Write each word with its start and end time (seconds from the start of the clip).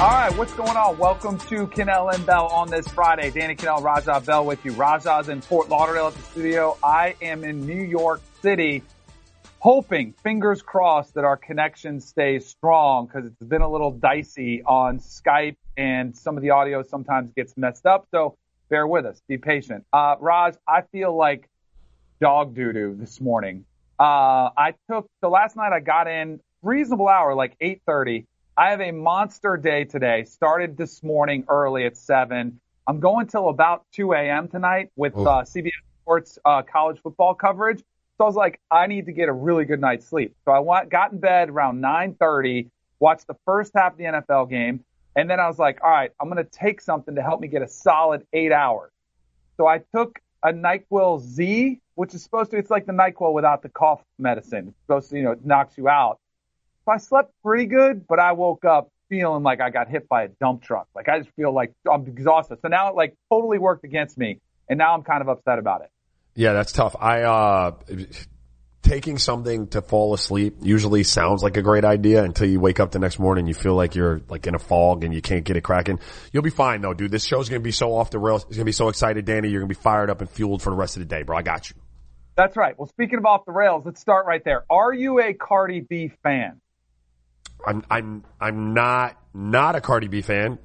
All 0.00 0.08
right, 0.08 0.34
what's 0.38 0.54
going 0.54 0.78
on? 0.78 0.96
Welcome 0.96 1.36
to 1.40 1.66
Kanell 1.66 2.14
and 2.14 2.24
Bell 2.24 2.46
on 2.46 2.70
this 2.70 2.88
Friday. 2.88 3.28
Danny 3.28 3.54
Kanell, 3.54 3.82
Raja 3.82 4.18
Bell 4.24 4.46
with 4.46 4.64
you. 4.64 4.72
Raja's 4.72 5.28
in 5.28 5.42
Fort 5.42 5.68
Lauderdale 5.68 6.06
at 6.06 6.14
the 6.14 6.22
studio. 6.22 6.78
I 6.82 7.16
am 7.20 7.44
in 7.44 7.66
New 7.66 7.82
York 7.82 8.22
City, 8.40 8.82
hoping, 9.58 10.14
fingers 10.22 10.62
crossed, 10.62 11.12
that 11.16 11.24
our 11.24 11.36
connection 11.36 12.00
stays 12.00 12.46
strong 12.46 13.08
because 13.08 13.26
it's 13.26 13.42
been 13.42 13.60
a 13.60 13.70
little 13.70 13.90
dicey 13.90 14.62
on 14.62 15.00
Skype 15.00 15.56
and 15.76 16.16
some 16.16 16.34
of 16.34 16.42
the 16.42 16.48
audio 16.48 16.82
sometimes 16.82 17.30
gets 17.36 17.54
messed 17.58 17.84
up. 17.84 18.08
So 18.10 18.38
bear 18.70 18.86
with 18.86 19.04
us. 19.04 19.20
Be 19.28 19.36
patient. 19.36 19.84
Uh, 19.92 20.14
Raj, 20.18 20.54
I 20.66 20.80
feel 20.80 21.14
like 21.14 21.46
dog 22.22 22.54
doo 22.54 22.72
doo 22.72 22.96
this 22.98 23.20
morning. 23.20 23.66
Uh, 23.98 24.48
I 24.56 24.76
took, 24.90 25.10
so 25.20 25.28
last 25.28 25.56
night 25.56 25.74
I 25.74 25.80
got 25.80 26.08
in 26.08 26.40
reasonable 26.62 27.08
hour, 27.08 27.34
like 27.34 27.54
830. 27.60 28.26
I 28.60 28.72
have 28.72 28.82
a 28.82 28.90
monster 28.90 29.56
day 29.56 29.84
today. 29.84 30.24
Started 30.24 30.76
this 30.76 31.02
morning 31.02 31.46
early 31.48 31.86
at 31.86 31.96
seven. 31.96 32.60
I'm 32.86 33.00
going 33.00 33.26
till 33.26 33.48
about 33.48 33.86
2 33.94 34.12
a.m. 34.12 34.48
tonight 34.48 34.90
with 34.96 35.14
uh, 35.16 35.44
CBS 35.44 35.70
Sports 36.02 36.38
uh, 36.44 36.60
college 36.60 37.00
football 37.02 37.34
coverage. 37.34 37.78
So 37.78 38.24
I 38.24 38.26
was 38.26 38.36
like, 38.36 38.60
I 38.70 38.86
need 38.86 39.06
to 39.06 39.12
get 39.12 39.30
a 39.30 39.32
really 39.32 39.64
good 39.64 39.80
night's 39.80 40.06
sleep. 40.06 40.36
So 40.44 40.52
I 40.52 40.58
went, 40.58 40.90
got 40.90 41.10
in 41.10 41.20
bed 41.20 41.48
around 41.48 41.80
9:30, 41.80 42.68
watched 42.98 43.28
the 43.28 43.36
first 43.46 43.72
half 43.74 43.92
of 43.92 43.98
the 43.98 44.04
NFL 44.04 44.50
game, 44.50 44.84
and 45.16 45.30
then 45.30 45.40
I 45.40 45.48
was 45.48 45.58
like, 45.58 45.82
all 45.82 45.90
right, 45.90 46.10
I'm 46.20 46.28
going 46.28 46.44
to 46.44 46.50
take 46.50 46.82
something 46.82 47.14
to 47.14 47.22
help 47.22 47.40
me 47.40 47.48
get 47.48 47.62
a 47.62 47.68
solid 47.68 48.26
eight 48.34 48.52
hours. 48.52 48.92
So 49.56 49.66
I 49.66 49.80
took 49.96 50.18
a 50.44 50.52
NyQuil 50.52 51.22
Z, 51.22 51.80
which 51.94 52.14
is 52.14 52.22
supposed 52.22 52.50
to, 52.50 52.58
it's 52.58 52.70
like 52.70 52.84
the 52.84 52.92
NyQuil 52.92 53.32
without 53.32 53.62
the 53.62 53.70
cough 53.70 54.02
medicine. 54.18 54.68
It's 54.68 54.80
supposed 54.82 55.08
to, 55.12 55.16
you 55.16 55.22
know, 55.22 55.30
it 55.30 55.46
knocks 55.46 55.78
you 55.78 55.88
out. 55.88 56.18
So 56.90 56.94
I 56.94 56.98
slept 56.98 57.32
pretty 57.44 57.66
good, 57.66 58.06
but 58.08 58.18
I 58.18 58.32
woke 58.32 58.64
up 58.64 58.90
feeling 59.08 59.44
like 59.44 59.60
I 59.60 59.70
got 59.70 59.88
hit 59.88 60.08
by 60.08 60.24
a 60.24 60.28
dump 60.28 60.62
truck. 60.62 60.88
Like 60.92 61.08
I 61.08 61.18
just 61.20 61.30
feel 61.36 61.52
like 61.52 61.72
I'm 61.90 62.04
exhausted. 62.06 62.58
So 62.62 62.68
now 62.68 62.88
it 62.88 62.96
like 62.96 63.14
totally 63.30 63.58
worked 63.58 63.84
against 63.84 64.18
me. 64.18 64.40
And 64.68 64.76
now 64.76 64.94
I'm 64.94 65.02
kind 65.02 65.20
of 65.20 65.28
upset 65.28 65.60
about 65.60 65.82
it. 65.82 65.90
Yeah, 66.34 66.52
that's 66.52 66.72
tough. 66.72 66.96
I, 66.98 67.22
uh, 67.22 67.72
taking 68.82 69.18
something 69.18 69.68
to 69.68 69.82
fall 69.82 70.14
asleep 70.14 70.56
usually 70.62 71.04
sounds 71.04 71.44
like 71.44 71.56
a 71.56 71.62
great 71.62 71.84
idea 71.84 72.24
until 72.24 72.48
you 72.48 72.58
wake 72.58 72.80
up 72.80 72.90
the 72.90 72.98
next 72.98 73.20
morning. 73.20 73.46
You 73.46 73.54
feel 73.54 73.76
like 73.76 73.94
you're 73.94 74.20
like 74.28 74.48
in 74.48 74.56
a 74.56 74.60
fog 74.60 75.04
and 75.04 75.14
you 75.14 75.22
can't 75.22 75.44
get 75.44 75.56
it 75.56 75.60
cracking. 75.60 76.00
You'll 76.32 76.42
be 76.42 76.50
fine 76.50 76.80
though, 76.80 76.94
dude. 76.94 77.12
This 77.12 77.24
show's 77.24 77.48
going 77.48 77.60
to 77.60 77.64
be 77.64 77.72
so 77.72 77.94
off 77.94 78.10
the 78.10 78.18
rails. 78.18 78.42
It's 78.44 78.56
going 78.56 78.62
to 78.62 78.64
be 78.64 78.72
so 78.72 78.88
excited, 78.88 79.24
Danny. 79.24 79.48
You're 79.48 79.60
going 79.60 79.68
to 79.68 79.76
be 79.76 79.80
fired 79.80 80.10
up 80.10 80.22
and 80.22 80.30
fueled 80.30 80.60
for 80.60 80.70
the 80.70 80.76
rest 80.76 80.96
of 80.96 81.00
the 81.00 81.06
day, 81.06 81.22
bro. 81.22 81.36
I 81.36 81.42
got 81.42 81.70
you. 81.70 81.76
That's 82.36 82.56
right. 82.56 82.76
Well, 82.76 82.88
speaking 82.88 83.18
of 83.18 83.26
off 83.26 83.44
the 83.44 83.52
rails, 83.52 83.84
let's 83.84 84.00
start 84.00 84.26
right 84.26 84.42
there. 84.44 84.64
Are 84.70 84.92
you 84.92 85.20
a 85.20 85.34
Cardi 85.34 85.80
B 85.80 86.10
fan? 86.24 86.60
I'm, 87.66 87.84
I'm, 87.90 88.24
I'm 88.40 88.74
not, 88.74 89.16
not 89.34 89.76
a 89.76 89.80
Cardi 89.80 90.08
B 90.08 90.22
fan. 90.22 90.58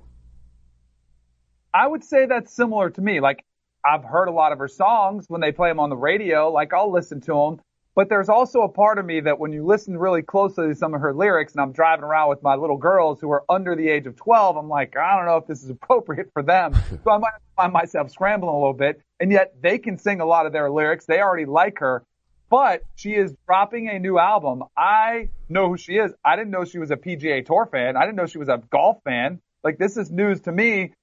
I 1.73 1.87
would 1.87 2.03
say 2.03 2.25
that's 2.25 2.55
similar 2.55 2.89
to 2.91 3.01
me. 3.01 3.19
Like 3.19 3.43
I've 3.83 4.03
heard 4.03 4.27
a 4.27 4.31
lot 4.31 4.51
of 4.51 4.59
her 4.59 4.67
songs 4.67 5.25
when 5.27 5.41
they 5.41 5.51
play 5.51 5.69
them 5.69 5.79
on 5.79 5.89
the 5.89 5.97
radio. 5.97 6.51
Like 6.51 6.73
I'll 6.73 6.91
listen 6.91 7.21
to 7.21 7.33
them. 7.33 7.61
But 7.95 8.09
there's 8.09 8.27
also 8.27 8.61
a 8.61 8.69
part 8.69 8.99
of 8.99 9.05
me 9.05 9.21
that 9.21 9.39
when 9.39 9.53
you 9.53 9.65
listen 9.65 9.97
really 9.97 10.21
closely 10.21 10.67
to 10.67 10.75
some 10.75 10.93
of 10.93 10.99
her 10.99 11.13
lyrics 11.13 11.53
and 11.53 11.61
I'm 11.61 11.71
driving 11.71 12.03
around 12.03 12.29
with 12.29 12.43
my 12.43 12.55
little 12.55 12.75
girls 12.75 13.21
who 13.21 13.31
are 13.31 13.43
under 13.47 13.73
the 13.73 13.87
age 13.87 14.05
of 14.05 14.17
12, 14.17 14.57
I'm 14.57 14.67
like, 14.67 14.97
I 14.97 15.15
don't 15.15 15.25
know 15.25 15.37
if 15.37 15.47
this 15.47 15.63
is 15.63 15.69
appropriate 15.69 16.29
for 16.33 16.43
them. 16.43 16.73
so 17.03 17.11
I 17.11 17.17
might 17.17 17.31
find 17.55 17.71
myself 17.71 18.11
scrambling 18.11 18.53
a 18.53 18.57
little 18.57 18.73
bit. 18.73 19.01
And 19.21 19.31
yet 19.31 19.53
they 19.61 19.77
can 19.77 19.97
sing 19.97 20.19
a 20.19 20.25
lot 20.25 20.45
of 20.45 20.51
their 20.51 20.69
lyrics. 20.69 21.05
They 21.05 21.21
already 21.21 21.45
like 21.45 21.79
her, 21.79 22.03
but 22.49 22.81
she 22.95 23.11
is 23.11 23.33
dropping 23.45 23.89
a 23.89 23.99
new 23.99 24.17
album. 24.17 24.63
I 24.77 25.29
know 25.49 25.69
who 25.69 25.77
she 25.77 25.93
is. 25.93 26.13
I 26.23 26.35
didn't 26.35 26.51
know 26.51 26.65
she 26.65 26.79
was 26.79 26.91
a 26.91 26.95
PGA 26.95 27.45
Tour 27.45 27.67
fan. 27.71 27.97
I 27.97 28.01
didn't 28.01 28.15
know 28.15 28.25
she 28.25 28.37
was 28.37 28.49
a 28.49 28.61
golf 28.69 28.97
fan. 29.03 29.39
Like 29.63 29.77
this 29.77 29.97
is 29.97 30.11
news 30.11 30.41
to 30.41 30.51
me. 30.51 30.93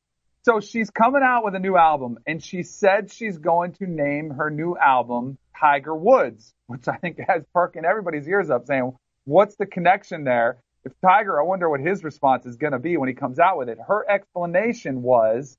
So 0.44 0.61
she's 0.61 0.91
coming 0.91 1.22
out 1.22 1.44
with 1.44 1.55
a 1.55 1.61
new 1.61 1.77
album 1.77 2.19
and 2.27 2.43
she 2.43 2.62
said 2.62 3.12
she's 3.12 3.39
going 3.39 3.72
to 3.75 3.87
name 3.87 4.31
her 4.31 4.50
new 4.50 4.77
album 4.77 5.39
Tiger 5.59 5.94
Woods, 5.94 6.53
which 6.67 6.89
I 6.89 6.97
think 6.97 7.19
has 7.28 7.44
perking 7.55 7.84
everybody's 7.84 8.27
ears 8.27 8.50
up 8.50 8.67
saying, 8.67 8.93
what's 9.25 9.55
the 9.56 9.67
connection 9.67 10.25
there? 10.25 10.59
If 10.84 10.93
Tiger, 11.00 11.41
I 11.41 11.44
wonder 11.44 11.71
what 11.71 11.81
his 11.81 12.03
response 12.03 12.44
is 12.44 12.56
going 12.56 12.72
to 12.72 12.81
be 12.81 12.97
when 12.97 13.09
he 13.09 13.15
comes 13.15 13.38
out 13.38 13.56
with 13.56 13.69
it. 13.69 13.78
Her 13.87 14.05
explanation 14.11 15.03
was 15.03 15.56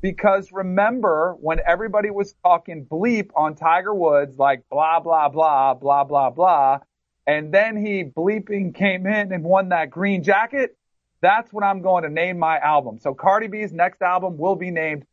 because 0.00 0.52
remember 0.52 1.36
when 1.40 1.58
everybody 1.66 2.10
was 2.10 2.34
talking 2.44 2.86
bleep 2.86 3.30
on 3.34 3.54
Tiger 3.54 3.94
Woods, 3.94 4.36
like 4.38 4.62
blah, 4.70 5.00
blah, 5.00 5.28
blah, 5.28 5.74
blah, 5.74 6.04
blah, 6.04 6.30
blah. 6.30 6.78
And 7.26 7.52
then 7.52 7.76
he 7.76 8.04
bleeping 8.04 8.74
came 8.74 9.06
in 9.06 9.32
and 9.32 9.42
won 9.42 9.70
that 9.70 9.90
green 9.90 10.22
jacket. 10.22 10.76
That's 11.22 11.52
what 11.52 11.64
I'm 11.64 11.82
going 11.82 12.04
to 12.04 12.10
name 12.10 12.38
my 12.38 12.58
album. 12.58 12.98
So 13.00 13.14
Cardi 13.14 13.48
B's 13.48 13.72
next 13.72 14.02
album 14.02 14.36
will 14.38 14.54
be 14.54 14.70
named 14.70 15.04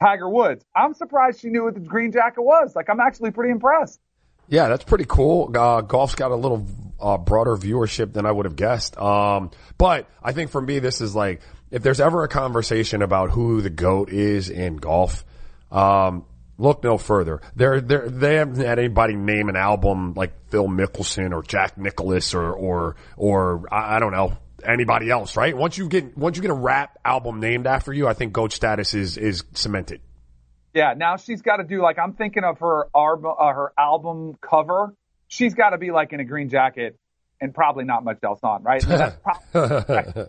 Tiger 0.00 0.28
Woods. 0.28 0.64
I'm 0.74 0.94
surprised 0.94 1.40
she 1.40 1.48
knew 1.48 1.64
what 1.64 1.74
the 1.74 1.80
green 1.80 2.12
jacket 2.12 2.42
was. 2.42 2.74
Like, 2.74 2.88
I'm 2.88 3.00
actually 3.00 3.32
pretty 3.32 3.50
impressed. 3.50 4.00
Yeah, 4.48 4.68
that's 4.68 4.84
pretty 4.84 5.04
cool. 5.06 5.54
Uh, 5.54 5.82
golf's 5.82 6.14
got 6.14 6.30
a 6.30 6.36
little 6.36 6.66
uh, 6.98 7.18
broader 7.18 7.56
viewership 7.56 8.12
than 8.12 8.26
I 8.26 8.32
would 8.32 8.46
have 8.46 8.56
guessed. 8.56 8.96
Um, 8.98 9.50
but 9.76 10.08
I 10.22 10.32
think 10.32 10.50
for 10.50 10.60
me, 10.60 10.78
this 10.78 11.00
is 11.00 11.14
like, 11.14 11.42
if 11.70 11.82
there's 11.82 12.00
ever 12.00 12.24
a 12.24 12.28
conversation 12.28 13.02
about 13.02 13.30
who 13.30 13.60
the 13.60 13.70
GOAT 13.70 14.10
is 14.10 14.50
in 14.50 14.76
golf, 14.76 15.24
um, 15.70 16.24
look 16.58 16.82
no 16.82 16.98
further. 16.98 17.40
They're, 17.54 17.80
they're, 17.80 18.08
they 18.08 18.36
haven't 18.36 18.56
had 18.56 18.78
anybody 18.78 19.14
name 19.14 19.48
an 19.48 19.56
album 19.56 20.14
like 20.14 20.32
Phil 20.50 20.66
Mickelson 20.66 21.32
or 21.32 21.42
Jack 21.42 21.78
Nicklaus 21.78 22.34
or, 22.34 22.52
or, 22.52 22.96
or, 23.16 23.72
I, 23.72 23.96
I 23.96 23.98
don't 24.00 24.12
know, 24.12 24.36
anybody 24.64 25.10
else, 25.10 25.36
right? 25.36 25.56
Once 25.56 25.78
you 25.78 25.88
get 25.88 26.16
once 26.16 26.36
you 26.36 26.42
get 26.42 26.50
a 26.50 26.54
rap 26.54 26.98
album 27.04 27.40
named 27.40 27.66
after 27.66 27.92
you, 27.92 28.06
I 28.06 28.14
think 28.14 28.32
goat 28.32 28.52
status 28.52 28.94
is 28.94 29.16
is 29.16 29.44
cemented. 29.54 30.00
Yeah, 30.74 30.94
now 30.96 31.16
she's 31.16 31.42
got 31.42 31.56
to 31.56 31.64
do 31.64 31.82
like 31.82 31.98
I'm 31.98 32.12
thinking 32.12 32.44
of 32.44 32.58
her 32.58 32.88
uh, 32.94 33.52
her 33.52 33.72
album 33.78 34.36
cover. 34.40 34.94
She's 35.28 35.54
got 35.54 35.70
to 35.70 35.78
be 35.78 35.90
like 35.90 36.12
in 36.12 36.20
a 36.20 36.24
green 36.24 36.48
jacket 36.48 36.98
and 37.40 37.54
probably 37.54 37.84
not 37.84 38.04
much 38.04 38.18
else 38.22 38.40
on, 38.42 38.62
right? 38.62 38.82
that's 38.82 39.16
probably 39.52 40.26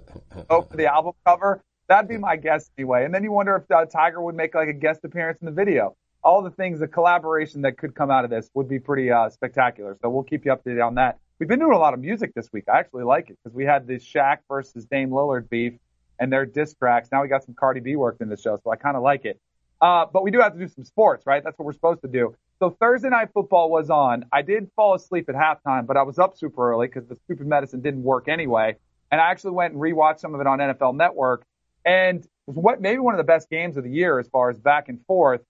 for 0.48 0.78
the 0.78 0.88
album 0.92 1.14
cover. 1.26 1.62
That'd 1.88 2.10
be 2.10 2.18
my 2.18 2.38
guess 2.38 2.70
anyway. 2.78 3.06
And 3.06 3.14
then 3.14 3.24
you 3.24 3.32
wonder 3.32 3.56
if 3.58 3.70
uh, 3.70 3.86
Tiger 3.86 4.22
would 4.22 4.36
make 4.36 4.56
like 4.56 4.70
a 4.70 4.74
guest 4.74 5.02
appearance 5.04 5.40
in 5.42 5.46
the 5.46 5.52
video. 5.52 5.96
All 6.24 6.42
the 6.42 6.52
things, 6.52 6.80
the 6.80 6.88
collaboration 6.88 7.64
that 7.64 7.78
could 7.78 7.96
come 7.96 8.12
out 8.12 8.24
of 8.24 8.30
this 8.30 8.50
would 8.54 8.70
be 8.70 8.80
pretty 8.80 9.12
uh, 9.12 9.30
spectacular. 9.30 9.98
So 10.02 10.10
we'll 10.10 10.24
keep 10.24 10.46
you 10.46 10.52
updated 10.52 10.86
on 10.86 10.96
that. 10.96 11.18
We've 11.40 11.50
been 11.50 11.60
doing 11.60 11.74
a 11.74 11.80
lot 11.80 11.94
of 11.96 12.00
music 12.00 12.34
this 12.36 12.48
week. 12.54 12.66
I 12.72 12.80
actually 12.80 13.04
like 13.04 13.30
it 13.32 13.38
because 13.44 13.56
we 13.56 13.66
had 13.66 13.88
this 13.88 14.06
Shaq 14.06 14.38
versus 14.48 14.86
Dame 14.86 15.10
Lillard 15.10 15.50
beef 15.50 15.74
and 16.20 16.32
their 16.32 16.46
diss 16.46 16.76
tracks. 16.76 17.10
Now 17.12 17.24
we 17.24 17.28
got 17.28 17.44
some 17.44 17.56
Cardi 17.56 17.80
B 17.80 17.96
worked 17.96 18.22
in 18.22 18.30
the 18.30 18.38
show, 18.38 18.60
so 18.64 18.72
I 18.72 18.76
kind 18.76 18.96
of 18.96 19.02
like 19.02 19.26
it. 19.26 19.40
Uh, 19.82 20.06
but 20.06 20.24
we 20.24 20.30
do 20.30 20.40
have 20.40 20.54
to 20.54 20.60
do 20.60 20.68
some 20.68 20.86
sports, 20.86 21.26
right? 21.26 21.44
That's 21.44 21.58
what 21.58 21.66
we're 21.66 21.74
supposed 21.74 22.04
to 22.04 22.08
do. 22.08 22.36
So 22.62 22.70
Thursday 22.70 23.10
night 23.10 23.30
football 23.34 23.72
was 23.72 23.90
on. 23.90 24.26
I 24.32 24.44
did 24.44 24.70
fall 24.76 24.94
asleep 24.94 25.28
at 25.30 25.34
halftime, 25.36 25.88
but 25.88 25.98
I 25.98 26.04
was 26.04 26.20
up 26.20 26.38
super 26.38 26.70
early 26.70 26.86
because 26.86 27.08
the 27.08 27.16
stupid 27.26 27.48
medicine 27.48 27.82
didn't 27.82 28.04
work 28.04 28.28
anyway. 28.28 28.76
And 29.12 29.20
I 29.20 29.32
actually 29.32 29.54
went 29.54 29.74
and 29.74 29.82
rewatched 29.82 30.20
some 30.20 30.36
of 30.36 30.42
it 30.42 30.46
on 30.46 30.60
NFL 30.60 30.96
Network. 30.96 31.44
And 31.84 32.24
was 32.46 32.56
what 32.56 32.80
maybe 32.80 33.00
one 33.00 33.16
of 33.16 33.18
the 33.18 33.24
best 33.24 33.50
games 33.50 33.78
of 33.78 33.84
the 33.84 33.90
year 33.90 34.20
as 34.20 34.28
far 34.28 34.52
as 34.52 34.60
back 34.60 34.90
and 34.90 35.04
forth. 35.08 35.42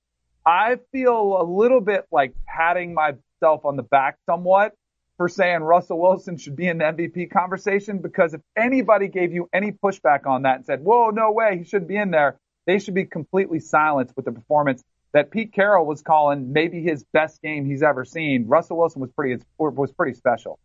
I 0.46 0.78
feel 0.94 1.38
a 1.42 1.44
little 1.44 1.82
bit 1.82 2.06
like 2.14 2.34
patting 2.48 2.94
myself 2.94 3.66
on 3.66 3.76
the 3.76 3.84
back 3.84 4.18
somewhat 4.26 4.74
for 5.18 5.28
saying 5.28 5.60
Russell 5.60 6.00
Wilson 6.00 6.38
should 6.38 6.56
be 6.56 6.70
in 6.70 6.78
the 6.78 6.86
MVP 6.86 7.30
conversation 7.30 7.98
because 7.98 8.34
if 8.34 8.42
anybody 8.56 9.10
gave 9.10 9.34
you 9.34 9.50
any 9.52 9.74
pushback 9.74 10.26
on 10.26 10.44
that 10.44 10.56
and 10.56 10.66
said, 10.66 10.82
whoa, 10.82 11.10
no 11.10 11.34
way, 11.34 11.58
he 11.58 11.66
shouldn't 11.66 11.90
be 11.90 11.98
in 11.98 12.12
there, 12.12 12.40
they 12.66 12.80
should 12.80 12.96
be 12.96 13.04
completely 13.04 13.60
silenced 13.60 14.16
with 14.16 14.24
the 14.24 14.32
performance 14.32 14.82
that 15.14 15.32
Pete 15.32 15.54
Carroll 15.54 15.86
was 15.86 16.02
calling 16.02 16.54
maybe 16.54 16.82
his 16.82 17.04
best 17.12 17.42
game 17.42 17.66
he's 17.66 17.84
ever 17.84 18.06
seen. 18.06 18.48
Russell 18.48 18.78
Wilson 18.78 19.02
was 19.02 19.12
pretty, 19.12 19.44
was 19.58 19.92
pretty 19.92 20.14
special. 20.14 20.60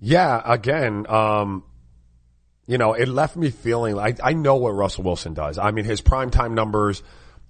Yeah. 0.00 0.40
Again, 0.44 1.06
um, 1.08 1.64
you 2.66 2.78
know, 2.78 2.94
it 2.94 3.08
left 3.08 3.36
me 3.36 3.50
feeling 3.50 3.94
like 3.94 4.20
I 4.22 4.32
know 4.32 4.56
what 4.56 4.70
Russell 4.70 5.04
Wilson 5.04 5.34
does. 5.34 5.58
I 5.58 5.70
mean, 5.70 5.84
his 5.84 6.00
primetime 6.00 6.52
numbers 6.52 7.02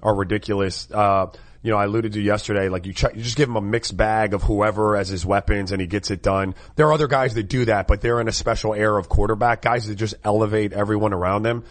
are 0.03 0.15
ridiculous. 0.15 0.91
Uh, 0.91 1.27
you 1.63 1.71
know, 1.71 1.79
I 1.79 1.85
alluded 1.85 2.13
to 2.13 2.21
yesterday, 2.21 2.69
like 2.69 2.85
you, 2.85 2.93
you 3.15 3.23
just 3.23 3.37
give 3.37 3.49
him 3.49 3.57
a 3.57 3.61
mixed 3.63 3.97
bag 3.97 4.35
of 4.35 4.43
whoever 4.43 4.97
as 4.97 5.09
his 5.09 5.25
weapons 5.25 5.73
and 5.73 5.81
he 5.81 5.87
gets 5.87 6.11
it 6.11 6.23
done. 6.23 6.55
There 6.77 6.87
are 6.89 6.93
other 6.93 7.07
guys 7.07 7.35
that 7.35 7.45
do 7.45 7.65
that, 7.65 7.87
but 7.87 8.01
they're 8.01 8.21
in 8.21 8.29
a 8.29 8.33
special 8.33 8.75
air 8.75 8.97
of 8.97 9.09
quarterback, 9.09 9.63
guys 9.63 9.87
that 9.87 9.95
just 9.95 10.15
elevate 10.25 10.73
everyone 10.73 11.15
around 11.15 11.43
them. 11.43 11.65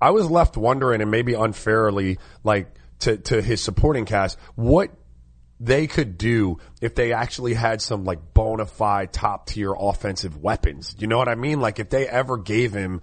I 0.00 0.10
was 0.10 0.28
left 0.30 0.58
wondering 0.58 1.00
and 1.00 1.10
maybe 1.10 1.32
unfairly, 1.32 2.18
like 2.42 2.74
to, 3.04 3.16
to 3.18 3.42
his 3.42 3.62
supporting 3.62 4.04
cast, 4.04 4.38
what 4.54 4.90
they 5.60 5.86
could 5.86 6.18
do 6.18 6.58
if 6.80 6.94
they 6.94 7.12
actually 7.12 7.54
had 7.54 7.80
some 7.80 8.04
like 8.04 8.34
bona 8.34 8.66
fide 8.66 9.12
top 9.12 9.46
tier 9.46 9.72
offensive 9.72 10.36
weapons. 10.36 10.94
You 10.98 11.06
know 11.06 11.18
what 11.18 11.28
I 11.28 11.34
mean? 11.34 11.60
Like 11.60 11.78
if 11.78 11.90
they 11.90 12.08
ever 12.08 12.36
gave 12.36 12.72
him 12.72 13.00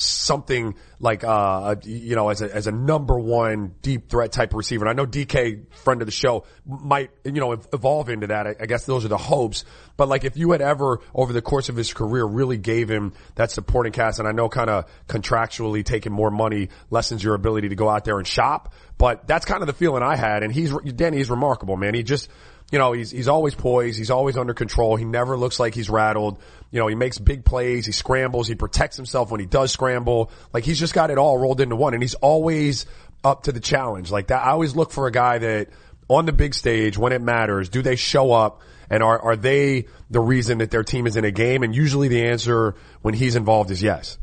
something 0.00 0.74
like, 0.98 1.24
uh, 1.24 1.76
you 1.84 2.16
know, 2.16 2.30
as 2.30 2.40
a, 2.40 2.54
as 2.54 2.66
a 2.66 2.72
number 2.72 3.18
one 3.18 3.74
deep 3.82 4.08
threat 4.08 4.32
type 4.32 4.54
receiver. 4.54 4.86
And 4.86 4.90
I 4.90 4.94
know 4.94 5.06
DK, 5.06 5.72
friend 5.74 6.00
of 6.00 6.06
the 6.06 6.12
show, 6.12 6.44
might, 6.66 7.10
you 7.24 7.32
know, 7.32 7.52
evolve 7.52 8.08
into 8.08 8.28
that. 8.28 8.46
I, 8.46 8.56
I 8.60 8.66
guess 8.66 8.84
those 8.84 9.04
are 9.04 9.08
the 9.08 9.18
hopes. 9.18 9.64
But 9.96 10.08
like 10.08 10.24
if 10.24 10.36
you 10.36 10.52
had 10.52 10.62
ever 10.62 11.00
over 11.14 11.32
the 11.32 11.42
course 11.42 11.68
of 11.68 11.76
his 11.76 11.92
career 11.92 12.24
really 12.24 12.56
gave 12.56 12.88
him 12.88 13.12
that 13.34 13.50
supporting 13.50 13.92
cast 13.92 14.18
and 14.18 14.26
I 14.26 14.32
know 14.32 14.48
kind 14.48 14.70
of 14.70 14.90
contractually 15.06 15.84
taking 15.84 16.12
more 16.12 16.30
money 16.30 16.70
lessens 16.88 17.22
your 17.22 17.34
ability 17.34 17.68
to 17.68 17.76
go 17.76 17.88
out 17.88 18.04
there 18.04 18.18
and 18.18 18.26
shop, 18.26 18.72
but 18.96 19.26
that's 19.26 19.44
kind 19.44 19.62
of 19.62 19.66
the 19.66 19.74
feeling 19.74 20.02
I 20.02 20.16
had. 20.16 20.42
And 20.42 20.52
he's, 20.52 20.72
Danny, 20.72 21.18
he's 21.18 21.30
remarkable, 21.30 21.76
man. 21.76 21.94
He 21.94 22.02
just, 22.02 22.30
you 22.70 22.78
know, 22.78 22.92
he's, 22.92 23.10
he's 23.10 23.28
always 23.28 23.54
poised. 23.54 23.98
He's 23.98 24.10
always 24.10 24.36
under 24.36 24.54
control. 24.54 24.96
He 24.96 25.04
never 25.04 25.36
looks 25.36 25.58
like 25.58 25.74
he's 25.74 25.90
rattled. 25.90 26.40
You 26.70 26.78
know, 26.78 26.86
he 26.86 26.94
makes 26.94 27.18
big 27.18 27.44
plays. 27.44 27.86
He 27.86 27.92
scrambles. 27.92 28.46
He 28.46 28.54
protects 28.54 28.96
himself 28.96 29.30
when 29.30 29.40
he 29.40 29.46
does 29.46 29.72
scramble. 29.72 30.30
Like 30.52 30.64
he's 30.64 30.78
just 30.78 30.94
got 30.94 31.10
it 31.10 31.18
all 31.18 31.36
rolled 31.36 31.60
into 31.60 31.76
one 31.76 31.94
and 31.94 32.02
he's 32.02 32.14
always 32.14 32.86
up 33.24 33.44
to 33.44 33.52
the 33.52 33.60
challenge. 33.60 34.10
Like 34.10 34.28
that, 34.28 34.44
I 34.44 34.50
always 34.50 34.76
look 34.76 34.92
for 34.92 35.06
a 35.06 35.12
guy 35.12 35.38
that 35.38 35.68
on 36.08 36.26
the 36.26 36.32
big 36.32 36.54
stage 36.54 36.96
when 36.96 37.12
it 37.12 37.20
matters, 37.20 37.68
do 37.68 37.82
they 37.82 37.96
show 37.96 38.32
up 38.32 38.62
and 38.88 39.02
are, 39.02 39.20
are 39.20 39.36
they 39.36 39.86
the 40.10 40.20
reason 40.20 40.58
that 40.58 40.70
their 40.70 40.84
team 40.84 41.06
is 41.06 41.16
in 41.16 41.24
a 41.24 41.30
game? 41.30 41.62
And 41.62 41.74
usually 41.74 42.08
the 42.08 42.26
answer 42.26 42.76
when 43.02 43.14
he's 43.14 43.34
involved 43.34 43.70
is 43.70 43.82
yes. 43.82 44.18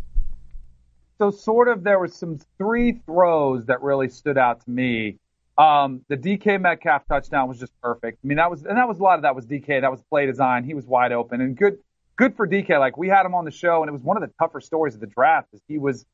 So 1.17 1.31
sort 1.31 1.67
of 1.67 1.83
there 1.83 1.99
were 1.99 2.07
some 2.07 2.39
three 2.57 3.01
throws 3.05 3.65
that 3.65 3.81
really 3.81 4.07
stood 4.07 4.37
out 4.37 4.63
to 4.63 4.69
me 4.69 5.17
um, 5.57 6.01
the 6.07 6.17
DK 6.17 6.61
Metcalf 6.61 7.07
touchdown 7.07 7.47
was 7.47 7.59
just 7.59 7.73
perfect. 7.81 8.19
I 8.23 8.27
mean, 8.27 8.37
that 8.37 8.51
was, 8.51 8.63
and 8.63 8.77
that 8.77 8.87
was 8.87 8.99
a 8.99 9.03
lot 9.03 9.15
of 9.15 9.23
that 9.23 9.35
was 9.35 9.45
DK. 9.45 9.81
That 9.81 9.91
was 9.91 10.01
play 10.09 10.25
design. 10.25 10.63
He 10.63 10.73
was 10.73 10.85
wide 10.85 11.11
open 11.11 11.41
and 11.41 11.57
good, 11.57 11.79
good 12.15 12.35
for 12.35 12.47
DK. 12.47 12.79
Like 12.79 12.97
we 12.97 13.09
had 13.09 13.25
him 13.25 13.33
on 13.33 13.45
the 13.45 13.51
show 13.51 13.81
and 13.81 13.89
it 13.89 13.91
was 13.91 14.03
one 14.03 14.17
of 14.17 14.21
the 14.21 14.33
tougher 14.39 14.61
stories 14.61 14.93
of 14.93 15.01
the 15.01 15.07
draft 15.07 15.47
is 15.53 15.61
he 15.67 15.79
was, 15.79 16.05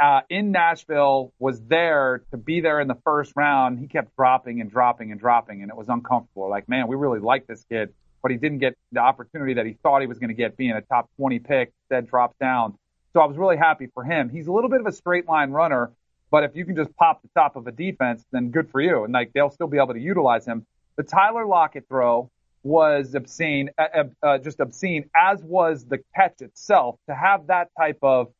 uh, 0.00 0.20
in 0.28 0.52
Nashville, 0.52 1.32
was 1.38 1.60
there 1.62 2.24
to 2.30 2.36
be 2.36 2.60
there 2.60 2.80
in 2.80 2.88
the 2.88 2.98
first 3.04 3.32
round. 3.36 3.78
He 3.78 3.88
kept 3.88 4.14
dropping 4.16 4.60
and 4.60 4.70
dropping 4.70 5.10
and 5.10 5.20
dropping 5.20 5.62
and 5.62 5.70
it 5.70 5.76
was 5.76 5.88
uncomfortable. 5.88 6.48
Like, 6.48 6.68
man, 6.68 6.86
we 6.86 6.94
really 6.94 7.20
like 7.20 7.46
this 7.48 7.64
kid, 7.68 7.92
but 8.22 8.30
he 8.30 8.36
didn't 8.36 8.58
get 8.58 8.76
the 8.92 9.00
opportunity 9.00 9.54
that 9.54 9.66
he 9.66 9.72
thought 9.82 10.02
he 10.02 10.06
was 10.06 10.18
going 10.18 10.28
to 10.28 10.34
get 10.34 10.56
being 10.56 10.72
a 10.72 10.82
top 10.82 11.10
20 11.16 11.40
pick, 11.40 11.72
instead 11.82 12.08
drops 12.08 12.36
down. 12.38 12.78
So 13.12 13.20
I 13.20 13.26
was 13.26 13.36
really 13.36 13.56
happy 13.56 13.88
for 13.92 14.04
him. 14.04 14.28
He's 14.28 14.46
a 14.46 14.52
little 14.52 14.70
bit 14.70 14.80
of 14.80 14.86
a 14.86 14.92
straight 14.92 15.28
line 15.28 15.50
runner 15.50 15.92
but 16.34 16.42
if 16.42 16.56
you 16.56 16.64
can 16.64 16.74
just 16.74 16.92
pop 16.96 17.22
the 17.22 17.28
top 17.36 17.54
of 17.54 17.68
a 17.68 17.70
defense, 17.70 18.24
then 18.32 18.50
good 18.50 18.68
for 18.68 18.80
you. 18.80 19.04
And 19.04 19.12
like 19.12 19.32
they'll 19.32 19.50
still 19.50 19.68
be 19.68 19.76
able 19.76 19.94
to 19.94 20.00
utilize 20.00 20.44
him. 20.44 20.66
The 20.96 21.04
Tyler 21.04 21.46
Lockett 21.46 21.86
throw 21.88 22.28
was 22.64 23.14
obscene, 23.14 23.70
uh, 23.78 24.02
uh, 24.20 24.38
just 24.38 24.58
obscene, 24.58 25.08
as 25.14 25.40
was 25.44 25.84
the 25.84 26.00
catch 26.16 26.40
itself. 26.40 26.96
To 27.08 27.14
have 27.14 27.46
that 27.46 27.68
type 27.78 27.98
of 28.02 28.32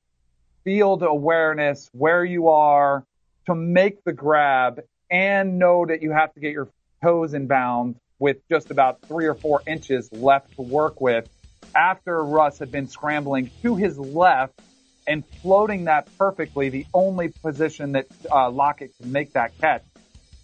field 0.64 1.04
awareness, 1.04 1.88
where 1.92 2.24
you 2.24 2.48
are, 2.48 3.04
to 3.46 3.54
make 3.54 4.02
the 4.02 4.12
grab 4.12 4.82
and 5.08 5.60
know 5.60 5.86
that 5.86 6.02
you 6.02 6.10
have 6.10 6.34
to 6.34 6.40
get 6.40 6.50
your 6.50 6.66
toes 7.00 7.32
in 7.32 7.46
bounds 7.46 7.96
with 8.18 8.38
just 8.48 8.72
about 8.72 9.02
three 9.02 9.26
or 9.26 9.34
four 9.34 9.62
inches 9.68 10.10
left 10.10 10.52
to 10.56 10.62
work 10.62 11.00
with 11.00 11.28
after 11.76 12.24
Russ 12.24 12.58
had 12.58 12.72
been 12.72 12.88
scrambling 12.88 13.52
to 13.62 13.76
his 13.76 13.96
left 14.00 14.60
and 15.06 15.24
floating 15.42 15.84
that 15.84 16.08
perfectly, 16.18 16.68
the 16.68 16.86
only 16.94 17.28
position 17.28 17.92
that 17.92 18.06
uh, 18.30 18.50
Lockett 18.50 18.96
can 19.00 19.12
make 19.12 19.32
that 19.34 19.56
catch. 19.58 19.82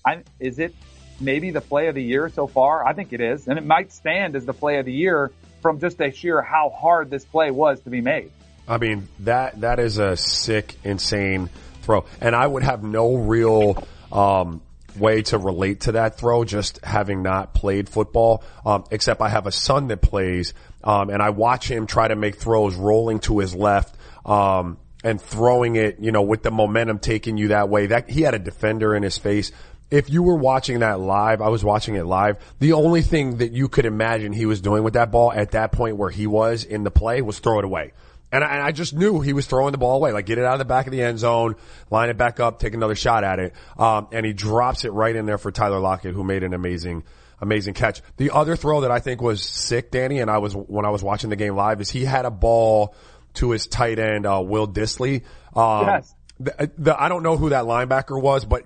I, 0.04 0.22
is 0.38 0.58
it 0.58 0.74
maybe 1.20 1.50
the 1.50 1.60
play 1.60 1.88
of 1.88 1.94
the 1.94 2.02
year 2.02 2.28
so 2.28 2.46
far? 2.46 2.86
I 2.86 2.92
think 2.92 3.12
it 3.12 3.20
is, 3.20 3.48
and 3.48 3.58
it 3.58 3.64
might 3.64 3.92
stand 3.92 4.36
as 4.36 4.44
the 4.44 4.54
play 4.54 4.78
of 4.78 4.86
the 4.86 4.92
year 4.92 5.30
from 5.60 5.78
just 5.80 6.00
a 6.00 6.10
sheer 6.10 6.40
how 6.40 6.70
hard 6.70 7.10
this 7.10 7.24
play 7.24 7.50
was 7.50 7.80
to 7.80 7.90
be 7.90 8.00
made. 8.00 8.30
I 8.66 8.78
mean 8.78 9.08
that 9.20 9.60
that 9.62 9.80
is 9.80 9.98
a 9.98 10.16
sick, 10.16 10.76
insane 10.84 11.50
throw, 11.82 12.04
and 12.20 12.34
I 12.34 12.46
would 12.46 12.62
have 12.62 12.82
no 12.82 13.16
real 13.16 13.82
um, 14.12 14.62
way 14.96 15.22
to 15.22 15.38
relate 15.38 15.80
to 15.80 15.92
that 15.92 16.18
throw, 16.18 16.44
just 16.44 16.82
having 16.84 17.22
not 17.22 17.52
played 17.52 17.88
football. 17.88 18.44
Um, 18.64 18.84
except 18.90 19.20
I 19.20 19.28
have 19.28 19.46
a 19.46 19.52
son 19.52 19.88
that 19.88 20.00
plays, 20.00 20.54
um, 20.84 21.10
and 21.10 21.20
I 21.22 21.30
watch 21.30 21.70
him 21.70 21.86
try 21.86 22.08
to 22.08 22.16
make 22.16 22.36
throws 22.36 22.74
rolling 22.74 23.20
to 23.20 23.38
his 23.38 23.54
left 23.54 23.96
um, 24.24 24.78
and 25.02 25.20
throwing 25.20 25.76
it, 25.76 25.98
you 26.00 26.12
know, 26.12 26.22
with 26.22 26.42
the 26.42 26.50
momentum 26.50 26.98
taking 26.98 27.36
you 27.36 27.48
that 27.48 27.68
way. 27.68 27.86
That 27.86 28.10
he 28.10 28.22
had 28.22 28.34
a 28.34 28.38
defender 28.38 28.94
in 28.94 29.02
his 29.02 29.18
face. 29.18 29.52
If 29.90 30.08
you 30.08 30.22
were 30.22 30.36
watching 30.36 30.80
that 30.80 31.00
live, 31.00 31.42
I 31.42 31.48
was 31.48 31.64
watching 31.64 31.96
it 31.96 32.06
live. 32.06 32.36
The 32.60 32.74
only 32.74 33.02
thing 33.02 33.38
that 33.38 33.52
you 33.52 33.68
could 33.68 33.86
imagine 33.86 34.32
he 34.32 34.46
was 34.46 34.60
doing 34.60 34.84
with 34.84 34.94
that 34.94 35.10
ball 35.10 35.32
at 35.32 35.52
that 35.52 35.72
point 35.72 35.96
where 35.96 36.10
he 36.10 36.28
was 36.28 36.62
in 36.62 36.84
the 36.84 36.92
play 36.92 37.22
was 37.22 37.40
throw 37.40 37.58
it 37.58 37.64
away. 37.64 37.92
And 38.32 38.44
I, 38.44 38.54
and 38.54 38.62
I, 38.62 38.70
just 38.70 38.94
knew 38.94 39.20
he 39.20 39.32
was 39.32 39.46
throwing 39.46 39.72
the 39.72 39.78
ball 39.78 39.96
away, 39.96 40.12
like 40.12 40.26
get 40.26 40.38
it 40.38 40.44
out 40.44 40.52
of 40.52 40.60
the 40.60 40.64
back 40.64 40.86
of 40.86 40.92
the 40.92 41.02
end 41.02 41.18
zone, 41.18 41.56
line 41.90 42.10
it 42.10 42.16
back 42.16 42.38
up, 42.38 42.60
take 42.60 42.74
another 42.74 42.94
shot 42.94 43.24
at 43.24 43.40
it. 43.40 43.54
Um, 43.76 44.06
and 44.12 44.24
he 44.24 44.32
drops 44.32 44.84
it 44.84 44.90
right 44.90 45.14
in 45.14 45.26
there 45.26 45.38
for 45.38 45.50
Tyler 45.50 45.80
Lockett, 45.80 46.14
who 46.14 46.22
made 46.22 46.44
an 46.44 46.54
amazing, 46.54 47.02
amazing 47.40 47.74
catch. 47.74 48.02
The 48.18 48.30
other 48.30 48.54
throw 48.54 48.82
that 48.82 48.92
I 48.92 49.00
think 49.00 49.20
was 49.20 49.42
sick, 49.42 49.90
Danny, 49.90 50.20
and 50.20 50.30
I 50.30 50.38
was, 50.38 50.54
when 50.54 50.84
I 50.84 50.90
was 50.90 51.02
watching 51.02 51.30
the 51.30 51.36
game 51.36 51.56
live 51.56 51.80
is 51.80 51.90
he 51.90 52.04
had 52.04 52.24
a 52.24 52.30
ball 52.30 52.94
to 53.34 53.50
his 53.50 53.66
tight 53.66 53.98
end, 53.98 54.26
uh, 54.26 54.42
Will 54.44 54.68
Dissly. 54.68 55.22
Um, 55.54 55.86
yes. 55.86 56.14
The, 56.38 56.70
the, 56.78 57.00
I 57.00 57.08
don't 57.08 57.22
know 57.22 57.36
who 57.36 57.50
that 57.50 57.64
linebacker 57.64 58.20
was, 58.20 58.44
but 58.44 58.64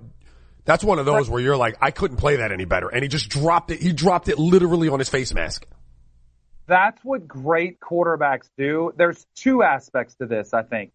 that's 0.65 0.85
one 0.85 0.99
of 0.99 1.07
those 1.07 1.29
where 1.29 1.41
you're 1.41 1.57
like, 1.57 1.77
I 1.81 1.91
couldn't 1.91 2.17
play 2.17 2.37
that 2.37 2.53
any 2.53 2.65
better. 2.65 2.89
And 2.89 3.03
he 3.03 3.09
just 3.09 3.29
dropped 3.29 3.71
it. 3.71 3.83
He 3.83 3.93
dropped 3.93 4.29
it 4.29 4.39
literally 4.39 4.89
on 4.89 4.99
his 4.99 5.09
face 5.09 5.35
mask. 5.35 5.67
That's 6.67 7.03
what 7.05 7.29
great 7.29 7.79
quarterbacks 7.81 8.49
do. 8.57 8.93
There's 8.97 9.27
two 9.35 9.63
aspects 9.63 10.15
to 10.17 10.27
this, 10.27 10.55
I 10.55 10.63
think. 10.63 10.93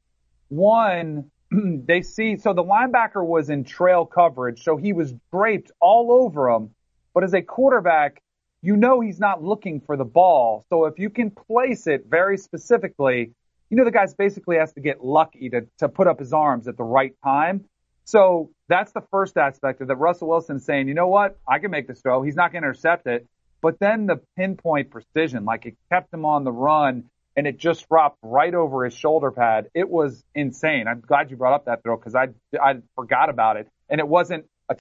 One, 0.48 1.30
they 1.52 2.02
see, 2.02 2.38
so 2.38 2.54
the 2.54 2.64
linebacker 2.64 3.24
was 3.24 3.50
in 3.50 3.64
trail 3.64 4.06
coverage, 4.06 4.64
so 4.64 4.78
he 4.78 4.94
was 4.94 5.14
draped 5.32 5.72
all 5.80 6.12
over 6.12 6.50
him. 6.50 6.72
But 7.14 7.24
as 7.24 7.34
a 7.34 7.42
quarterback, 7.42 8.22
you 8.62 8.76
know 8.76 9.00
he's 9.00 9.20
not 9.20 9.44
looking 9.44 9.82
for 9.82 9.96
the 9.96 10.06
ball. 10.06 10.66
So 10.70 10.86
if 10.86 10.98
you 10.98 11.10
can 11.10 11.32
place 11.32 11.88
it 11.88 12.06
very 12.10 12.38
specifically, 12.38 13.34
you 13.70 13.78
know, 13.78 13.86
the 13.86 13.92
guy's 13.92 14.14
basically 14.14 14.58
has 14.58 14.74
to 14.74 14.82
get 14.82 15.04
lucky 15.04 15.50
to, 15.50 15.68
to 15.78 15.90
put 15.90 16.08
up 16.08 16.20
his 16.20 16.34
arms 16.34 16.68
at 16.68 16.78
the 16.78 16.84
right 16.84 17.16
time. 17.24 17.66
So 18.06 18.50
that's 18.68 18.92
the 18.92 19.04
first 19.12 19.38
aspect 19.38 19.82
of 19.82 19.88
that. 19.90 19.98
Russell 19.98 20.30
Wilson 20.30 20.60
saying, 20.60 20.88
you 20.88 20.96
know 20.96 21.08
what? 21.08 21.38
I 21.48 21.60
can 21.60 21.70
make 21.70 21.88
this 21.88 22.02
throw. 22.02 22.24
He's 22.24 22.36
not 22.36 22.52
going 22.52 22.64
to 22.64 22.70
intercept 22.70 23.06
it. 23.06 23.28
But 23.62 23.78
then 23.80 24.08
the 24.08 24.22
pinpoint 24.36 24.90
precision, 24.90 25.46
like 25.46 25.66
it 25.66 25.76
kept 25.92 26.14
him 26.14 26.26
on 26.26 26.44
the 26.44 26.52
run 26.52 27.06
and 27.36 27.46
it 27.46 27.58
just 27.58 27.88
dropped 27.88 28.18
right 28.24 28.54
over 28.54 28.86
his 28.86 28.94
shoulder 28.94 29.32
pad. 29.32 29.70
It 29.76 29.88
was 29.88 30.24
insane. 30.34 30.88
I'm 30.88 31.02
glad 31.02 31.30
you 31.30 31.38
brought 31.38 31.54
up 31.54 31.66
that 31.66 31.84
throw 31.84 31.98
because 31.98 32.16
I, 32.16 32.30
I 32.60 32.78
forgot 32.96 33.30
about 33.30 33.58
it. 33.58 33.68
And 33.90 34.00
it 34.00 34.08
wasn't 34.08 34.46
a 34.70 34.76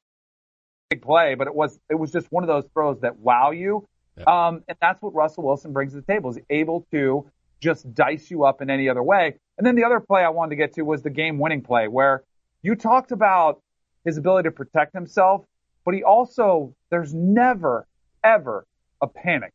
big 0.88 1.02
play, 1.02 1.34
but 1.34 1.46
it 1.46 1.54
was, 1.54 1.78
it 1.90 1.96
was 1.96 2.10
just 2.10 2.28
one 2.30 2.44
of 2.44 2.48
those 2.48 2.64
throws 2.72 3.00
that 3.00 3.18
wow 3.18 3.50
you. 3.50 3.86
Yeah. 4.16 4.24
Um, 4.46 4.64
and 4.68 4.78
that's 4.80 5.02
what 5.02 5.14
Russell 5.14 5.44
Wilson 5.44 5.72
brings 5.72 5.92
to 5.92 6.00
the 6.00 6.06
table 6.06 6.30
is 6.30 6.38
able 6.48 6.86
to 6.92 7.30
just 7.60 7.92
dice 7.94 8.30
you 8.30 8.44
up 8.44 8.62
in 8.62 8.70
any 8.70 8.88
other 8.88 9.02
way. 9.02 9.34
And 9.56 9.66
then 9.66 9.74
the 9.74 9.84
other 9.84 10.00
play 10.00 10.22
I 10.22 10.28
wanted 10.28 10.50
to 10.50 10.56
get 10.56 10.74
to 10.74 10.82
was 10.82 11.02
the 11.02 11.10
game 11.10 11.38
winning 11.38 11.62
play 11.62 11.88
where 11.88 12.22
you 12.62 12.74
talked 12.74 13.12
about 13.12 13.60
his 14.04 14.16
ability 14.16 14.48
to 14.48 14.52
protect 14.52 14.94
himself, 14.94 15.44
but 15.84 15.94
he 15.94 16.02
also, 16.02 16.74
there's 16.90 17.12
never, 17.12 17.86
ever 18.22 18.64
a 19.00 19.06
panic. 19.06 19.52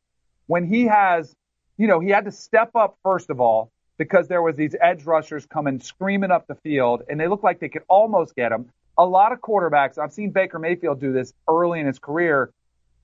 When 0.48 0.66
he 0.66 0.86
has, 0.86 1.34
you 1.78 1.88
know, 1.88 2.00
he 2.00 2.10
had 2.10 2.26
to 2.26 2.32
step 2.32 2.76
up 2.76 2.98
first 3.04 3.30
of 3.30 3.40
all 3.40 3.72
because 3.98 4.28
there 4.28 4.42
was 4.42 4.56
these 4.56 4.76
edge 4.82 5.06
rushers 5.06 5.46
coming 5.46 5.80
screaming 5.80 6.32
up 6.32 6.48
the 6.48 6.56
field 6.56 7.04
and 7.10 7.20
they 7.20 7.28
looked 7.28 7.44
like 7.44 7.60
they 7.60 7.70
could 7.70 7.84
almost 7.88 8.36
get 8.36 8.52
him. 8.52 8.70
A 8.98 9.06
lot 9.06 9.32
of 9.32 9.40
quarterbacks, 9.40 9.98
I've 9.98 10.14
seen 10.14 10.32
Baker 10.32 10.60
Mayfield 10.60 11.00
do 11.00 11.14
this 11.14 11.34
early 11.48 11.80
in 11.80 11.88
his 11.88 12.00
career 12.00 12.52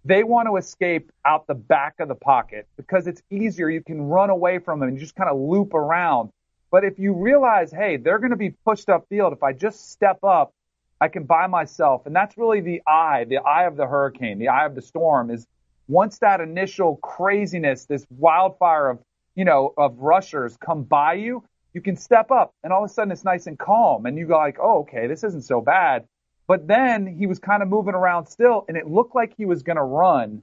they 0.06 0.24
want 0.24 0.48
to 0.48 0.56
escape 0.58 1.12
out 1.25 1.48
the 1.48 1.56
back 1.56 1.96
of 2.00 2.08
the 2.08 2.15
pocket 2.15 2.68
because 2.77 3.08
it's 3.08 3.22
easier. 3.29 3.70
You 3.70 3.84
can 3.84 4.01
run 4.01 4.29
away 4.29 4.60
from 4.60 4.79
them 4.79 4.89
and 4.89 4.98
just 4.98 5.15
kind 5.15 5.29
of 5.29 5.38
loop 5.39 5.74
around. 5.74 6.29
But 6.72 6.84
if 6.84 7.00
you 7.00 7.13
realize, 7.13 7.72
hey, 7.72 7.98
they're 7.98 8.20
going 8.20 8.32
to 8.32 8.38
be 8.38 8.51
pushed 8.51 8.88
upfield. 8.88 9.34
If 9.34 9.44
I 9.44 9.53
just 9.53 9.91
step 9.91 10.24
up, 10.24 10.53
I 11.01 11.08
can 11.08 11.24
buy 11.24 11.48
myself. 11.48 12.06
And 12.06 12.15
that's 12.15 12.38
really 12.38 12.62
the 12.62 12.82
eye, 12.88 13.25
the 13.25 13.38
eye 13.38 13.65
of 13.65 13.75
the 13.75 13.88
hurricane, 13.88 14.39
the 14.39 14.50
eye 14.50 14.65
of 14.65 14.75
the 14.75 14.82
storm 14.82 15.32
is 15.32 15.48
once 15.88 16.20
that 16.20 16.39
initial 16.41 16.98
craziness, 16.98 17.86
this 17.86 18.06
wildfire 18.10 18.89
of, 18.89 19.00
you 19.36 19.46
know, 19.46 19.74
of 19.77 19.98
rushers 19.98 20.56
come 20.58 20.84
by 20.84 21.13
you, 21.13 21.44
you 21.74 21.82
can 21.82 21.96
step 21.96 22.32
up 22.32 22.53
and 22.63 22.74
all 22.74 22.84
of 22.84 22.89
a 22.89 22.94
sudden 22.94 23.12
it's 23.12 23.24
nice 23.24 23.48
and 23.48 23.58
calm 23.58 24.06
and 24.06 24.18
you 24.18 24.27
go 24.27 24.38
like, 24.38 24.58
oh, 24.62 24.79
okay, 24.79 25.08
this 25.08 25.24
isn't 25.24 25.44
so 25.44 25.62
bad. 25.62 26.06
But 26.50 26.68
then 26.68 27.06
he 27.06 27.27
was 27.27 27.38
kind 27.38 27.62
of 27.62 27.70
moving 27.70 27.94
around 27.94 28.25
still, 28.25 28.65
and 28.68 28.75
it 28.75 28.88
looked 28.88 29.13
like 29.13 29.36
he 29.38 29.46
was 29.46 29.62
going 29.62 29.75
to 29.75 29.84
run. 29.84 30.41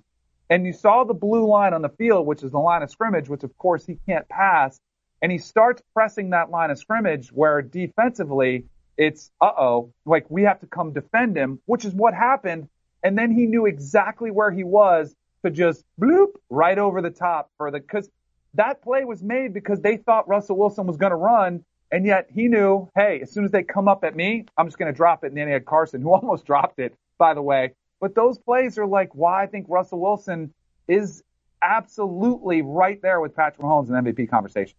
And 0.49 0.65
you 0.65 0.73
saw 0.73 1.03
the 1.03 1.15
blue 1.15 1.49
line 1.49 1.75
on 1.75 1.83
the 1.83 1.89
field, 1.89 2.29
which 2.29 2.45
is 2.45 2.53
the 2.53 2.61
line 2.61 2.85
of 2.85 2.93
scrimmage, 2.93 3.29
which 3.29 3.43
of 3.43 3.59
course 3.59 3.85
he 3.85 3.99
can't 4.07 4.29
pass. 4.29 4.79
And 5.21 5.33
he 5.33 5.39
starts 5.39 5.83
pressing 5.95 6.31
that 6.31 6.49
line 6.49 6.71
of 6.71 6.79
scrimmage 6.79 7.31
where 7.33 7.61
defensively 7.61 8.67
it's, 8.97 9.33
uh 9.41 9.51
oh, 9.59 9.93
like 10.05 10.31
we 10.31 10.45
have 10.45 10.61
to 10.61 10.69
come 10.69 10.93
defend 10.93 11.37
him, 11.37 11.59
which 11.67 11.85
is 11.85 11.93
what 11.93 12.15
happened. 12.15 12.69
And 13.03 13.19
then 13.19 13.33
he 13.33 13.47
knew 13.47 13.67
exactly 13.67 14.31
where 14.31 14.53
he 14.53 14.63
was 14.63 15.13
to 15.45 15.51
just 15.51 15.83
bloop 16.01 16.35
right 16.49 16.79
over 16.79 17.03
the 17.03 17.11
top 17.11 17.51
for 17.57 17.73
the, 17.73 17.81
cause 17.81 18.09
that 18.55 18.81
play 18.81 19.05
was 19.05 19.25
made 19.25 19.53
because 19.53 19.81
they 19.81 19.97
thought 19.97 20.29
Russell 20.29 20.57
Wilson 20.57 20.87
was 20.87 20.99
going 20.99 21.11
to 21.11 21.17
run 21.17 21.65
And 21.91 22.05
yet 22.05 22.27
he 22.33 22.49
knew, 22.49 22.91
hey, 22.95 23.21
as 23.23 23.33
soon 23.33 23.45
as 23.45 23.51
they 23.51 23.63
come 23.63 23.89
up 23.89 24.05
at 24.05 24.15
me, 24.17 24.47
I'm 24.57 24.67
just 24.67 24.79
going 24.79 24.93
to 24.93 24.97
drop 24.97 25.25
it. 25.25 25.29
And 25.29 25.37
then 25.37 25.47
he 25.47 25.53
had 25.53 25.65
Carson, 25.65 26.03
who 26.03 26.13
almost 26.13 26.45
dropped 26.45 26.79
it, 26.79 26.97
by 27.19 27.35
the 27.35 27.43
way. 27.43 27.75
But 28.01 28.15
those 28.15 28.39
plays 28.39 28.79
are 28.79 28.87
like 28.87 29.15
why 29.15 29.43
I 29.43 29.47
think 29.47 29.67
Russell 29.69 30.01
Wilson 30.01 30.53
is 30.89 31.23
absolutely 31.63 32.63
right 32.63 33.01
there 33.01 33.21
with 33.21 33.35
Patrick 33.35 33.65
Mahomes 33.65 33.89
in 33.89 33.95
MVP 33.95 34.29
conversation. 34.29 34.77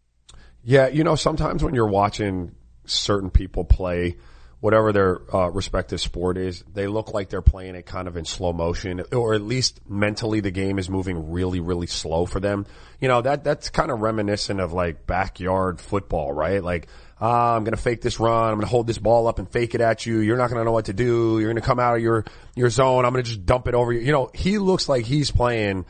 Yeah, 0.64 0.88
you 0.88 1.04
know, 1.04 1.16
sometimes 1.16 1.64
when 1.64 1.74
you're 1.74 1.88
watching 1.88 2.54
certain 2.86 3.30
people 3.30 3.64
play, 3.64 4.18
whatever 4.60 4.92
their 4.92 5.36
uh, 5.36 5.50
respective 5.50 6.02
sport 6.02 6.38
is, 6.38 6.64
they 6.74 6.88
look 6.88 7.14
like 7.14 7.30
they're 7.30 7.42
playing 7.42 7.76
it 7.76 7.86
kind 7.86 8.08
of 8.08 8.18
in 8.18 8.26
slow 8.26 8.52
motion, 8.52 9.04
or 9.12 9.34
at 9.34 9.42
least 9.42 9.80
mentally 9.88 10.40
the 10.40 10.52
game 10.52 10.80
is 10.80 10.90
moving 10.90 11.32
really, 11.32 11.60
really 11.60 11.88
slow 11.88 12.26
for 12.26 12.40
them. 12.40 12.66
You 13.00 13.08
know, 13.08 13.22
that, 13.22 13.44
that's 13.44 13.70
kind 13.70 13.92
of 13.92 14.00
reminiscent 14.00 14.60
of 14.60 14.74
like 14.74 15.06
backyard 15.06 15.80
football, 15.80 16.34
right? 16.34 16.64
Like, 16.64 16.88
uh, 17.22 17.56
I'm 17.56 17.64
going 17.64 17.76
to 17.76 17.82
fake 17.82 18.02
this 18.02 18.20
run. 18.20 18.50
I'm 18.50 18.56
going 18.56 18.62
to 18.62 18.68
hold 18.68 18.88
this 18.88 18.98
ball 18.98 19.28
up 19.28 19.40
and 19.40 19.50
fake 19.50 19.76
it 19.76 19.82
at 19.82 20.06
you. 20.06 20.20
You're 20.20 20.38
not 20.38 20.50
going 20.50 20.60
to 20.60 20.66
know 20.66 20.72
what 20.72 20.86
to 20.86 20.94
do. 20.94 21.40
You're 21.40 21.52
going 21.52 21.62
to 21.62 21.68
come 21.68 21.80
out 21.80 21.96
of 21.96 22.02
your, 22.02 22.26
your 22.56 22.70
zone. 22.70 23.06
I'm 23.06 23.14
going 23.14 23.24
to 23.24 23.30
just 23.30 23.46
dump 23.46 23.68
it 23.68 23.76
over 23.76 23.92
you. 23.92 24.00
You 24.00 24.12
know, 24.12 24.30
he 24.34 24.58
looks 24.58 24.90
like 24.90 25.06
he's 25.06 25.32
playing 25.32 25.86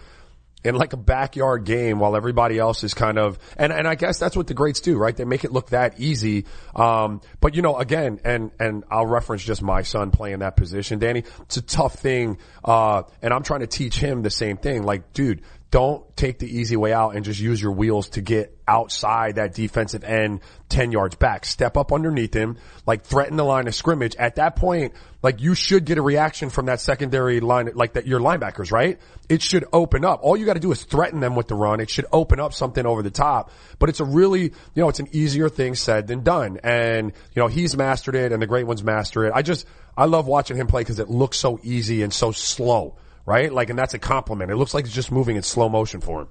in 0.63 0.75
like 0.75 0.93
a 0.93 0.97
backyard 0.97 1.63
game 1.65 1.99
while 1.99 2.15
everybody 2.15 2.57
else 2.57 2.83
is 2.83 2.93
kind 2.93 3.17
of, 3.17 3.37
and, 3.57 3.71
and 3.71 3.87
I 3.87 3.95
guess 3.95 4.19
that's 4.19 4.35
what 4.35 4.47
the 4.47 4.53
greats 4.53 4.81
do, 4.81 4.97
right? 4.97 5.15
They 5.15 5.23
make 5.23 5.43
it 5.43 5.51
look 5.51 5.69
that 5.69 5.99
easy. 5.99 6.45
Um, 6.75 7.21
but 7.39 7.55
you 7.55 7.61
know, 7.61 7.77
again, 7.77 8.19
and, 8.25 8.51
and 8.59 8.83
I'll 8.89 9.05
reference 9.05 9.43
just 9.43 9.61
my 9.61 9.83
son 9.83 10.11
playing 10.11 10.39
that 10.39 10.57
position, 10.57 10.99
Danny. 10.99 11.23
It's 11.43 11.57
a 11.57 11.61
tough 11.61 11.95
thing. 11.95 12.37
Uh, 12.63 13.03
and 13.21 13.33
I'm 13.33 13.43
trying 13.43 13.61
to 13.61 13.67
teach 13.67 13.97
him 13.97 14.23
the 14.23 14.29
same 14.29 14.57
thing. 14.57 14.83
Like, 14.83 15.13
dude, 15.13 15.41
don't 15.69 16.15
take 16.15 16.39
the 16.39 16.47
easy 16.47 16.77
way 16.77 16.93
out 16.93 17.15
and 17.15 17.25
just 17.25 17.39
use 17.39 17.61
your 17.61 17.73
wheels 17.73 18.09
to 18.09 18.21
get 18.21 18.57
outside 18.67 19.35
that 19.35 19.53
defensive 19.53 20.03
end 20.03 20.39
10 20.69 20.93
yards 20.93 21.15
back. 21.15 21.45
Step 21.45 21.75
up 21.75 21.91
underneath 21.91 22.33
him, 22.33 22.57
like 22.85 23.03
threaten 23.03 23.35
the 23.35 23.43
line 23.43 23.67
of 23.67 23.75
scrimmage. 23.75 24.15
At 24.15 24.35
that 24.35 24.55
point, 24.55 24.93
like 25.21 25.41
you 25.41 25.55
should 25.55 25.83
get 25.83 25.97
a 25.97 26.01
reaction 26.01 26.49
from 26.49 26.67
that 26.67 26.79
secondary 26.79 27.41
line, 27.41 27.69
like 27.75 27.93
that 27.93 28.07
your 28.07 28.21
linebackers, 28.21 28.71
right? 28.71 28.97
It 29.27 29.41
should 29.41 29.65
open 29.73 30.05
up. 30.05 30.21
All 30.23 30.37
you 30.37 30.45
got 30.45 30.53
to 30.53 30.61
do 30.61 30.71
is 30.71 30.83
threaten 30.83 31.19
them 31.19 31.35
with 31.35 31.49
the 31.49 31.55
run. 31.55 31.81
It 31.81 31.89
should 31.89 32.05
open 32.13 32.39
up 32.39 32.53
something 32.53 32.85
over 32.85 33.03
the 33.03 33.11
top, 33.11 33.51
but 33.77 33.89
it's 33.89 33.99
a 33.99 34.05
really, 34.05 34.43
you 34.43 34.51
know, 34.75 34.87
it's 34.87 35.01
an 35.01 35.09
easier 35.11 35.49
thing 35.49 35.75
said 35.75 36.07
than 36.07 36.23
done. 36.23 36.59
And, 36.63 37.11
you 37.33 37.41
know, 37.41 37.47
he's 37.47 37.75
mastered 37.75 38.15
it 38.15 38.31
and 38.31 38.41
the 38.41 38.47
great 38.47 38.65
ones 38.65 38.83
master 38.85 39.25
it. 39.25 39.33
I 39.35 39.41
just, 39.41 39.67
I 39.97 40.05
love 40.05 40.27
watching 40.27 40.55
him 40.55 40.67
play 40.67 40.81
because 40.81 40.99
it 40.99 41.09
looks 41.09 41.37
so 41.37 41.59
easy 41.61 42.03
and 42.03 42.13
so 42.13 42.31
slow 42.31 42.95
right? 43.27 43.53
Like, 43.53 43.69
and 43.69 43.77
that's 43.77 43.93
a 43.93 43.99
compliment. 43.99 44.49
It 44.49 44.55
looks 44.55 44.73
like 44.73 44.85
it's 44.85 44.93
just 44.93 45.11
moving 45.11 45.35
in 45.35 45.43
slow 45.43 45.69
motion 45.69 46.01
for 46.01 46.21
him. 46.21 46.27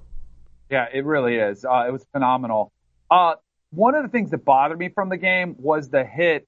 Yeah, 0.69 0.87
it 0.91 1.05
really 1.05 1.35
is. 1.35 1.63
Uh, 1.63 1.85
it 1.87 1.91
was 1.91 2.05
phenomenal. 2.11 2.73
Uh, 3.09 3.35
one 3.69 3.95
of 3.95 4.03
the 4.03 4.09
things 4.09 4.31
that 4.31 4.43
bothered 4.43 4.77
me 4.77 4.89
from 4.89 5.07
the 5.07 5.15
game 5.15 5.55
was 5.59 5.89
the 5.89 6.03
hit 6.03 6.45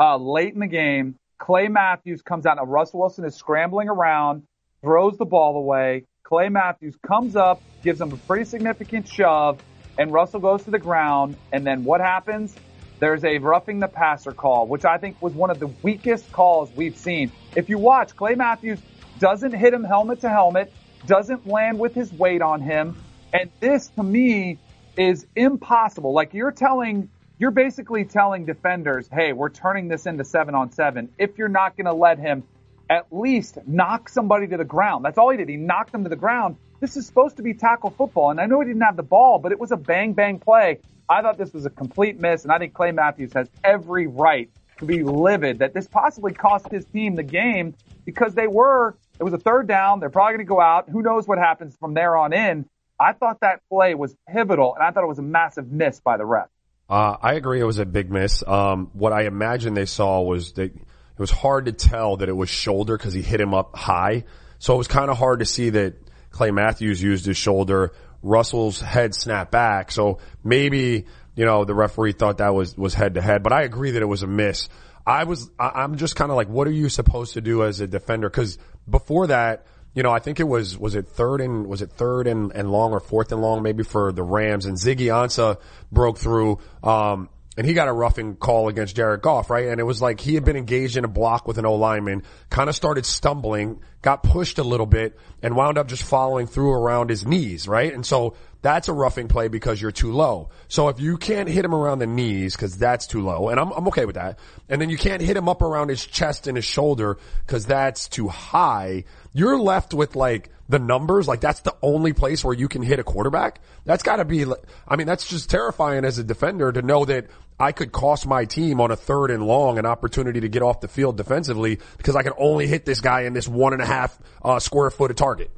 uh, 0.00 0.16
late 0.16 0.54
in 0.54 0.60
the 0.60 0.66
game. 0.66 1.16
Clay 1.38 1.68
Matthews 1.68 2.22
comes 2.22 2.46
out. 2.46 2.56
Now 2.56 2.64
Russell 2.64 3.00
Wilson 3.00 3.24
is 3.24 3.36
scrambling 3.36 3.88
around, 3.88 4.42
throws 4.82 5.16
the 5.18 5.24
ball 5.26 5.56
away. 5.56 6.06
Clay 6.24 6.48
Matthews 6.48 6.96
comes 7.06 7.36
up, 7.36 7.62
gives 7.82 8.00
him 8.00 8.12
a 8.12 8.16
pretty 8.16 8.44
significant 8.44 9.06
shove, 9.06 9.62
and 9.98 10.12
Russell 10.12 10.40
goes 10.40 10.64
to 10.64 10.70
the 10.70 10.78
ground. 10.78 11.36
And 11.52 11.66
then 11.66 11.84
what 11.84 12.00
happens? 12.00 12.54
There's 13.00 13.24
a 13.24 13.38
roughing 13.38 13.80
the 13.80 13.88
passer 13.88 14.32
call, 14.32 14.66
which 14.66 14.84
I 14.84 14.98
think 14.98 15.20
was 15.22 15.32
one 15.32 15.50
of 15.50 15.58
the 15.58 15.68
weakest 15.82 16.30
calls 16.32 16.70
we've 16.74 16.96
seen. 16.96 17.32
If 17.56 17.68
you 17.68 17.78
watch, 17.78 18.14
Clay 18.16 18.34
Matthews 18.34 18.78
doesn't 19.20 19.52
hit 19.52 19.72
him 19.72 19.84
helmet 19.84 20.20
to 20.22 20.28
helmet, 20.28 20.72
doesn't 21.06 21.46
land 21.46 21.78
with 21.78 21.94
his 21.94 22.12
weight 22.12 22.42
on 22.42 22.60
him. 22.60 22.96
And 23.32 23.50
this 23.60 23.86
to 23.88 24.02
me 24.02 24.58
is 24.96 25.26
impossible. 25.36 26.12
Like 26.12 26.34
you're 26.34 26.50
telling, 26.50 27.08
you're 27.38 27.52
basically 27.52 28.04
telling 28.04 28.44
defenders, 28.46 29.08
hey, 29.12 29.32
we're 29.32 29.50
turning 29.50 29.86
this 29.86 30.06
into 30.06 30.24
seven 30.24 30.56
on 30.56 30.72
seven 30.72 31.12
if 31.18 31.38
you're 31.38 31.48
not 31.48 31.76
going 31.76 31.86
to 31.86 31.92
let 31.92 32.18
him 32.18 32.42
at 32.88 33.06
least 33.12 33.58
knock 33.66 34.08
somebody 34.08 34.48
to 34.48 34.56
the 34.56 34.64
ground. 34.64 35.04
That's 35.04 35.16
all 35.16 35.30
he 35.30 35.36
did. 35.36 35.48
He 35.48 35.56
knocked 35.56 35.92
them 35.92 36.02
to 36.02 36.10
the 36.10 36.16
ground. 36.16 36.56
This 36.80 36.96
is 36.96 37.06
supposed 37.06 37.36
to 37.36 37.42
be 37.42 37.54
tackle 37.54 37.90
football. 37.90 38.30
And 38.30 38.40
I 38.40 38.46
know 38.46 38.60
he 38.60 38.66
didn't 38.66 38.82
have 38.82 38.96
the 38.96 39.04
ball, 39.04 39.38
but 39.38 39.52
it 39.52 39.60
was 39.60 39.70
a 39.70 39.76
bang 39.76 40.12
bang 40.12 40.40
play. 40.40 40.80
I 41.08 41.22
thought 41.22 41.38
this 41.38 41.52
was 41.52 41.66
a 41.66 41.70
complete 41.70 42.18
miss. 42.18 42.42
And 42.42 42.52
I 42.52 42.58
think 42.58 42.72
Clay 42.72 42.90
Matthews 42.90 43.32
has 43.34 43.48
every 43.62 44.06
right 44.06 44.50
to 44.78 44.86
be 44.86 45.02
livid 45.02 45.58
that 45.58 45.74
this 45.74 45.86
possibly 45.86 46.32
cost 46.32 46.68
his 46.70 46.84
team 46.86 47.14
the 47.14 47.22
game 47.22 47.74
because 48.04 48.34
they 48.34 48.48
were 48.48 48.96
it 49.20 49.24
was 49.24 49.34
a 49.34 49.38
third 49.38 49.68
down. 49.68 50.00
They're 50.00 50.10
probably 50.10 50.32
going 50.36 50.46
to 50.46 50.48
go 50.48 50.60
out. 50.60 50.88
Who 50.88 51.02
knows 51.02 51.28
what 51.28 51.38
happens 51.38 51.76
from 51.78 51.94
there 51.94 52.16
on 52.16 52.32
in? 52.32 52.66
I 52.98 53.12
thought 53.12 53.40
that 53.40 53.60
play 53.68 53.94
was 53.94 54.16
pivotal, 54.28 54.74
and 54.74 54.82
I 54.82 54.90
thought 54.90 55.04
it 55.04 55.08
was 55.08 55.18
a 55.18 55.22
massive 55.22 55.70
miss 55.70 56.00
by 56.00 56.16
the 56.16 56.24
ref. 56.24 56.48
Uh, 56.88 57.16
I 57.22 57.34
agree. 57.34 57.60
It 57.60 57.64
was 57.64 57.78
a 57.78 57.86
big 57.86 58.10
miss. 58.10 58.42
Um, 58.46 58.90
what 58.94 59.12
I 59.12 59.22
imagine 59.26 59.74
they 59.74 59.86
saw 59.86 60.22
was 60.22 60.54
that 60.54 60.74
it 60.74 61.18
was 61.18 61.30
hard 61.30 61.66
to 61.66 61.72
tell 61.72 62.16
that 62.16 62.28
it 62.28 62.36
was 62.36 62.48
shoulder 62.48 62.96
because 62.96 63.12
he 63.12 63.22
hit 63.22 63.40
him 63.40 63.54
up 63.54 63.76
high. 63.76 64.24
So 64.58 64.74
it 64.74 64.78
was 64.78 64.88
kind 64.88 65.10
of 65.10 65.16
hard 65.16 65.38
to 65.38 65.44
see 65.44 65.70
that 65.70 65.94
Clay 66.30 66.50
Matthews 66.50 67.02
used 67.02 67.26
his 67.26 67.36
shoulder. 67.36 67.92
Russell's 68.22 68.80
head 68.80 69.14
snapped 69.14 69.52
back. 69.52 69.92
So 69.92 70.18
maybe, 70.42 71.06
you 71.36 71.44
know, 71.44 71.64
the 71.64 71.74
referee 71.74 72.12
thought 72.12 72.38
that 72.38 72.54
was, 72.54 72.76
was 72.76 72.94
head 72.94 73.14
to 73.14 73.22
head, 73.22 73.42
but 73.42 73.52
I 73.52 73.62
agree 73.62 73.92
that 73.92 74.02
it 74.02 74.06
was 74.06 74.22
a 74.22 74.26
miss. 74.26 74.68
I 75.06 75.24
was, 75.24 75.50
I, 75.58 75.84
am 75.84 75.96
just 75.96 76.16
kind 76.16 76.30
of 76.30 76.36
like, 76.36 76.48
what 76.48 76.66
are 76.66 76.72
you 76.72 76.88
supposed 76.88 77.34
to 77.34 77.40
do 77.40 77.64
as 77.64 77.80
a 77.80 77.86
defender? 77.86 78.28
Cause 78.28 78.58
before 78.88 79.28
that, 79.28 79.66
you 79.94 80.02
know, 80.02 80.10
I 80.10 80.20
think 80.20 80.38
it 80.38 80.44
was, 80.44 80.78
was 80.78 80.94
it 80.94 81.08
third 81.08 81.40
and, 81.40 81.66
was 81.66 81.82
it 81.82 81.90
third 81.90 82.26
and, 82.26 82.52
and 82.52 82.70
long 82.70 82.92
or 82.92 83.00
fourth 83.00 83.32
and 83.32 83.40
long 83.40 83.62
maybe 83.62 83.82
for 83.82 84.12
the 84.12 84.22
Rams 84.22 84.66
and 84.66 84.76
Ziggy 84.76 85.06
Ansah 85.06 85.58
broke 85.90 86.18
through, 86.18 86.58
um, 86.82 87.28
and 87.56 87.66
he 87.66 87.74
got 87.74 87.88
a 87.88 87.92
roughing 87.92 88.36
call 88.36 88.68
against 88.68 88.94
Jared 88.94 89.22
Goff, 89.22 89.50
right? 89.50 89.66
And 89.66 89.80
it 89.80 89.84
was 89.84 90.00
like 90.00 90.20
he 90.20 90.34
had 90.34 90.44
been 90.44 90.56
engaged 90.56 90.96
in 90.96 91.04
a 91.04 91.08
block 91.08 91.48
with 91.48 91.58
an 91.58 91.66
O 91.66 91.74
lineman, 91.74 92.22
kind 92.48 92.68
of 92.68 92.76
started 92.76 93.04
stumbling, 93.04 93.80
got 94.00 94.22
pushed 94.22 94.58
a 94.58 94.62
little 94.62 94.86
bit, 94.86 95.18
and 95.42 95.56
wound 95.56 95.76
up 95.76 95.88
just 95.88 96.04
following 96.04 96.46
through 96.46 96.72
around 96.72 97.10
his 97.10 97.26
knees, 97.26 97.66
right? 97.66 97.92
And 97.92 98.06
so 98.06 98.34
that's 98.62 98.88
a 98.88 98.92
roughing 98.92 99.28
play 99.28 99.48
because 99.48 99.80
you're 99.80 99.90
too 99.90 100.12
low. 100.12 100.50
So 100.68 100.88
if 100.88 101.00
you 101.00 101.16
can't 101.16 101.48
hit 101.48 101.64
him 101.64 101.74
around 101.74 101.98
the 102.00 102.06
knees 102.06 102.54
because 102.54 102.76
that's 102.76 103.06
too 103.06 103.22
low, 103.22 103.48
and 103.48 103.58
I'm, 103.58 103.70
I'm 103.72 103.88
okay 103.88 104.04
with 104.04 104.16
that, 104.16 104.38
and 104.68 104.80
then 104.80 104.90
you 104.90 104.98
can't 104.98 105.22
hit 105.22 105.36
him 105.36 105.48
up 105.48 105.62
around 105.62 105.88
his 105.88 106.04
chest 106.04 106.46
and 106.46 106.56
his 106.56 106.64
shoulder 106.64 107.18
because 107.46 107.66
that's 107.66 108.08
too 108.08 108.28
high, 108.28 109.04
you're 109.32 109.58
left 109.58 109.94
with 109.94 110.16
like 110.16 110.50
the 110.68 110.78
numbers. 110.78 111.26
Like 111.26 111.40
that's 111.40 111.60
the 111.60 111.74
only 111.82 112.12
place 112.12 112.44
where 112.44 112.54
you 112.54 112.68
can 112.68 112.82
hit 112.82 112.98
a 112.98 113.04
quarterback. 113.04 113.60
That's 113.84 114.02
got 114.02 114.16
to 114.16 114.24
be. 114.24 114.44
I 114.86 114.96
mean, 114.96 115.06
that's 115.06 115.28
just 115.28 115.50
terrifying 115.50 116.04
as 116.04 116.18
a 116.18 116.24
defender 116.24 116.70
to 116.70 116.82
know 116.82 117.04
that 117.06 117.26
I 117.58 117.72
could 117.72 117.92
cost 117.92 118.26
my 118.26 118.44
team 118.46 118.80
on 118.80 118.90
a 118.90 118.96
third 118.96 119.30
and 119.30 119.42
long 119.42 119.78
an 119.78 119.86
opportunity 119.86 120.40
to 120.40 120.48
get 120.48 120.62
off 120.62 120.80
the 120.80 120.88
field 120.88 121.16
defensively 121.16 121.78
because 121.98 122.16
I 122.16 122.22
can 122.22 122.32
only 122.38 122.66
hit 122.66 122.86
this 122.86 123.00
guy 123.00 123.22
in 123.22 123.32
this 123.34 123.48
one 123.48 123.72
and 123.72 123.82
a 123.82 123.86
half 123.86 124.18
uh, 124.42 124.58
square 124.58 124.90
foot 124.90 125.10
of 125.10 125.16
target. 125.16 125.50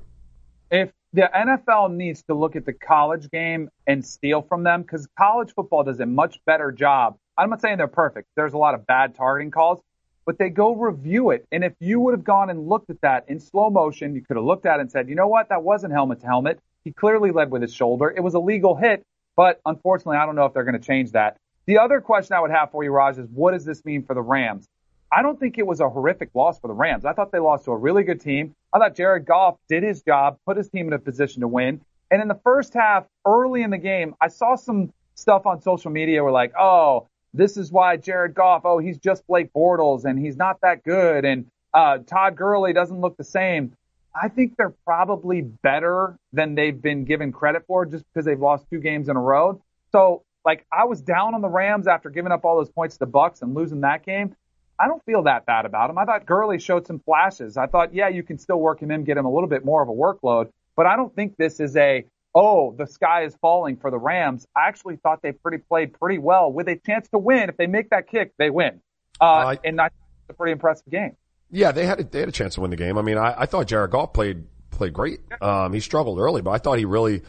If 0.71 0.90
the 1.14 1.31
NFL 1.35 1.92
needs 1.95 2.23
to 2.25 2.35
look 2.35 2.57
at 2.57 2.64
the 2.64 2.73
college 2.73 3.31
game 3.31 3.69
and 3.87 4.04
steal 4.04 4.40
from 4.42 4.62
them 4.62 4.83
because 4.83 5.07
college 5.19 5.52
football 5.54 5.85
does 5.85 6.00
a 6.00 6.07
much 6.07 6.40
better 6.47 6.73
job. 6.73 7.16
I'm 7.37 7.50
not 7.50 7.61
saying 7.61 7.78
they're 7.78 7.87
perfect. 7.87 8.28
There's 8.35 8.54
a 8.54 8.59
lot 8.59 8.75
of 8.75 8.87
bad 8.87 9.14
targeting 9.14 9.50
calls, 9.50 9.81
but 10.25 10.38
they 10.38 10.49
go 10.49 10.75
review 10.75 11.31
it. 11.31 11.47
And 11.52 11.64
if 11.64 11.75
you 11.81 12.00
would 12.00 12.12
have 12.12 12.25
gone 12.25 12.49
and 12.49 12.66
looked 12.66 12.88
at 12.88 13.00
that 13.02 13.26
in 13.28 13.40
slow 13.40 13.69
motion, 13.69 14.14
you 14.14 14.23
could 14.23 14.37
have 14.37 14.45
looked 14.45 14.64
at 14.64 14.78
it 14.78 14.83
and 14.83 14.90
said, 14.90 15.09
you 15.09 15.14
know 15.14 15.28
what? 15.28 15.50
That 15.50 15.62
wasn't 15.62 15.92
helmet 15.92 16.21
to 16.21 16.26
helmet. 16.26 16.61
He 16.85 16.92
clearly 16.92 17.31
led 17.31 17.50
with 17.50 17.61
his 17.61 17.75
shoulder. 17.75 18.12
It 18.14 18.21
was 18.21 18.35
a 18.35 18.40
legal 18.40 18.75
hit, 18.75 19.02
but 19.37 19.61
unfortunately, 19.66 20.16
I 20.16 20.25
don't 20.25 20.35
know 20.35 20.47
if 20.47 20.54
they're 20.54 20.64
going 20.64 20.81
to 20.81 20.87
change 20.87 21.12
that. 21.12 21.37
The 21.66 21.78
other 21.78 22.00
question 22.00 22.35
I 22.35 22.40
would 22.40 22.50
have 22.50 22.71
for 22.71 22.83
you, 22.83 22.90
Raj, 22.90 23.19
is 23.19 23.28
what 23.28 23.52
does 23.52 23.64
this 23.64 23.85
mean 23.85 24.02
for 24.02 24.14
the 24.14 24.23
Rams? 24.23 24.66
I 25.12 25.21
don't 25.21 25.38
think 25.38 25.59
it 25.59 25.66
was 25.66 25.81
a 25.81 25.90
horrific 25.90 26.31
loss 26.35 26.59
for 26.59 26.69
the 26.69 26.75
Rams. 26.75 27.04
I 27.04 27.12
thought 27.12 27.33
they 27.33 27.38
lost 27.38 27.66
to 27.66 27.73
a 27.73 27.76
really 27.76 28.02
good 28.02 28.21
team. 28.21 28.54
I 28.73 28.79
thought 28.79 28.97
Jared 28.97 29.26
Goff 29.26 29.57
did 29.69 29.83
his 29.83 30.02
job, 30.02 30.38
put 30.47 30.57
his 30.57 30.69
team 30.69 30.87
in 30.87 30.93
a 30.93 30.99
position 30.99 31.43
to 31.43 31.49
win. 31.49 31.81
And 32.11 32.23
in 32.23 32.29
the 32.29 32.41
first 32.43 32.75
half, 32.75 33.05
early 33.26 33.62
in 33.62 33.71
the 33.71 33.79
game, 33.79 34.14
I 34.21 34.29
saw 34.29 34.57
some 34.57 34.93
stuff 35.14 35.47
on 35.47 35.61
social 35.61 35.91
media 35.91 36.23
where 36.23 36.33
like, 36.33 36.52
oh, 36.59 37.09
this 37.35 37.57
is 37.57 37.73
why 37.73 37.97
Jared 37.97 38.35
Goff, 38.35 38.62
oh, 38.64 38.79
he's 38.79 38.99
just 38.99 39.26
Blake 39.26 39.52
Bortles 39.52 40.05
and 40.05 40.19
he's 40.19 40.37
not 40.37 40.61
that 40.62 40.85
good. 40.85 41.25
And 41.25 41.47
uh, 41.73 41.99
Todd 41.99 42.37
Gurley 42.37 42.73
doesn't 42.73 43.00
look 43.00 43.17
the 43.17 43.25
same. 43.25 43.73
I 44.14 44.29
think 44.29 44.57
they're 44.57 44.75
probably 44.85 45.41
better 45.41 46.19
than 46.33 46.55
they've 46.55 46.81
been 46.81 47.05
given 47.05 47.33
credit 47.33 47.64
for 47.67 47.87
just 47.87 48.05
because 48.12 48.26
they've 48.26 48.38
lost 48.38 48.67
two 48.71 48.79
games 48.79 49.09
in 49.09 49.17
a 49.17 49.21
row. 49.21 49.62
So, 49.93 50.23
like, 50.45 50.67
I 50.71 50.85
was 50.85 51.00
down 51.00 51.35
on 51.35 51.41
the 51.41 51.49
Rams 51.49 51.87
after 51.87 52.11
giving 52.11 52.33
up 52.33 52.45
all 52.45 52.57
those 52.59 52.69
points 52.69 52.97
to 52.97 53.00
the 53.00 53.07
Bucks 53.07 53.41
and 53.41 53.55
losing 53.55 53.81
that 53.83 54.05
game. 54.05 54.37
I 54.79 54.88
don't 54.88 55.02
feel 55.05 55.25
that 55.25 55.47
bad 55.47 55.64
about 55.64 55.91
him. 55.91 55.99
I 55.99 56.05
thought 56.05 56.26
Gurley 56.26 56.59
showed 56.59 56.87
some 56.87 56.99
flashes. 56.99 57.57
I 57.57 57.67
thought, 57.67 57.95
yeah, 57.95 58.09
you 58.09 58.23
can 58.23 58.38
still 58.38 58.59
work 58.59 58.81
him 58.81 58.91
in, 58.91 59.05
get 59.05 59.17
him 59.17 59.26
a 59.26 59.33
little 59.33 59.49
bit 59.49 59.64
more 59.64 59.83
of 59.83 59.88
a 59.88 59.93
workload, 59.93 60.50
but 60.76 60.87
I 60.87 60.97
don't 60.97 61.14
think 61.14 61.37
this 61.37 61.61
is 61.61 61.76
a, 61.76 62.05
oh, 62.35 62.75
the 62.76 62.87
sky 62.87 63.25
is 63.25 63.37
falling 63.41 63.76
for 63.76 63.91
the 63.91 63.99
Rams. 63.99 64.47
I 64.57 64.69
actually 64.69 64.97
thought 64.97 65.21
they 65.23 65.33
pretty 65.33 65.59
played 65.59 65.93
pretty 65.93 66.19
well 66.19 66.50
with 66.50 66.69
a 66.69 66.76
chance 66.76 67.09
to 67.11 67.19
win. 67.19 67.49
If 67.49 67.57
they 67.57 67.67
make 67.67 67.91
that 67.91 68.09
kick, 68.09 68.33
they 68.38 68.50
win. 68.50 68.81
Uh, 69.21 69.25
uh, 69.25 69.57
and 69.64 69.79
that's 69.79 69.95
a 70.29 70.33
pretty 70.33 70.52
impressive 70.52 70.91
game. 70.91 71.17
Yeah, 71.50 71.73
they 71.73 71.85
had 71.85 72.00
a, 72.00 72.05
they 72.05 72.21
had 72.21 72.29
a 72.29 72.33
chance 72.33 72.55
to 72.55 72.62
win 72.62 72.71
the 72.71 72.76
game. 72.76 72.97
I 72.97 73.02
mean, 73.02 73.19
I, 73.19 73.43
I 73.43 73.47
thought 73.47 73.67
Jared 73.67 73.91
Goff 73.91 74.14
played 74.14 74.47
played 74.71 74.95
great. 74.95 75.21
Um, 75.41 75.75
he 75.75 75.81
struggled 75.81 76.19
early, 76.19 76.41
but 76.41 76.50
I 76.50 76.59
thought 76.59 76.79
he 76.79 76.87
really 76.87 77.23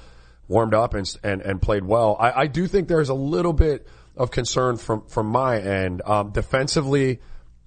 warmed 0.47 0.73
up 0.73 0.93
and 0.93 1.13
and, 1.23 1.41
and 1.41 1.61
played 1.61 1.83
well. 1.83 2.15
I, 2.17 2.43
I 2.43 2.47
do 2.47 2.67
think 2.67 2.87
there's 2.87 3.09
a 3.09 3.13
little 3.13 3.53
bit 3.53 3.85
of 4.15 4.31
concern 4.31 4.77
from 4.77 5.05
from 5.07 5.27
my 5.27 5.59
end. 5.59 6.01
Um, 6.05 6.31
defensively, 6.31 7.19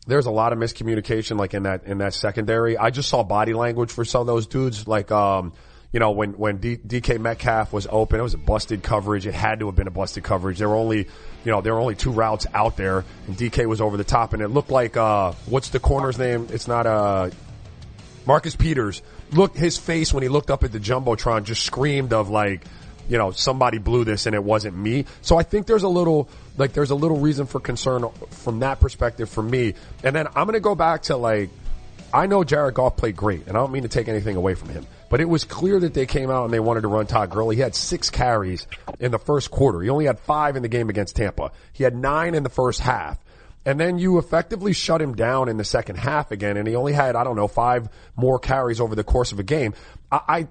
there's 0.07 0.27
a 0.27 0.31
lot 0.31 0.53
of 0.53 0.59
miscommunication, 0.59 1.39
like 1.39 1.55
in 1.55 1.65
that 1.65 1.85
in 1.85 1.99
that 1.99 2.15
secondary. 2.15 2.79
I 2.79 2.91
just 2.91 3.09
saw 3.09 3.23
body 3.23 3.55
language 3.55 3.91
for 3.91 4.05
some 4.05 4.21
of 4.21 4.27
those 4.27 4.47
dudes, 4.47 4.87
like 4.87 5.11
um, 5.11 5.53
you 5.93 6.01
know, 6.01 6.13
when 6.13 6.33
when 6.33 6.59
D- 6.59 6.77
DK 6.77 7.19
Metcalf 7.19 7.73
was 7.73 7.87
open, 7.91 8.21
it 8.21 8.23
was 8.23 8.35
a 8.35 8.39
busted 8.39 8.83
coverage. 8.83 9.27
It 9.27 9.35
had 9.35 9.61
to 9.61 9.67
have 9.67 9.77
been 9.77 9.87
a 9.87 9.93
busted 9.93 10.25
coverage. 10.25 10.59
There 10.59 10.69
were 10.69 10.77
only, 10.77 10.99
you 11.45 11.53
know, 11.53 11.61
there 11.61 11.75
were 11.75 11.81
only 11.81 11.95
two 11.95 12.11
routes 12.11 12.47
out 12.55 12.77
there, 12.77 13.05
and 13.27 13.37
DK 13.37 13.67
was 13.67 13.81
over 13.81 13.97
the 13.97 14.05
top, 14.05 14.33
and 14.33 14.43
it 14.43 14.49
looked 14.49 14.71
like 14.71 14.97
uh, 14.97 15.33
what's 15.47 15.71
the 15.71 15.81
corner's 15.81 16.19
name? 16.19 16.49
It's 16.51 16.69
not 16.69 16.87
uh 16.87 17.31
Marcus 18.27 18.57
Peters. 18.57 19.03
Look, 19.33 19.57
his 19.57 19.79
face 19.79 20.13
when 20.13 20.23
he 20.23 20.29
looked 20.29 20.51
up 20.51 20.65
at 20.65 20.73
the 20.73 20.81
jumbotron 20.81 21.45
just 21.45 21.63
screamed 21.63 22.13
of 22.13 22.29
like, 22.29 22.65
you 23.09 23.19
know, 23.19 23.31
somebody 23.31 23.79
blew 23.79 24.05
this 24.05 24.27
and 24.27 24.35
it 24.35 24.43
wasn't 24.43 24.77
me. 24.77 25.05
So 25.23 25.37
I 25.37 25.43
think 25.43 25.67
there's 25.67 25.83
a 25.83 25.89
little, 25.89 26.29
like, 26.57 26.73
there's 26.73 26.91
a 26.91 26.95
little 26.95 27.19
reason 27.19 27.47
for 27.47 27.61
concern 27.61 28.09
from 28.31 28.61
that 28.61 28.81
perspective 28.81 29.29
for 29.29 29.43
me. 29.43 29.75
And 30.03 30.15
then 30.15 30.27
I'm 30.29 30.47
going 30.47 30.55
to 30.55 30.61
go 30.61 30.75
back 30.75 31.03
to 31.05 31.17
like, 31.17 31.51
I 32.13 32.27
know 32.27 32.45
Jared 32.45 32.75
Goff 32.75 32.97
played 32.97 33.17
great 33.17 33.47
and 33.47 33.57
I 33.57 33.61
don't 33.61 33.73
mean 33.73 33.83
to 33.83 33.89
take 33.89 34.09
anything 34.09 34.37
away 34.37 34.55
from 34.55 34.71
him, 34.71 34.87
but 35.11 35.21
it 35.21 35.29
was 35.29 35.45
clear 35.45 35.81
that 35.81 35.93
they 35.93 36.07
came 36.07 36.31
out 36.31 36.45
and 36.45 36.53
they 36.53 36.61
wanted 36.61 36.83
to 36.83 36.89
run 36.89 37.07
Todd 37.07 37.31
Gurley. 37.31 37.57
He 37.57 37.63
had 37.63 37.75
six 37.75 38.11
carries 38.11 38.67
in 39.01 39.11
the 39.11 39.19
first 39.19 39.51
quarter. 39.51 39.81
He 39.81 39.91
only 39.91 40.07
had 40.07 40.19
five 40.21 40.57
in 40.57 40.63
the 40.63 40.69
game 40.69 40.89
against 40.89 41.17
Tampa. 41.17 41.53
He 41.73 41.85
had 41.85 41.95
nine 41.95 42.35
in 42.35 42.43
the 42.43 42.49
first 42.49 42.81
half. 42.81 43.19
And 43.65 43.81
then 43.81 43.99
you 43.99 44.19
effectively 44.19 44.73
shut 44.73 45.03
him 45.03 45.17
down 45.17 45.49
in 45.49 45.57
the 45.57 45.65
second 45.65 45.97
half 45.97 46.31
again, 46.31 46.57
and 46.57 46.69
he 46.69 46.77
only 46.77 46.93
had, 46.93 47.17
I 47.17 47.25
don't 47.25 47.35
know, 47.35 47.49
five 47.49 47.89
more 48.15 48.39
carries 48.39 48.81
over 48.81 48.95
the 48.95 49.03
course 49.03 49.33
of 49.33 49.41
a 49.41 49.43
game. 49.43 49.75
I, 50.11 50.21
I, 50.29 50.49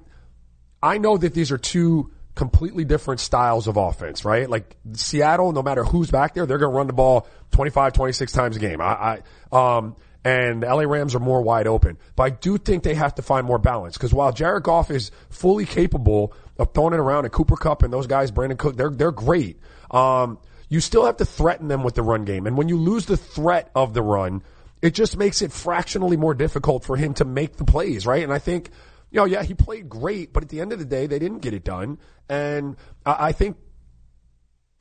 I 0.83 0.97
know 0.97 1.15
that 1.17 1.33
these 1.33 1.49
are 1.53 1.57
two 1.57 2.11
completely 2.35 2.83
different 2.83 3.21
styles 3.21 3.67
of 3.67 3.77
offense, 3.77 4.25
right? 4.25 4.49
Like 4.49 4.75
Seattle, 4.93 5.53
no 5.53 5.63
matter 5.63 5.83
who's 5.83 6.11
back 6.11 6.33
there, 6.33 6.45
they're 6.45 6.57
going 6.57 6.71
to 6.71 6.77
run 6.77 6.87
the 6.87 6.93
ball 6.93 7.27
25, 7.51 7.93
26 7.93 8.31
times 8.31 8.57
a 8.57 8.59
game. 8.59 8.81
I, 8.81 9.21
I, 9.51 9.77
um, 9.77 9.95
and 10.25 10.63
the 10.63 10.67
LA 10.67 10.83
Rams 10.83 11.15
are 11.15 11.19
more 11.19 11.41
wide 11.41 11.67
open. 11.67 11.97
But 12.15 12.23
I 12.23 12.29
do 12.31 12.57
think 12.57 12.83
they 12.83 12.95
have 12.95 13.15
to 13.15 13.21
find 13.21 13.45
more 13.45 13.59
balance 13.59 13.95
because 13.95 14.13
while 14.13 14.33
Jared 14.33 14.63
Goff 14.63 14.91
is 14.91 15.11
fully 15.29 15.65
capable 15.65 16.33
of 16.57 16.73
throwing 16.73 16.93
it 16.93 16.99
around 16.99 17.25
and 17.25 17.31
Cooper 17.31 17.55
Kupp 17.55 17.83
and 17.83 17.93
those 17.93 18.07
guys, 18.07 18.31
Brandon 18.31 18.57
Cook, 18.57 18.75
they're, 18.75 18.89
they're 18.89 19.11
great. 19.11 19.59
Um, 19.91 20.39
you 20.67 20.81
still 20.81 21.05
have 21.05 21.17
to 21.17 21.25
threaten 21.25 21.67
them 21.67 21.83
with 21.83 21.93
the 21.93 22.01
run 22.01 22.25
game. 22.25 22.47
And 22.47 22.57
when 22.57 22.67
you 22.67 22.77
lose 22.77 23.05
the 23.05 23.17
threat 23.17 23.69
of 23.75 23.93
the 23.93 24.01
run, 24.01 24.41
it 24.81 24.93
just 24.93 25.15
makes 25.15 25.41
it 25.41 25.51
fractionally 25.51 26.17
more 26.17 26.33
difficult 26.33 26.83
for 26.83 26.97
him 26.97 27.13
to 27.15 27.25
make 27.25 27.57
the 27.57 27.63
plays, 27.63 28.05
right? 28.05 28.23
And 28.23 28.33
I 28.33 28.39
think, 28.39 28.71
you 29.15 29.21
know, 29.21 29.25
yeah, 29.25 29.43
he 29.43 29.53
played 29.53 29.87
great, 29.87 30.33
but 30.33 30.43
at 30.43 30.49
the 30.49 30.59
end 30.59 30.73
of 30.73 30.79
the 30.79 30.83
day, 30.83 31.07
they 31.07 31.19
didn't 31.19 31.39
get 31.39 31.53
it 31.53 31.63
done. 31.63 31.99
And 32.27 32.75
I 33.05 33.31
think 33.31 33.55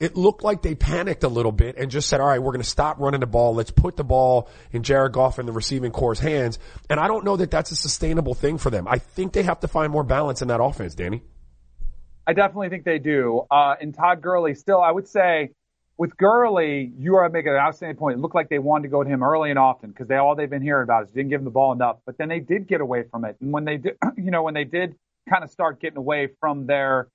it 0.00 0.16
looked 0.16 0.42
like 0.42 0.60
they 0.60 0.74
panicked 0.74 1.22
a 1.22 1.28
little 1.28 1.52
bit 1.52 1.76
and 1.78 1.88
just 1.88 2.08
said, 2.08 2.20
all 2.20 2.26
right, 2.26 2.40
we're 2.42 2.50
going 2.50 2.60
to 2.60 2.68
stop 2.68 2.98
running 2.98 3.20
the 3.20 3.28
ball. 3.28 3.54
Let's 3.54 3.70
put 3.70 3.96
the 3.96 4.02
ball 4.02 4.50
in 4.72 4.82
Jared 4.82 5.12
Goff 5.12 5.38
and 5.38 5.46
the 5.46 5.52
receiving 5.52 5.92
corps' 5.92 6.18
hands. 6.18 6.58
And 6.90 6.98
I 6.98 7.06
don't 7.06 7.24
know 7.24 7.36
that 7.36 7.52
that's 7.52 7.70
a 7.70 7.76
sustainable 7.76 8.34
thing 8.34 8.58
for 8.58 8.70
them. 8.70 8.88
I 8.88 8.98
think 8.98 9.34
they 9.34 9.44
have 9.44 9.60
to 9.60 9.68
find 9.68 9.92
more 9.92 10.02
balance 10.02 10.42
in 10.42 10.48
that 10.48 10.60
offense, 10.60 10.96
Danny. 10.96 11.22
I 12.26 12.32
definitely 12.32 12.70
think 12.70 12.82
they 12.82 12.98
do. 12.98 13.42
Uh, 13.48 13.76
and 13.80 13.94
Todd 13.94 14.20
Gurley 14.20 14.56
still, 14.56 14.82
I 14.82 14.90
would 14.90 15.06
say, 15.06 15.52
with 15.96 16.16
Gurley, 16.16 16.92
you 16.98 17.16
are 17.16 17.28
making 17.28 17.52
an 17.52 17.58
outstanding 17.58 17.96
point. 17.96 18.18
It 18.18 18.20
looked 18.20 18.34
like 18.34 18.48
they 18.48 18.58
wanted 18.58 18.82
to 18.84 18.88
go 18.88 19.04
to 19.04 19.08
him 19.08 19.22
early 19.22 19.50
and 19.50 19.58
often 19.58 19.90
because 19.90 20.08
they 20.08 20.16
all 20.16 20.34
they've 20.34 20.50
been 20.50 20.62
hearing 20.62 20.82
about 20.82 21.04
is 21.04 21.10
didn't 21.10 21.30
give 21.30 21.40
him 21.40 21.44
the 21.44 21.50
ball 21.50 21.72
enough. 21.72 21.98
But 22.04 22.18
then 22.18 22.28
they 22.28 22.40
did 22.40 22.66
get 22.66 22.80
away 22.80 23.04
from 23.10 23.24
it, 23.24 23.36
and 23.40 23.52
when 23.52 23.64
they 23.64 23.76
did, 23.76 23.96
you 24.16 24.30
know, 24.30 24.42
when 24.42 24.54
they 24.54 24.64
did 24.64 24.96
kind 25.28 25.44
of 25.44 25.50
start 25.50 25.80
getting 25.80 25.98
away 25.98 26.28
from 26.40 26.66
their 26.66 27.08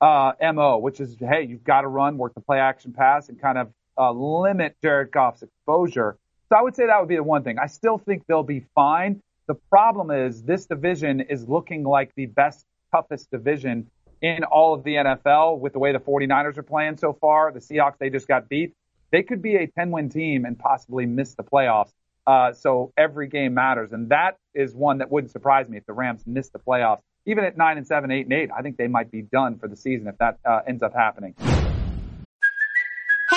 uh, 0.00 0.32
mo, 0.52 0.78
which 0.78 1.00
is 1.00 1.16
hey, 1.18 1.46
you've 1.46 1.64
got 1.64 1.82
to 1.82 1.88
run, 1.88 2.18
work 2.18 2.34
the 2.34 2.40
play 2.40 2.58
action 2.58 2.92
pass, 2.92 3.28
and 3.28 3.40
kind 3.40 3.58
of 3.58 3.70
uh, 3.98 4.12
limit 4.12 4.76
Jared 4.82 5.10
Goff's 5.10 5.42
exposure. 5.42 6.18
So 6.48 6.56
I 6.56 6.62
would 6.62 6.76
say 6.76 6.86
that 6.86 7.00
would 7.00 7.08
be 7.08 7.16
the 7.16 7.22
one 7.22 7.42
thing. 7.42 7.58
I 7.58 7.66
still 7.66 7.98
think 7.98 8.24
they'll 8.28 8.42
be 8.42 8.64
fine. 8.74 9.22
The 9.48 9.54
problem 9.70 10.10
is 10.10 10.42
this 10.42 10.66
division 10.66 11.20
is 11.20 11.48
looking 11.48 11.84
like 11.84 12.12
the 12.14 12.26
best, 12.26 12.66
toughest 12.92 13.30
division 13.30 13.90
in 14.26 14.42
all 14.44 14.74
of 14.74 14.82
the 14.82 14.94
NFL 14.94 15.60
with 15.60 15.72
the 15.72 15.78
way 15.78 15.92
the 15.92 16.00
49ers 16.00 16.58
are 16.58 16.62
playing 16.62 16.96
so 16.96 17.12
far. 17.12 17.52
The 17.52 17.60
Seahawks, 17.60 17.98
they 17.98 18.10
just 18.10 18.26
got 18.26 18.48
beat. 18.48 18.74
They 19.12 19.22
could 19.22 19.40
be 19.40 19.56
a 19.56 19.66
10 19.66 19.90
win 19.92 20.08
team 20.08 20.44
and 20.44 20.58
possibly 20.58 21.06
miss 21.06 21.34
the 21.34 21.44
playoffs. 21.44 21.92
Uh, 22.26 22.52
so 22.52 22.92
every 22.96 23.28
game 23.28 23.54
matters. 23.54 23.92
And 23.92 24.08
that 24.08 24.36
is 24.52 24.74
one 24.74 24.98
that 24.98 25.10
wouldn't 25.10 25.30
surprise 25.30 25.68
me 25.68 25.78
if 25.78 25.86
the 25.86 25.92
Rams 25.92 26.24
miss 26.26 26.48
the 26.48 26.58
playoffs. 26.58 27.02
Even 27.24 27.44
at 27.44 27.56
9 27.56 27.78
and 27.78 27.86
7, 27.86 28.10
8 28.10 28.20
and 28.26 28.32
8, 28.32 28.50
I 28.56 28.62
think 28.62 28.76
they 28.76 28.88
might 28.88 29.10
be 29.10 29.22
done 29.22 29.58
for 29.58 29.68
the 29.68 29.76
season 29.76 30.08
if 30.08 30.18
that 30.18 30.38
uh, 30.44 30.60
ends 30.66 30.82
up 30.82 30.92
happening. 30.92 31.34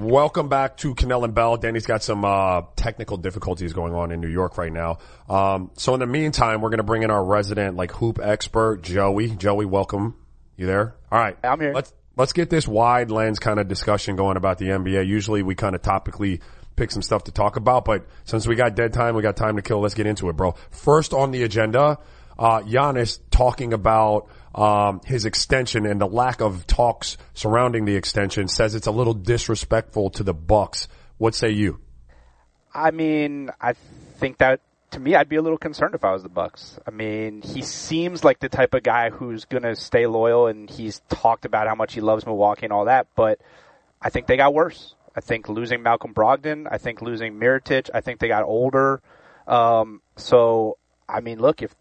Welcome 0.00 0.48
back 0.48 0.76
to 0.78 0.94
Kanell 0.94 1.24
and 1.24 1.34
Bell. 1.34 1.56
Danny's 1.56 1.86
got 1.86 2.04
some 2.04 2.24
uh, 2.24 2.62
technical 2.76 3.16
difficulties 3.16 3.72
going 3.72 3.94
on 3.94 4.12
in 4.12 4.20
New 4.20 4.28
York 4.28 4.56
right 4.56 4.72
now. 4.72 4.98
Um, 5.28 5.72
so 5.74 5.92
in 5.94 6.00
the 6.00 6.06
meantime, 6.06 6.60
we're 6.60 6.68
going 6.68 6.78
to 6.78 6.84
bring 6.84 7.02
in 7.02 7.10
our 7.10 7.24
resident 7.24 7.76
like 7.76 7.90
hoop 7.90 8.20
expert, 8.22 8.82
Joey. 8.82 9.30
Joey, 9.30 9.66
welcome. 9.66 10.14
You 10.56 10.66
there? 10.66 10.94
All 11.10 11.18
right. 11.18 11.36
I'm 11.42 11.58
here. 11.58 11.72
Let's 11.74 11.92
let's 12.16 12.32
get 12.32 12.48
this 12.48 12.68
wide 12.68 13.10
lens 13.10 13.40
kind 13.40 13.58
of 13.58 13.66
discussion 13.66 14.14
going 14.14 14.36
about 14.36 14.58
the 14.58 14.66
NBA. 14.66 15.04
Usually 15.04 15.42
we 15.42 15.56
kind 15.56 15.74
of 15.74 15.82
topically 15.82 16.42
pick 16.76 16.92
some 16.92 17.02
stuff 17.02 17.24
to 17.24 17.32
talk 17.32 17.56
about, 17.56 17.84
but 17.84 18.06
since 18.24 18.46
we 18.46 18.54
got 18.54 18.76
dead 18.76 18.92
time, 18.92 19.16
we 19.16 19.22
got 19.22 19.36
time 19.36 19.56
to 19.56 19.62
kill. 19.62 19.80
Let's 19.80 19.94
get 19.94 20.06
into 20.06 20.28
it, 20.28 20.36
bro. 20.36 20.54
First 20.70 21.12
on 21.12 21.32
the 21.32 21.42
agenda, 21.42 21.98
uh, 22.38 22.60
Giannis 22.60 23.18
talking 23.30 23.72
about 23.72 24.28
um, 24.54 25.00
his 25.04 25.24
extension 25.24 25.86
and 25.86 26.00
the 26.00 26.06
lack 26.06 26.40
of 26.40 26.66
talks 26.66 27.16
surrounding 27.34 27.84
the 27.84 27.96
extension 27.96 28.48
says 28.48 28.74
it's 28.74 28.86
a 28.86 28.92
little 28.92 29.14
disrespectful 29.14 30.10
to 30.10 30.22
the 30.22 30.34
Bucks. 30.34 30.88
What 31.18 31.34
say 31.34 31.50
you? 31.50 31.80
I 32.74 32.90
mean, 32.90 33.50
I 33.60 33.74
think 34.18 34.38
that 34.38 34.60
to 34.90 35.00
me, 35.00 35.14
I'd 35.14 35.28
be 35.28 35.36
a 35.36 35.42
little 35.42 35.58
concerned 35.58 35.94
if 35.94 36.04
I 36.04 36.12
was 36.12 36.22
the 36.22 36.28
Bucks. 36.28 36.78
I 36.86 36.90
mean, 36.90 37.42
he 37.42 37.62
seems 37.62 38.24
like 38.24 38.40
the 38.40 38.48
type 38.48 38.72
of 38.72 38.82
guy 38.82 39.10
who's 39.10 39.44
gonna 39.44 39.76
stay 39.76 40.06
loyal, 40.06 40.46
and 40.46 40.68
he's 40.68 41.00
talked 41.10 41.44
about 41.44 41.68
how 41.68 41.74
much 41.74 41.94
he 41.94 42.00
loves 42.00 42.24
Milwaukee 42.24 42.66
and 42.66 42.72
all 42.72 42.86
that. 42.86 43.06
But 43.14 43.40
I 44.00 44.10
think 44.10 44.26
they 44.26 44.36
got 44.36 44.54
worse. 44.54 44.94
I 45.14 45.20
think 45.20 45.48
losing 45.48 45.82
Malcolm 45.82 46.14
Brogdon, 46.14 46.68
I 46.70 46.78
think 46.78 47.02
losing 47.02 47.34
Mirotic, 47.38 47.90
I 47.92 48.00
think 48.00 48.20
they 48.20 48.28
got 48.28 48.44
older. 48.44 49.02
Um, 49.46 50.00
so, 50.16 50.78
I 51.08 51.20
mean, 51.20 51.38
look, 51.38 51.62
if 51.62 51.74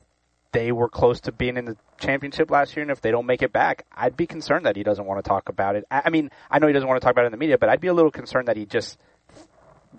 they 0.52 0.72
were 0.72 0.90
close 0.90 1.22
to 1.22 1.32
being 1.32 1.58
in 1.58 1.66
the 1.66 1.78
championship 2.00 2.52
last 2.52 2.76
year, 2.76 2.82
and 2.82 2.92
if 2.92 3.02
they 3.02 3.12
don't 3.12 3.26
make 3.26 3.42
it 3.42 3.52
back, 3.52 3.86
I'd 3.92 4.18
be 4.18 4.28
concerned 4.28 4.66
that 4.66 4.76
he 4.76 4.84
doesn't 4.84 5.06
want 5.06 5.24
to 5.24 5.28
talk 5.28 5.50
about 5.50 5.76
it. 5.76 5.86
I 5.90 6.10
mean, 6.10 6.32
I 6.50 6.60
know 6.60 6.68
he 6.68 6.74
doesn't 6.74 6.88
want 6.88 7.02
to 7.02 7.06
talk 7.06 7.12
about 7.12 7.24
it 7.24 7.28
in 7.28 7.32
the 7.32 7.38
media, 7.38 7.58
but 7.58 7.70
I'd 7.70 7.82
be 7.82 7.88
a 7.88 7.94
little 7.94 8.12
concerned 8.12 8.48
that 8.48 8.58
he 8.58 8.66
just 8.66 8.98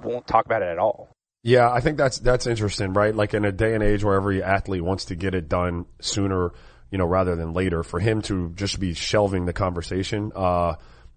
won't 0.02 0.26
talk 0.26 0.46
about 0.46 0.62
it 0.62 0.68
at 0.68 0.78
all. 0.78 1.08
Yeah, 1.42 1.70
I 1.70 1.80
think 1.80 1.96
that's 1.96 2.18
that's 2.18 2.46
interesting, 2.46 2.92
right? 2.92 3.14
Like 3.14 3.32
in 3.34 3.44
a 3.44 3.52
day 3.52 3.74
and 3.74 3.82
age 3.82 4.02
where 4.02 4.14
every 4.14 4.42
athlete 4.42 4.82
wants 4.82 5.06
to 5.06 5.14
get 5.14 5.34
it 5.34 5.48
done 5.48 5.86
sooner, 6.00 6.50
you 6.90 6.98
know, 6.98 7.06
rather 7.06 7.36
than 7.36 7.52
later, 7.52 7.82
for 7.82 8.00
him 8.00 8.22
to 8.22 8.50
just 8.50 8.80
be 8.80 8.92
shelving 8.92 9.46
the 9.46 9.52
conversation, 9.52 10.32
uh, 10.34 10.74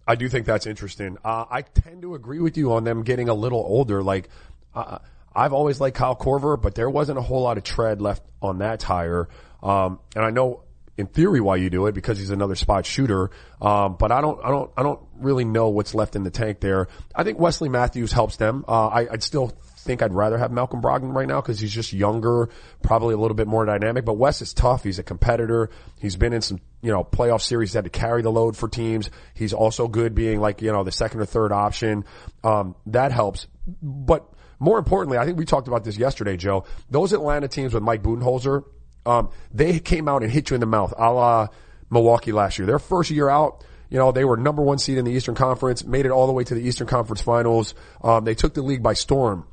I 0.08 0.16
do 0.16 0.30
think 0.30 0.46
that's 0.46 0.68
interesting. 0.68 1.18
Uh, 1.24 1.46
I 1.50 1.62
tend 1.62 2.04
to 2.04 2.16
agree 2.16 2.40
with 2.40 2.58
you 2.58 2.74
on 2.74 2.84
them 2.84 3.04
getting 3.04 3.30
a 3.30 3.34
little 3.34 3.60
older. 3.60 4.04
Like, 4.04 4.30
uh, 4.76 5.00
I've 5.36 5.54
always 5.54 5.80
liked 5.80 5.98
Kyle 5.98 6.16
Korver, 6.16 6.62
but 6.62 6.76
there 6.76 6.90
wasn't 6.90 7.18
a 7.20 7.22
whole 7.22 7.44
lot 7.44 7.58
of 7.58 7.64
tread 7.64 8.02
left 8.02 8.24
on 8.42 8.60
that 8.60 8.80
tire. 8.80 9.30
Um, 9.64 10.00
and 10.16 10.26
I 10.26 10.30
know 10.32 10.64
in 10.98 11.08
theory 11.08 11.42
why 11.42 11.56
you 11.56 11.70
do 11.70 11.88
it 11.88 11.94
because 11.94 12.18
he's 12.18 12.30
another 12.30 12.56
spot 12.56 12.86
shooter. 12.86 13.32
Um, 13.62 13.96
but 13.98 14.12
I 14.12 14.22
don't, 14.22 14.44
I 14.44 14.50
don't, 14.50 14.72
I 14.78 14.84
don't 14.84 15.00
really 15.16 15.46
know 15.46 15.70
what's 15.70 15.94
left 15.94 16.16
in 16.16 16.24
the 16.24 16.32
tank 16.32 16.60
there. 16.60 16.88
I 17.16 17.24
think 17.24 17.40
Wesley 17.40 17.70
Matthews 17.70 18.12
helps 18.12 18.38
them. 18.38 18.66
Uh, 18.68 18.88
I, 18.88 19.08
I'd 19.12 19.24
still 19.24 19.54
think 19.78 20.02
I'd 20.02 20.14
rather 20.14 20.38
have 20.38 20.52
Malcolm 20.52 20.82
Brogdon 20.82 21.14
right 21.14 21.28
now 21.28 21.42
because 21.42 21.60
he's 21.60 21.74
just 21.74 21.92
younger, 21.92 22.50
probably 22.84 23.16
a 23.16 23.18
little 23.18 23.36
bit 23.36 23.48
more 23.48 23.66
dynamic. 23.66 24.06
But 24.06 24.14
Wes 24.14 24.42
is 24.42 24.54
tough. 24.54 24.84
He's 24.84 25.00
a 25.00 25.04
competitor. 25.04 25.70
He's 26.00 26.16
been 26.16 26.34
in 26.34 26.42
some, 26.42 26.60
you 26.82 26.92
know, 26.92 27.04
playoff 27.04 27.42
series. 27.42 27.74
Had 27.74 27.86
to 27.86 27.90
carry 27.90 28.22
the 28.22 28.32
load 28.32 28.56
for 28.56 28.70
teams. 28.70 29.10
He's 29.34 29.54
also 29.54 29.88
good 29.88 30.14
being 30.14 30.40
like, 30.40 30.62
you 30.62 30.72
know, 30.72 30.84
the 30.84 30.92
second 30.92 31.22
or 31.22 31.26
third 31.26 31.52
option. 31.52 32.06
Um, 32.44 32.76
that 32.88 33.12
helps. 33.12 33.48
But 33.82 34.32
more 34.62 34.78
importantly, 34.78 35.18
I 35.18 35.26
think 35.26 35.40
we 35.40 35.46
talked 35.46 35.68
about 35.68 35.84
this 35.84 35.98
yesterday, 35.98 36.38
Joe. 36.38 36.66
Those 36.88 37.14
Atlanta 37.14 37.48
teams 37.48 37.74
with 37.74 37.82
Mike 37.82 38.04
Budenholzer, 38.04 38.64
um, 39.08 39.32
they 39.52 39.80
came 39.80 40.08
out 40.08 40.22
and 40.22 40.32
hit 40.32 40.52
you 40.52 40.54
in 40.54 40.60
the 40.60 40.68
mouth, 40.68 40.94
a 40.96 41.12
la 41.12 41.48
Milwaukee 41.90 42.32
last 42.32 42.60
year. 42.60 42.68
Their 42.68 42.78
first 42.78 43.10
year 43.10 43.28
out, 43.28 43.66
You 43.90 43.98
know, 43.98 44.12
they 44.12 44.24
were 44.24 44.38
number 44.38 44.62
one 44.62 44.78
seed 44.78 45.00
in 45.00 45.04
the 45.04 45.12
Eastern 45.12 45.34
Conference, 45.34 45.84
made 45.84 46.06
it 46.06 46.12
all 46.12 46.28
the 46.28 46.32
way 46.32 46.44
to 46.44 46.54
the 46.54 46.62
Eastern 46.62 46.86
Conference 46.86 47.22
Finals. 47.22 47.74
Um, 48.04 48.24
they 48.24 48.36
took 48.36 48.54
the 48.54 48.62
league 48.62 48.84
by 48.84 48.94
storm. 48.94 49.48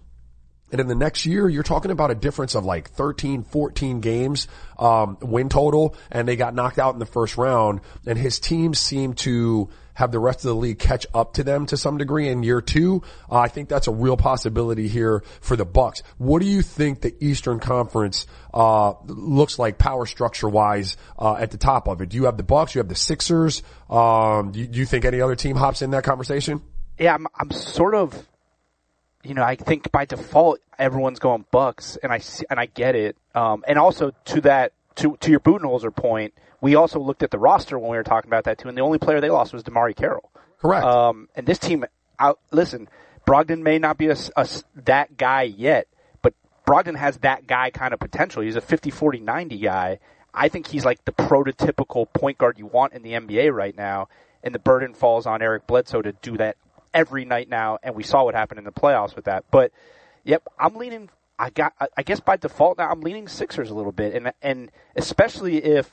And 0.71 0.81
in 0.81 0.87
the 0.87 0.95
next 0.95 1.25
year, 1.25 1.49
you're 1.49 1.63
talking 1.63 1.91
about 1.91 2.11
a 2.11 2.15
difference 2.15 2.55
of 2.55 2.67
like 2.67 2.91
13, 2.91 3.45
14 3.45 4.01
games, 4.01 4.47
um, 4.79 5.17
win 5.23 5.49
total, 5.49 5.97
and 6.13 6.29
they 6.29 6.37
got 6.37 6.55
knocked 6.55 6.79
out 6.79 6.93
in 6.93 6.99
the 6.99 7.07
first 7.07 7.39
round. 7.39 7.81
And 8.07 8.19
his 8.19 8.39
team 8.39 8.75
seemed 8.75 9.17
to 9.19 9.71
have 9.99 10.13
the 10.13 10.21
rest 10.21 10.39
of 10.45 10.51
the 10.51 10.55
league 10.55 10.79
catch 10.79 11.09
up 11.13 11.33
to 11.33 11.43
them 11.43 11.67
to 11.67 11.77
some 11.77 11.99
degree 11.99 12.29
in 12.29 12.45
year 12.45 12.61
two. 12.61 13.03
Uh, 13.29 13.39
I 13.39 13.49
think 13.49 13.69
that's 13.69 13.89
a 13.89 13.93
real 13.93 14.17
possibility 14.17 14.87
here 14.87 15.25
for 15.41 15.57
the 15.57 15.65
Bucks. 15.65 16.05
What 16.19 16.41
do 16.41 16.47
you 16.47 16.63
think 16.63 17.01
the 17.01 17.13
Eastern 17.19 17.59
Conference 17.59 18.25
uh, 18.55 18.95
looks 19.07 19.59
like 19.59 19.77
power 19.77 20.07
structure 20.07 20.49
wise 20.49 20.97
uh, 21.19 21.35
at 21.35 21.51
the 21.51 21.59
top 21.59 21.89
of 21.89 22.01
it? 22.01 22.11
Do 22.11 22.17
you 22.17 22.27
have 22.27 22.37
the 22.37 22.45
Bucks? 22.45 22.77
You 22.77 22.79
have 22.79 22.89
the 22.89 22.95
Sixers? 22.95 23.65
Um, 23.91 24.53
do, 24.53 24.61
you, 24.61 24.67
do 24.69 24.79
you 24.79 24.87
think 24.87 25.05
any 25.05 25.21
other 25.21 25.35
team 25.35 25.57
hops 25.57 25.83
in 25.83 25.91
that 25.91 26.05
conversation? 26.05 26.63
Yeah, 26.97 27.15
I'm, 27.15 27.27
I'm 27.35 27.51
sort 27.51 27.97
of 27.97 28.25
you 29.25 29.35
know, 29.35 29.43
I 29.43 29.57
think 29.57 29.91
by 29.91 30.05
default 30.05 30.61
everyone's 30.79 31.19
going 31.19 31.45
Bucks, 31.51 31.99
and 32.01 32.13
I 32.13 32.19
see, 32.19 32.45
and 32.49 32.61
I 32.61 32.67
get 32.67 32.95
it. 32.95 33.17
Um, 33.35 33.65
and 33.67 33.81
also 33.81 34.13
to 34.27 34.41
that, 34.43 34.75
to 34.97 35.17
to 35.17 35.31
your 35.33 35.41
Budenholzer 35.41 35.95
point, 35.95 36.35
we 36.61 36.75
also 36.75 36.99
looked 36.99 37.23
at 37.23 37.31
the 37.31 37.39
roster 37.39 37.79
when 37.79 37.91
we 37.91 37.97
were 37.97 38.05
talking 38.05 38.29
about 38.29 38.45
that 38.45 38.59
too, 38.59 38.69
and 38.69 38.77
the 38.77 38.83
only 38.83 38.99
player 38.99 39.21
they 39.21 39.31
lost 39.31 39.53
was 39.53 39.63
DeMarre 39.63 39.95
Carroll. 39.95 40.31
Correct. 40.61 40.85
Um, 40.85 41.29
and 41.35 41.47
this 41.47 41.59
team, 41.59 41.85
out, 42.19 42.41
listen, 42.51 42.89
Brogdon 43.27 43.63
may 43.63 43.79
not 43.79 43.99
be 43.99 44.09
a, 44.09 44.17
a, 44.37 44.49
that 44.85 45.17
guy 45.17 45.43
yet, 45.43 45.87
but 46.23 46.35
Brogdon 46.67 46.97
has 46.97 47.19
that 47.19 47.47
guy 47.47 47.71
kind 47.71 47.95
of 47.95 48.01
potential. 48.01 48.43
He's 48.43 48.57
a 48.57 48.61
50, 48.61 48.91
40, 48.91 49.21
90 49.21 49.59
guy. 49.59 49.99
I 50.35 50.49
think 50.49 50.67
he's 50.67 50.85
like 50.85 51.05
the 51.05 51.13
prototypical 51.13 52.13
point 52.13 52.39
guard 52.39 52.59
you 52.59 52.67
want 52.67 52.93
in 52.93 53.03
the 53.03 53.13
NBA 53.13 53.53
right 53.53 53.77
now, 53.77 54.09
and 54.43 54.55
the 54.55 54.59
burden 54.59 54.95
falls 54.95 55.27
on 55.27 55.43
Eric 55.43 55.67
Bledsoe 55.67 56.03
to 56.03 56.13
do 56.13 56.37
that 56.39 56.57
every 56.93 57.25
night 57.25 57.49
now, 57.49 57.79
and 57.83 57.95
we 57.95 58.03
saw 58.03 58.25
what 58.25 58.35
happened 58.35 58.59
in 58.59 58.65
the 58.65 58.73
playoffs 58.73 59.15
with 59.15 59.27
that. 59.27 59.45
But 59.51 59.73
yep, 60.25 60.43
I'm 60.59 60.75
leaning. 60.77 61.11
I 61.39 61.51
got. 61.51 61.75
I 61.97 62.03
guess 62.03 62.21
by 62.21 62.37
default 62.37 62.79
now, 62.79 62.91
I'm 62.91 63.01
leaning 63.01 63.29
Sixers 63.29 63.71
a 63.71 63.75
little 63.75 63.93
bit, 63.93 64.15
and 64.15 64.33
and 64.43 64.71
especially 64.97 65.63
if 65.65 65.91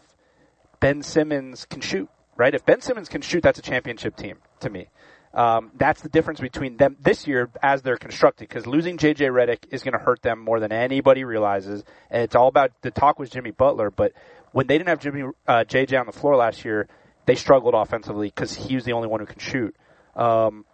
Ben 0.80 1.02
Simmons 1.02 1.66
can 1.66 1.82
shoot. 1.82 2.10
Right, 2.38 2.54
if 2.54 2.66
Ben 2.66 2.82
Simmons 2.82 3.08
can 3.08 3.22
shoot, 3.22 3.42
that's 3.42 3.60
a 3.60 3.62
championship 3.62 4.18
team 4.18 4.40
to 4.60 4.70
me. 4.70 4.90
Um, 5.34 5.72
that's 5.76 6.02
the 6.02 6.10
difference 6.10 6.40
between 6.40 6.78
them 6.78 6.98
this 7.00 7.28
year 7.28 7.50
as 7.62 7.82
they're 7.82 7.98
constructed. 7.98 8.48
Because 8.48 8.68
losing 8.68 8.98
JJ 8.98 9.30
Redick 9.32 9.66
is 9.72 9.84
going 9.84 9.94
to 9.94 10.00
hurt 10.00 10.22
them 10.22 10.40
more 10.40 10.60
than 10.60 10.72
anybody 10.72 11.24
realizes, 11.24 11.84
and 12.10 12.24
it's 12.24 12.36
all 12.36 12.48
about 12.48 12.72
the 12.82 12.92
talk 12.92 13.20
was 13.20 13.30
Jimmy 13.30 13.52
Butler. 13.52 13.90
But 13.90 14.14
when 14.52 14.68
they 14.68 14.78
didn't 14.78 14.90
have 14.90 15.00
Jimmy 15.00 15.24
uh, 15.48 15.64
JJ 15.66 16.00
on 16.00 16.06
the 16.06 16.14
floor 16.14 16.36
last 16.36 16.66
year, 16.66 16.88
they 17.26 17.36
struggled 17.36 17.74
offensively 17.74 18.28
because 18.28 18.54
he 18.54 18.76
was 18.76 18.86
the 18.86 18.94
only 18.94 19.08
one 19.08 19.20
who 19.20 19.26
can 19.26 19.40
shoot. 19.40 19.76
Um, 20.16 20.66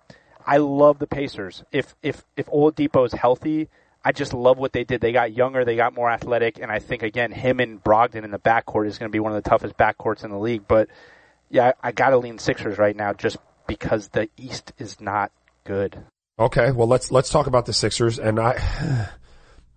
I 0.45 0.57
love 0.57 0.99
the 0.99 1.07
Pacers. 1.07 1.63
If 1.71 1.95
if 2.01 2.23
if 2.35 2.47
Oladipo 2.47 3.05
is 3.05 3.13
healthy, 3.13 3.69
I 4.03 4.11
just 4.11 4.33
love 4.33 4.57
what 4.57 4.73
they 4.73 4.83
did. 4.83 5.01
They 5.01 5.11
got 5.11 5.33
younger, 5.33 5.63
they 5.63 5.75
got 5.75 5.93
more 5.93 6.09
athletic, 6.09 6.59
and 6.59 6.71
I 6.71 6.79
think 6.79 7.03
again 7.03 7.31
him 7.31 7.59
and 7.59 7.83
Brogdon 7.83 8.23
in 8.23 8.31
the 8.31 8.39
backcourt 8.39 8.87
is 8.87 8.97
going 8.97 9.09
to 9.09 9.13
be 9.13 9.19
one 9.19 9.35
of 9.35 9.43
the 9.43 9.49
toughest 9.49 9.77
backcourts 9.77 10.23
in 10.23 10.31
the 10.31 10.39
league. 10.39 10.63
But 10.67 10.89
yeah, 11.49 11.73
I, 11.83 11.89
I 11.89 11.91
got 11.91 12.09
to 12.09 12.17
lean 12.17 12.39
Sixers 12.39 12.77
right 12.77 12.95
now 12.95 13.13
just 13.13 13.37
because 13.67 14.09
the 14.09 14.29
East 14.37 14.73
is 14.77 14.99
not 14.99 15.31
good. 15.63 16.03
Okay, 16.39 16.71
well 16.71 16.87
let's 16.87 17.11
let's 17.11 17.29
talk 17.29 17.47
about 17.47 17.65
the 17.65 17.73
Sixers, 17.73 18.17
and 18.17 18.39
I 18.39 18.53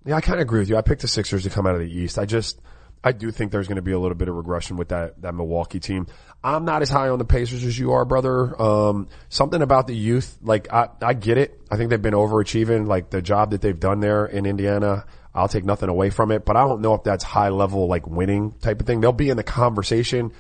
yeah 0.07 0.17
I 0.17 0.21
kind 0.21 0.41
of 0.41 0.43
agree 0.43 0.61
with 0.61 0.71
you. 0.71 0.77
I 0.77 0.83
picked 0.83 1.03
the 1.03 1.09
Sixers 1.09 1.43
to 1.43 1.51
come 1.51 1.67
out 1.67 1.75
of 1.75 1.81
the 1.81 1.93
East. 1.93 2.19
I 2.19 2.25
just 2.25 2.61
I 3.05 3.13
do 3.13 3.31
think 3.31 3.53
there's 3.53 3.69
going 3.69 3.77
to 3.77 3.83
be 3.83 3.93
a 3.93 3.99
little 3.99 4.17
bit 4.17 4.29
of 4.29 4.35
regression 4.35 4.79
with 4.79 4.89
that 4.89 5.21
that 5.21 5.35
Milwaukee 5.35 5.79
team. 5.79 6.07
I'm 6.43 6.65
not 6.65 6.81
as 6.81 6.89
high 6.89 7.11
on 7.11 7.19
the 7.19 7.27
Pacers 7.27 7.63
as 7.63 7.79
you 7.79 7.93
are, 7.93 8.07
brother. 8.07 8.61
Um, 8.61 9.09
something 9.29 9.61
about 9.61 9.87
the 9.87 9.95
youth, 9.95 10.39
like 10.43 10.73
I, 10.73 10.89
I 11.03 11.13
get 11.13 11.37
it. 11.37 11.61
I 11.71 11.77
think 11.77 11.91
they've 11.91 12.01
been 12.01 12.15
overachieving. 12.15 12.87
Like 12.87 13.11
the 13.11 13.21
job 13.21 13.51
that 13.51 13.61
they've 13.61 13.79
done 13.79 14.01
there 14.01 14.25
in 14.25 14.47
Indiana, 14.47 15.05
I'll 15.35 15.49
take 15.49 15.65
nothing 15.65 15.91
away 15.91 16.09
from 16.09 16.33
it. 16.33 16.47
But 16.47 16.57
I 16.57 16.67
don't 16.67 16.81
know 16.81 16.95
if 16.95 17.05
that's 17.05 17.25
high 17.25 17.51
level, 17.51 17.89
like 17.89 18.07
winning 18.07 18.53
type 18.61 18.81
of 18.81 18.87
thing. 18.87 19.03
They'll 19.03 19.13
be 19.13 19.29
in 19.29 19.37
the 19.37 19.45
conversation, 19.45 20.33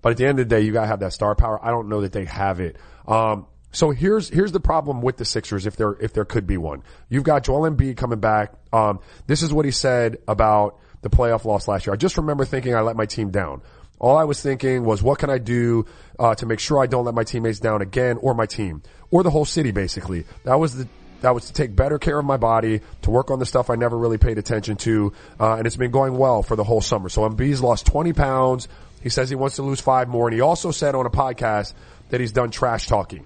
but 0.00 0.12
at 0.12 0.16
the 0.16 0.24
end 0.24 0.40
of 0.40 0.48
the 0.48 0.54
day, 0.54 0.62
you 0.62 0.72
gotta 0.72 0.86
have 0.86 1.00
that 1.00 1.12
star 1.12 1.34
power. 1.34 1.62
I 1.62 1.70
don't 1.70 1.90
know 1.90 2.00
that 2.00 2.12
they 2.12 2.24
have 2.24 2.60
it. 2.60 2.76
Um, 3.06 3.46
so 3.72 3.90
here's 3.90 4.30
here's 4.30 4.52
the 4.52 4.60
problem 4.60 5.02
with 5.02 5.18
the 5.18 5.26
Sixers 5.26 5.66
if 5.66 5.76
there 5.76 5.92
if 6.00 6.14
there 6.14 6.24
could 6.24 6.46
be 6.46 6.56
one. 6.56 6.82
You've 7.10 7.24
got 7.24 7.44
Joel 7.44 7.70
Embiid 7.70 7.98
coming 7.98 8.20
back. 8.20 8.54
Um, 8.72 9.00
this 9.26 9.42
is 9.42 9.52
what 9.52 9.66
he 9.66 9.70
said 9.70 10.16
about 10.26 10.78
the 11.08 11.16
playoff 11.16 11.44
loss 11.44 11.68
last 11.68 11.86
year. 11.86 11.94
I 11.94 11.96
just 11.96 12.16
remember 12.16 12.44
thinking 12.44 12.74
I 12.74 12.80
let 12.80 12.96
my 12.96 13.06
team 13.06 13.30
down. 13.30 13.62
All 13.98 14.16
I 14.16 14.24
was 14.24 14.42
thinking 14.42 14.84
was, 14.84 15.02
what 15.02 15.18
can 15.18 15.30
I 15.30 15.38
do 15.38 15.86
uh, 16.18 16.34
to 16.34 16.46
make 16.46 16.60
sure 16.60 16.82
I 16.82 16.86
don't 16.86 17.04
let 17.04 17.14
my 17.14 17.24
teammates 17.24 17.60
down 17.60 17.80
again, 17.80 18.18
or 18.20 18.34
my 18.34 18.46
team, 18.46 18.82
or 19.10 19.22
the 19.22 19.30
whole 19.30 19.46
city, 19.46 19.70
basically. 19.70 20.24
That 20.44 20.56
was 20.56 20.76
the 20.76 20.88
that 21.22 21.34
was 21.34 21.46
to 21.46 21.52
take 21.54 21.74
better 21.74 21.98
care 21.98 22.18
of 22.18 22.26
my 22.26 22.36
body, 22.36 22.82
to 23.02 23.10
work 23.10 23.30
on 23.30 23.38
the 23.38 23.46
stuff 23.46 23.70
I 23.70 23.74
never 23.74 23.96
really 23.96 24.18
paid 24.18 24.36
attention 24.36 24.76
to, 24.76 25.14
uh, 25.40 25.54
and 25.54 25.66
it's 25.66 25.76
been 25.76 25.90
going 25.90 26.18
well 26.18 26.42
for 26.42 26.56
the 26.56 26.64
whole 26.64 26.82
summer. 26.82 27.08
So 27.08 27.28
Embiid's 27.28 27.62
lost 27.62 27.86
20 27.86 28.12
pounds. 28.12 28.68
He 29.02 29.08
says 29.08 29.30
he 29.30 29.34
wants 29.34 29.56
to 29.56 29.62
lose 29.62 29.80
five 29.80 30.08
more, 30.08 30.28
and 30.28 30.34
he 30.34 30.42
also 30.42 30.70
said 30.70 30.94
on 30.94 31.06
a 31.06 31.10
podcast 31.10 31.72
that 32.10 32.20
he's 32.20 32.32
done 32.32 32.50
trash 32.50 32.86
talking. 32.86 33.24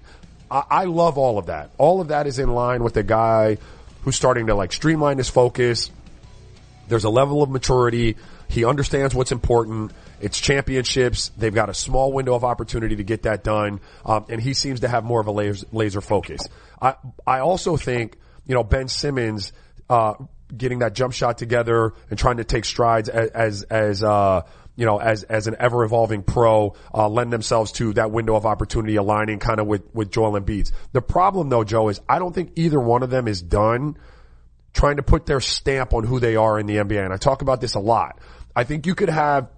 I, 0.49 0.63
I 0.69 0.83
love 0.85 1.17
all 1.17 1.37
of 1.37 1.47
that. 1.47 1.71
All 1.77 1.99
of 1.99 2.07
that 2.07 2.27
is 2.27 2.39
in 2.39 2.53
line 2.53 2.81
with 2.81 2.93
the 2.93 3.03
guy 3.03 3.57
who's 4.03 4.15
starting 4.15 4.47
to 4.47 4.55
like 4.55 4.71
streamline 4.71 5.17
his 5.17 5.29
focus, 5.29 5.91
there's 6.87 7.03
a 7.03 7.09
level 7.09 7.41
of 7.41 7.49
maturity. 7.49 8.17
He 8.47 8.65
understands 8.65 9.15
what's 9.15 9.31
important. 9.31 9.91
It's 10.19 10.39
championships. 10.39 11.31
They've 11.37 11.53
got 11.53 11.69
a 11.69 11.73
small 11.73 12.11
window 12.11 12.35
of 12.35 12.43
opportunity 12.43 12.97
to 12.97 13.03
get 13.03 13.23
that 13.23 13.43
done. 13.43 13.79
Um, 14.05 14.25
and 14.29 14.41
he 14.41 14.53
seems 14.53 14.81
to 14.81 14.87
have 14.87 15.03
more 15.03 15.21
of 15.21 15.27
a 15.27 15.31
laser, 15.31 15.65
laser 15.71 16.01
focus. 16.01 16.47
I, 16.81 16.95
I 17.25 17.39
also 17.39 17.77
think, 17.77 18.17
you 18.45 18.55
know, 18.55 18.63
Ben 18.63 18.87
Simmons, 18.87 19.53
uh, 19.89 20.15
getting 20.55 20.79
that 20.79 20.93
jump 20.93 21.13
shot 21.13 21.37
together 21.37 21.93
and 22.09 22.19
trying 22.19 22.37
to 22.37 22.43
take 22.43 22.65
strides 22.65 23.07
as, 23.07 23.29
as, 23.31 23.63
as 23.63 24.03
uh, 24.03 24.41
you 24.75 24.85
know, 24.85 24.97
as, 24.99 25.23
as 25.23 25.47
an 25.47 25.55
ever 25.59 25.83
evolving 25.83 26.23
pro, 26.23 26.75
uh, 26.93 27.07
lend 27.07 27.31
themselves 27.31 27.71
to 27.73 27.93
that 27.93 28.11
window 28.11 28.35
of 28.35 28.45
opportunity 28.45 28.95
aligning 28.95 29.39
kind 29.39 29.59
of 29.59 29.67
with, 29.67 29.83
with 29.93 30.11
Joel 30.11 30.39
Embiid. 30.39 30.71
The 30.91 31.01
problem 31.01 31.49
though, 31.49 31.63
Joe, 31.63 31.89
is 31.89 32.01
I 32.09 32.19
don't 32.19 32.33
think 32.33 32.53
either 32.55 32.79
one 32.79 33.03
of 33.03 33.09
them 33.09 33.27
is 33.27 33.41
done 33.41 33.97
trying 34.73 34.97
to 34.97 35.03
put 35.03 35.25
their 35.25 35.39
stamp 35.39 35.93
on 35.93 36.03
who 36.03 36.19
they 36.19 36.35
are 36.35 36.59
in 36.59 36.65
the 36.65 36.77
NBA. 36.77 37.03
And 37.03 37.13
I 37.13 37.17
talk 37.17 37.41
about 37.41 37.61
this 37.61 37.75
a 37.75 37.79
lot. 37.79 38.19
I 38.55 38.63
think 38.63 38.85
you 38.85 38.95
could 38.95 39.09
have 39.09 39.49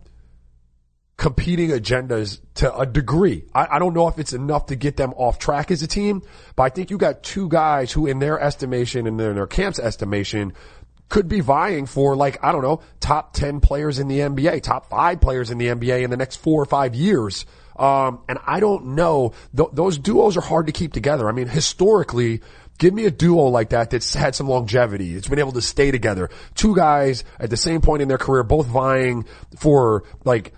competing 1.17 1.69
agendas 1.69 2.39
to 2.55 2.75
a 2.75 2.85
degree. 2.85 3.45
I, 3.53 3.75
I, 3.75 3.79
don't 3.79 3.93
know 3.93 4.07
if 4.07 4.17
it's 4.17 4.33
enough 4.33 4.67
to 4.67 4.75
get 4.75 4.97
them 4.97 5.13
off 5.13 5.37
track 5.37 5.69
as 5.69 5.83
a 5.83 5.87
team, 5.87 6.23
but 6.55 6.63
I 6.63 6.69
think 6.69 6.89
you 6.89 6.97
got 6.97 7.23
two 7.23 7.47
guys 7.47 7.91
who 7.91 8.07
in 8.07 8.19
their 8.19 8.39
estimation 8.39 9.05
and 9.05 9.21
in 9.21 9.35
their 9.35 9.47
camp's 9.47 9.79
estimation 9.79 10.53
could 11.09 11.27
be 11.27 11.39
vying 11.39 11.85
for 11.85 12.15
like, 12.15 12.43
I 12.43 12.51
don't 12.51 12.63
know, 12.63 12.81
top 12.99 13.33
10 13.33 13.59
players 13.59 13.99
in 13.99 14.07
the 14.07 14.19
NBA, 14.19 14.63
top 14.63 14.89
five 14.89 15.21
players 15.21 15.51
in 15.51 15.59
the 15.59 15.67
NBA 15.67 16.03
in 16.03 16.09
the 16.09 16.17
next 16.17 16.37
four 16.37 16.61
or 16.61 16.65
five 16.65 16.95
years. 16.95 17.45
Um, 17.75 18.21
and 18.27 18.39
I 18.45 18.59
don't 18.59 18.95
know, 18.95 19.33
th- 19.55 19.69
those 19.73 19.97
duos 19.97 20.37
are 20.37 20.41
hard 20.41 20.67
to 20.67 20.71
keep 20.71 20.93
together. 20.93 21.29
I 21.29 21.31
mean, 21.31 21.47
historically, 21.47 22.41
Give 22.77 22.93
me 22.93 23.05
a 23.05 23.11
duo 23.11 23.43
like 23.43 23.69
that 23.69 23.91
that's 23.91 24.13
had 24.13 24.35
some 24.35 24.47
longevity. 24.47 25.15
It's 25.15 25.27
been 25.27 25.39
able 25.39 25.51
to 25.53 25.61
stay 25.61 25.91
together. 25.91 26.29
Two 26.55 26.75
guys 26.75 27.23
at 27.39 27.49
the 27.49 27.57
same 27.57 27.81
point 27.81 28.01
in 28.01 28.07
their 28.07 28.17
career, 28.17 28.43
both 28.43 28.67
vying 28.67 29.25
for 29.57 30.03
like 30.25 30.53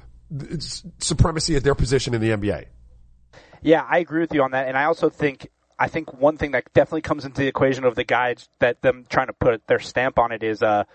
supremacy 0.99 1.55
at 1.55 1.63
their 1.63 1.75
position 1.75 2.13
in 2.13 2.21
the 2.21 2.29
NBA. 2.29 2.65
Yeah, 3.61 3.85
I 3.87 3.99
agree 3.99 4.21
with 4.21 4.33
you 4.33 4.43
on 4.43 4.51
that, 4.51 4.67
and 4.67 4.77
I 4.77 4.85
also 4.85 5.09
think 5.09 5.49
I 5.77 5.87
think 5.87 6.13
one 6.13 6.37
thing 6.37 6.51
that 6.51 6.71
definitely 6.73 7.01
comes 7.01 7.25
into 7.25 7.41
the 7.41 7.47
equation 7.47 7.83
of 7.83 7.95
the 7.95 8.03
guys 8.03 8.47
that 8.59 8.81
them 8.81 9.05
trying 9.09 9.27
to 9.27 9.33
put 9.33 9.67
their 9.67 9.79
stamp 9.79 10.19
on 10.19 10.31
it 10.31 10.41
is 10.43 10.63
uh, 10.63 10.85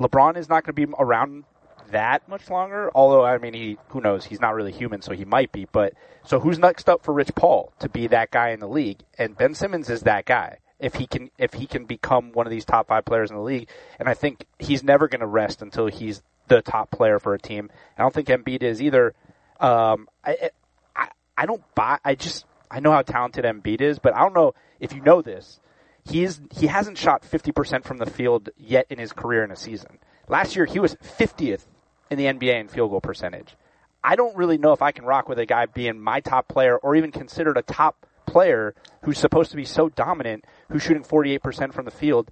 LeBron 0.00 0.36
is 0.36 0.48
not 0.48 0.64
going 0.64 0.74
to 0.74 0.86
be 0.86 0.92
around 0.98 1.44
that 1.90 2.28
much 2.28 2.50
longer. 2.50 2.90
Although, 2.94 3.24
I 3.24 3.38
mean, 3.38 3.54
he 3.54 3.78
who 3.88 4.00
knows? 4.00 4.24
He's 4.24 4.40
not 4.40 4.54
really 4.54 4.72
human, 4.72 5.02
so 5.02 5.12
he 5.12 5.24
might 5.24 5.52
be. 5.52 5.66
But 5.70 5.94
so, 6.24 6.40
who's 6.40 6.58
next 6.58 6.88
up 6.88 7.02
for 7.02 7.12
Rich 7.12 7.34
Paul 7.34 7.72
to 7.80 7.88
be 7.88 8.06
that 8.08 8.30
guy 8.30 8.50
in 8.50 8.60
the 8.60 8.68
league? 8.68 9.00
And 9.18 9.36
Ben 9.36 9.54
Simmons 9.54 9.90
is 9.90 10.02
that 10.02 10.24
guy. 10.24 10.58
If 10.78 10.94
he 10.94 11.06
can, 11.06 11.30
if 11.38 11.54
he 11.54 11.66
can 11.66 11.86
become 11.86 12.32
one 12.32 12.46
of 12.46 12.50
these 12.50 12.64
top 12.64 12.88
five 12.88 13.04
players 13.04 13.30
in 13.30 13.36
the 13.36 13.42
league, 13.42 13.68
and 13.98 14.08
I 14.08 14.14
think 14.14 14.46
he's 14.58 14.84
never 14.84 15.08
going 15.08 15.20
to 15.20 15.26
rest 15.26 15.60
until 15.60 15.86
he's 15.86 16.22
the 16.46 16.62
top 16.62 16.90
player 16.90 17.18
for 17.18 17.34
a 17.34 17.38
team. 17.38 17.70
I 17.96 18.02
don't 18.02 18.14
think 18.14 18.28
Embiid 18.28 18.62
is 18.62 18.80
either. 18.80 19.14
Um, 19.60 20.08
I, 20.24 20.50
I, 20.94 21.08
I 21.36 21.46
don't 21.46 21.62
buy. 21.74 21.98
I 22.04 22.14
just 22.14 22.46
I 22.70 22.80
know 22.80 22.92
how 22.92 23.02
talented 23.02 23.44
Embiid 23.44 23.80
is, 23.80 23.98
but 23.98 24.14
I 24.14 24.20
don't 24.20 24.34
know 24.34 24.54
if 24.80 24.92
you 24.92 25.00
know 25.00 25.22
this. 25.22 25.60
He 26.04 26.24
is 26.24 26.40
he 26.52 26.66
hasn't 26.66 26.98
shot 26.98 27.22
50% 27.22 27.84
from 27.84 27.98
the 27.98 28.06
field 28.06 28.50
yet 28.56 28.86
in 28.88 28.98
his 28.98 29.12
career 29.12 29.44
in 29.44 29.50
a 29.50 29.56
season. 29.56 29.98
Last 30.28 30.56
year 30.56 30.64
he 30.64 30.78
was 30.78 30.94
50th 30.96 31.64
in 32.10 32.18
the 32.18 32.24
NBA 32.24 32.60
in 32.60 32.68
field 32.68 32.90
goal 32.90 33.00
percentage. 33.00 33.56
I 34.02 34.16
don't 34.16 34.36
really 34.36 34.58
know 34.58 34.72
if 34.72 34.82
I 34.82 34.92
can 34.92 35.04
rock 35.04 35.28
with 35.28 35.38
a 35.38 35.46
guy 35.46 35.66
being 35.66 36.00
my 36.00 36.20
top 36.20 36.48
player 36.48 36.76
or 36.76 36.96
even 36.96 37.10
considered 37.10 37.56
a 37.56 37.62
top 37.62 38.06
player 38.26 38.74
who's 39.04 39.18
supposed 39.18 39.50
to 39.50 39.56
be 39.56 39.64
so 39.64 39.88
dominant, 39.88 40.44
who's 40.70 40.82
shooting 40.82 41.02
48% 41.02 41.72
from 41.72 41.84
the 41.84 41.90
field, 41.90 42.30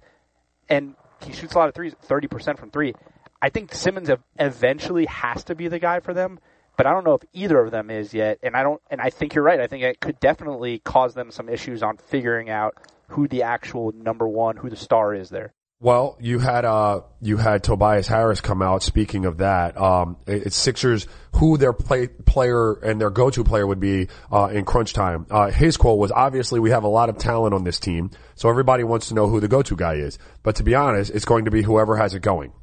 and 0.69 0.95
he 1.23 1.33
shoots 1.33 1.53
a 1.53 1.57
lot 1.57 1.69
of 1.69 1.75
threes, 1.75 1.95
30% 2.07 2.57
from 2.57 2.71
three. 2.71 2.93
I 3.41 3.49
think 3.49 3.73
Simmons 3.73 4.09
eventually 4.39 5.05
has 5.05 5.43
to 5.45 5.55
be 5.55 5.67
the 5.67 5.79
guy 5.79 5.99
for 5.99 6.13
them 6.13 6.39
but 6.77 6.85
I 6.85 6.93
don't 6.93 7.03
know 7.03 7.15
if 7.15 7.23
either 7.33 7.59
of 7.59 7.71
them 7.71 7.89
is 7.89 8.13
yet. 8.13 8.37
And 8.43 8.55
I 8.55 8.63
don't, 8.63 8.81
and 8.89 9.01
I 9.01 9.09
think 9.09 9.33
you're 9.33 9.43
right. 9.43 9.59
I 9.59 9.67
think 9.67 9.83
it 9.83 9.99
could 9.99 10.19
definitely 10.19 10.77
cause 10.79 11.15
them 11.15 11.31
some 11.31 11.49
issues 11.49 11.81
on 11.81 11.97
figuring 11.97 12.49
out 12.49 12.77
who 13.09 13.27
the 13.27 13.43
actual 13.43 13.91
number 13.91 14.27
one, 14.27 14.57
who 14.57 14.69
the 14.69 14.75
star 14.75 15.13
is 15.13 15.29
there. 15.29 15.53
Well, 15.79 16.17
you 16.19 16.39
had 16.39 16.65
uh 16.65 17.01
you 17.21 17.37
had 17.37 17.63
Tobias 17.63 18.07
Harris 18.07 18.41
come 18.41 18.63
out. 18.63 18.81
Speaking 18.81 19.25
of 19.25 19.37
that, 19.37 19.79
um, 19.79 20.17
it's 20.25 20.55
Sixers 20.55 21.05
who 21.33 21.57
their 21.57 21.71
play, 21.73 22.07
player 22.07 22.73
and 22.73 22.99
their 22.99 23.11
go-to 23.11 23.43
player 23.43 23.65
would 23.65 23.79
be 23.79 24.07
uh, 24.31 24.47
in 24.47 24.65
crunch 24.65 24.93
time. 24.93 25.27
Uh, 25.29 25.51
his 25.51 25.77
quote 25.77 25.99
was, 25.99 26.11
"Obviously, 26.11 26.59
we 26.59 26.71
have 26.71 26.83
a 26.83 26.87
lot 26.87 27.09
of 27.09 27.19
talent 27.19 27.53
on 27.53 27.63
this 27.63 27.79
team, 27.79 28.09
so 28.33 28.49
everybody 28.49 28.83
wants 28.83 29.09
to 29.09 29.13
know 29.13 29.27
who 29.27 29.39
the 29.39 29.47
go-to 29.47 29.75
guy 29.75 29.95
is. 29.95 30.17
But 30.41 30.55
to 30.55 30.63
be 30.63 30.73
honest, 30.73 31.11
it's 31.11 31.25
going 31.25 31.45
to 31.45 31.51
be 31.51 31.61
whoever 31.61 31.95
has 31.95 32.15
it 32.15 32.23
going. 32.23 32.53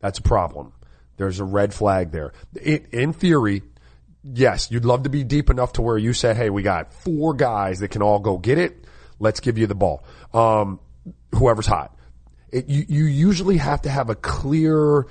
That's 0.00 0.18
a 0.18 0.22
problem. 0.22 0.74
There's 1.16 1.40
a 1.40 1.44
red 1.44 1.72
flag 1.72 2.10
there. 2.10 2.34
It, 2.54 2.92
in 2.92 3.14
theory, 3.14 3.62
yes, 4.22 4.70
you'd 4.70 4.84
love 4.84 5.04
to 5.04 5.10
be 5.10 5.24
deep 5.24 5.48
enough 5.48 5.72
to 5.74 5.82
where 5.82 5.96
you 5.96 6.12
said, 6.12 6.36
"Hey, 6.36 6.50
we 6.50 6.62
got 6.62 6.92
four 6.92 7.32
guys 7.32 7.78
that 7.78 7.88
can 7.88 8.02
all 8.02 8.18
go 8.18 8.36
get 8.36 8.58
it. 8.58 8.84
Let's 9.18 9.40
give 9.40 9.56
you 9.56 9.66
the 9.66 9.74
ball. 9.74 10.04
Um, 10.34 10.78
whoever's 11.34 11.66
hot." 11.66 11.96
It, 12.52 12.68
you, 12.68 12.84
you 12.86 13.04
usually 13.06 13.56
have 13.56 13.82
to 13.82 13.90
have 13.90 14.10
a 14.10 14.14
clear, 14.14 15.06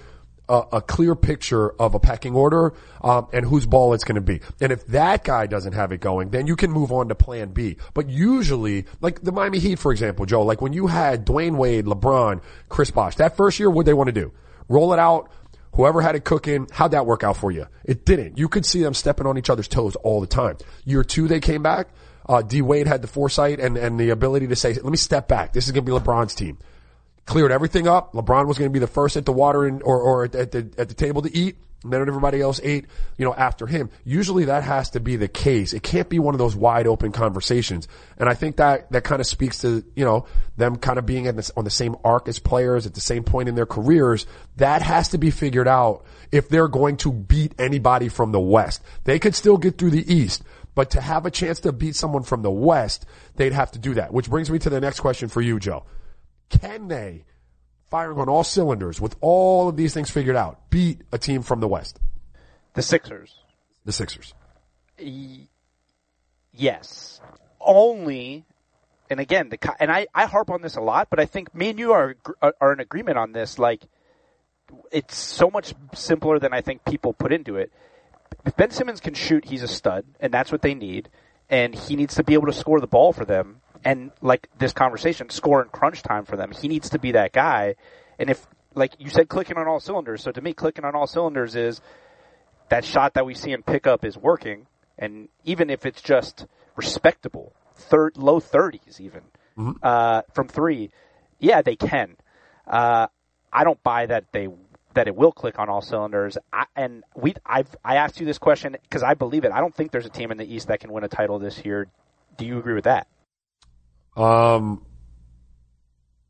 uh, 0.47 0.63
a 0.71 0.81
clear 0.81 1.15
picture 1.15 1.71
of 1.71 1.95
a 1.95 1.99
pecking 1.99 2.35
order 2.35 2.73
um, 3.03 3.27
and 3.33 3.43
whose 3.43 3.65
ball 3.65 3.93
it's 3.95 4.03
going 4.03 4.15
to 4.15 4.21
be. 4.21 4.41
And 4.61 4.71
if 4.71 4.85
that 4.87 5.23
guy 5.23 5.47
doesn't 5.47 5.73
have 5.73 5.91
it 5.91 6.01
going, 6.01 6.29
then 6.29 6.45
you 6.45 6.55
can 6.55 6.71
move 6.71 6.91
on 6.91 7.07
to 7.09 7.15
Plan 7.15 7.49
B. 7.49 7.77
But 7.95 8.09
usually, 8.09 8.85
like 9.01 9.23
the 9.23 9.31
Miami 9.31 9.57
Heat, 9.57 9.79
for 9.79 9.91
example, 9.91 10.27
Joe, 10.27 10.43
like 10.43 10.61
when 10.61 10.71
you 10.71 10.85
had 10.85 11.25
Dwyane 11.25 11.57
Wade, 11.57 11.85
LeBron, 11.85 12.41
Chris 12.69 12.91
Bosh, 12.91 13.15
that 13.15 13.35
first 13.35 13.59
year, 13.59 13.71
what 13.71 13.87
they 13.87 13.93
want 13.93 14.07
to 14.07 14.13
do? 14.13 14.31
Roll 14.69 14.93
it 14.93 14.99
out. 14.99 15.31
Whoever 15.73 16.01
had 16.01 16.15
it 16.15 16.25
cooking, 16.25 16.67
how'd 16.71 16.91
that 16.91 17.05
work 17.05 17.23
out 17.23 17.37
for 17.37 17.49
you? 17.49 17.65
It 17.85 18.05
didn't. 18.05 18.37
You 18.37 18.49
could 18.49 18.65
see 18.65 18.83
them 18.83 18.93
stepping 18.93 19.25
on 19.25 19.37
each 19.37 19.49
other's 19.49 19.69
toes 19.69 19.95
all 19.95 20.19
the 20.19 20.27
time. 20.27 20.57
Year 20.83 21.03
two, 21.03 21.27
they 21.27 21.39
came 21.39 21.63
back. 21.63 21.87
Uh, 22.27 22.41
D 22.41 22.61
Wade 22.61 22.87
had 22.87 23.01
the 23.01 23.07
foresight 23.07 23.59
and, 23.59 23.77
and 23.77 23.99
the 23.99 24.09
ability 24.09 24.47
to 24.47 24.55
say, 24.55 24.73
let 24.73 24.85
me 24.85 24.97
step 24.97 25.27
back. 25.27 25.53
This 25.53 25.65
is 25.65 25.71
going 25.71 25.85
to 25.85 25.91
be 25.91 25.97
LeBron's 25.97 26.35
team 26.35 26.59
cleared 27.25 27.51
everything 27.51 27.87
up. 27.87 28.13
LeBron 28.13 28.47
was 28.47 28.57
going 28.57 28.69
to 28.69 28.73
be 28.73 28.79
the 28.79 28.87
first 28.87 29.17
at 29.17 29.25
the 29.25 29.31
water 29.31 29.65
and, 29.65 29.81
or, 29.83 29.99
or 30.01 30.23
at, 30.25 30.51
the, 30.51 30.69
at 30.77 30.89
the 30.89 30.95
table 30.95 31.21
to 31.21 31.35
eat. 31.35 31.57
And 31.83 31.91
then 31.91 32.01
everybody 32.01 32.41
else 32.41 32.59
ate, 32.63 32.85
you 33.17 33.25
know, 33.25 33.33
after 33.33 33.65
him. 33.65 33.89
Usually 34.05 34.45
that 34.45 34.63
has 34.63 34.91
to 34.91 34.99
be 34.99 35.15
the 35.15 35.27
case. 35.27 35.73
It 35.73 35.81
can't 35.81 36.07
be 36.09 36.19
one 36.19 36.35
of 36.35 36.37
those 36.37 36.55
wide 36.55 36.85
open 36.85 37.11
conversations. 37.11 37.87
And 38.19 38.29
I 38.29 38.35
think 38.35 38.57
that, 38.57 38.91
that 38.91 39.03
kind 39.03 39.19
of 39.19 39.25
speaks 39.25 39.61
to, 39.61 39.83
you 39.95 40.05
know, 40.05 40.27
them 40.57 40.75
kind 40.75 40.99
of 40.99 41.07
being 41.07 41.23
this, 41.35 41.49
on 41.57 41.63
the 41.63 41.71
same 41.71 41.95
arc 42.03 42.27
as 42.27 42.37
players 42.37 42.85
at 42.85 42.93
the 42.93 43.01
same 43.01 43.23
point 43.23 43.49
in 43.49 43.55
their 43.55 43.65
careers. 43.65 44.27
That 44.57 44.83
has 44.83 45.07
to 45.09 45.17
be 45.17 45.31
figured 45.31 45.67
out 45.67 46.05
if 46.31 46.49
they're 46.49 46.67
going 46.67 46.97
to 46.97 47.11
beat 47.11 47.55
anybody 47.57 48.09
from 48.09 48.31
the 48.31 48.39
West. 48.39 48.83
They 49.05 49.17
could 49.17 49.33
still 49.33 49.57
get 49.57 49.79
through 49.79 49.91
the 49.91 50.13
East, 50.13 50.43
but 50.75 50.91
to 50.91 51.01
have 51.01 51.25
a 51.25 51.31
chance 51.31 51.61
to 51.61 51.71
beat 51.71 51.95
someone 51.95 52.21
from 52.21 52.43
the 52.43 52.51
West, 52.51 53.07
they'd 53.37 53.53
have 53.53 53.71
to 53.71 53.79
do 53.79 53.95
that. 53.95 54.13
Which 54.13 54.29
brings 54.29 54.51
me 54.51 54.59
to 54.59 54.69
the 54.69 54.79
next 54.79 54.99
question 54.99 55.29
for 55.29 55.41
you, 55.41 55.59
Joe. 55.59 55.83
Can 56.51 56.87
they, 56.87 57.23
firing 57.89 58.19
on 58.19 58.29
all 58.29 58.43
cylinders 58.43 59.01
with 59.01 59.15
all 59.21 59.69
of 59.69 59.77
these 59.77 59.93
things 59.93 60.09
figured 60.11 60.35
out, 60.35 60.69
beat 60.69 61.01
a 61.11 61.17
team 61.17 61.41
from 61.41 61.59
the 61.59 61.67
West? 61.67 61.99
The 62.73 62.81
Sixers. 62.81 63.39
The 63.85 63.91
Sixers. 63.91 64.33
Yes. 66.53 67.21
Only, 67.59 68.45
and 69.09 69.19
again, 69.19 69.49
the 69.49 69.75
and 69.79 69.91
I, 69.91 70.07
I 70.13 70.25
harp 70.25 70.49
on 70.49 70.61
this 70.61 70.75
a 70.75 70.81
lot, 70.81 71.07
but 71.09 71.19
I 71.19 71.25
think 71.25 71.53
me 71.55 71.69
and 71.69 71.79
you 71.79 71.93
are 71.93 72.15
are 72.41 72.73
in 72.73 72.79
agreement 72.79 73.17
on 73.17 73.31
this. 73.31 73.57
Like, 73.57 73.83
it's 74.91 75.15
so 75.15 75.49
much 75.49 75.73
simpler 75.93 76.39
than 76.39 76.53
I 76.53 76.61
think 76.61 76.85
people 76.85 77.13
put 77.13 77.31
into 77.31 77.57
it. 77.57 77.71
If 78.45 78.55
Ben 78.55 78.71
Simmons 78.71 78.99
can 78.99 79.13
shoot, 79.13 79.45
he's 79.45 79.63
a 79.63 79.67
stud, 79.67 80.05
and 80.19 80.33
that's 80.33 80.51
what 80.51 80.61
they 80.61 80.73
need. 80.73 81.09
And 81.49 81.75
he 81.75 81.95
needs 81.95 82.15
to 82.15 82.23
be 82.23 82.33
able 82.33 82.47
to 82.47 82.53
score 82.53 82.79
the 82.79 82.87
ball 82.87 83.11
for 83.11 83.25
them 83.25 83.60
and 83.83 84.11
like 84.21 84.47
this 84.57 84.73
conversation, 84.73 85.29
score 85.29 85.61
in 85.61 85.69
crunch 85.69 86.03
time 86.03 86.25
for 86.25 86.35
them. 86.35 86.51
He 86.51 86.67
needs 86.67 86.91
to 86.91 86.99
be 86.99 87.13
that 87.13 87.33
guy. 87.33 87.75
And 88.19 88.29
if, 88.29 88.45
like 88.75 88.93
you 88.99 89.09
said, 89.09 89.29
clicking 89.29 89.57
on 89.57 89.67
all 89.67 89.79
cylinders. 89.79 90.21
So 90.21 90.31
to 90.31 90.41
me, 90.41 90.53
clicking 90.53 90.85
on 90.85 90.95
all 90.95 91.07
cylinders 91.07 91.55
is 91.55 91.81
that 92.69 92.85
shot 92.85 93.15
that 93.15 93.25
we 93.25 93.33
see 93.33 93.51
in 93.51 93.63
pickup 93.63 94.05
is 94.05 94.17
working. 94.17 94.67
And 94.97 95.29
even 95.43 95.69
if 95.69 95.85
it's 95.85 96.01
just 96.01 96.45
respectable, 96.75 97.53
third, 97.75 98.17
low 98.17 98.39
thirties 98.39 98.99
even, 99.01 99.21
mm-hmm. 99.57 99.71
uh, 99.81 100.21
from 100.33 100.47
three, 100.47 100.91
yeah, 101.39 101.61
they 101.61 101.75
can. 101.75 102.17
Uh, 102.67 103.07
I 103.51 103.63
don't 103.63 103.81
buy 103.83 104.05
that 104.05 104.31
they 104.31 104.47
that 104.93 105.07
it 105.07 105.15
will 105.15 105.31
click 105.31 105.57
on 105.57 105.69
all 105.69 105.81
cylinders. 105.81 106.37
I, 106.51 106.65
and 106.75 107.03
we, 107.15 107.33
I've, 107.45 107.73
I 107.83 107.95
asked 107.95 108.19
you 108.19 108.25
this 108.25 108.37
question 108.37 108.75
because 108.81 109.03
I 109.03 109.13
believe 109.13 109.45
it. 109.45 109.51
I 109.51 109.59
don't 109.59 109.73
think 109.73 109.91
there's 109.91 110.05
a 110.05 110.09
team 110.09 110.31
in 110.31 110.37
the 110.37 110.53
East 110.53 110.67
that 110.67 110.81
can 110.81 110.91
win 110.91 111.03
a 111.03 111.07
title 111.07 111.39
this 111.39 111.63
year. 111.63 111.87
Do 112.37 112.45
you 112.45 112.59
agree 112.59 112.73
with 112.73 112.83
that? 112.83 113.07
Um, 114.15 114.85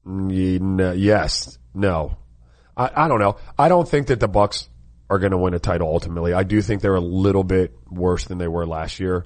yes, 0.05 1.57
no. 1.73 2.17
I, 2.75 2.91
I 2.95 3.07
don't 3.07 3.19
know. 3.19 3.37
I 3.57 3.69
don't 3.69 3.87
think 3.87 4.07
that 4.07 4.19
the 4.19 4.27
Bucks 4.27 4.69
are 5.09 5.19
going 5.19 5.31
to 5.31 5.37
win 5.37 5.53
a 5.53 5.59
title 5.59 5.87
ultimately. 5.87 6.33
I 6.33 6.43
do 6.43 6.61
think 6.61 6.81
they're 6.81 6.95
a 6.95 7.01
little 7.01 7.43
bit 7.43 7.73
worse 7.89 8.25
than 8.25 8.37
they 8.37 8.47
were 8.47 8.65
last 8.65 8.99
year. 8.99 9.25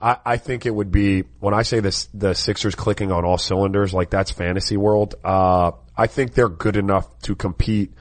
I, 0.00 0.18
I 0.24 0.36
think 0.36 0.66
it 0.66 0.74
would 0.74 0.92
be 0.92 1.22
when 1.40 1.54
I 1.54 1.62
say 1.62 1.80
this, 1.80 2.06
the 2.12 2.34
Sixers 2.34 2.74
clicking 2.74 3.10
on 3.10 3.24
all 3.24 3.38
cylinders, 3.38 3.94
like 3.94 4.10
that's 4.10 4.30
fantasy 4.30 4.76
world. 4.76 5.14
Uh, 5.24 5.72
I 5.96 6.06
think 6.06 6.34
they're 6.34 6.48
good 6.48 6.76
enough 6.76 7.18
to 7.20 7.34
compete 7.34 7.94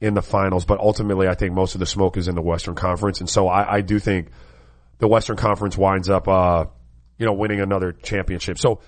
in 0.00 0.14
the 0.14 0.22
finals, 0.22 0.64
but 0.64 0.78
ultimately 0.80 1.28
I 1.28 1.34
think 1.34 1.54
most 1.54 1.74
of 1.74 1.80
the 1.80 1.86
smoke 1.86 2.16
is 2.16 2.28
in 2.28 2.34
the 2.34 2.42
Western 2.42 2.74
Conference. 2.74 3.20
And 3.20 3.30
so 3.30 3.48
I, 3.48 3.76
I 3.76 3.80
do 3.80 3.98
think 3.98 4.28
the 4.98 5.08
Western 5.08 5.36
Conference 5.36 5.76
winds 5.76 6.10
up, 6.10 6.28
uh, 6.28 6.66
you 7.18 7.26
know, 7.26 7.32
winning 7.32 7.60
another 7.60 7.92
championship. 7.92 8.58
So 8.58 8.80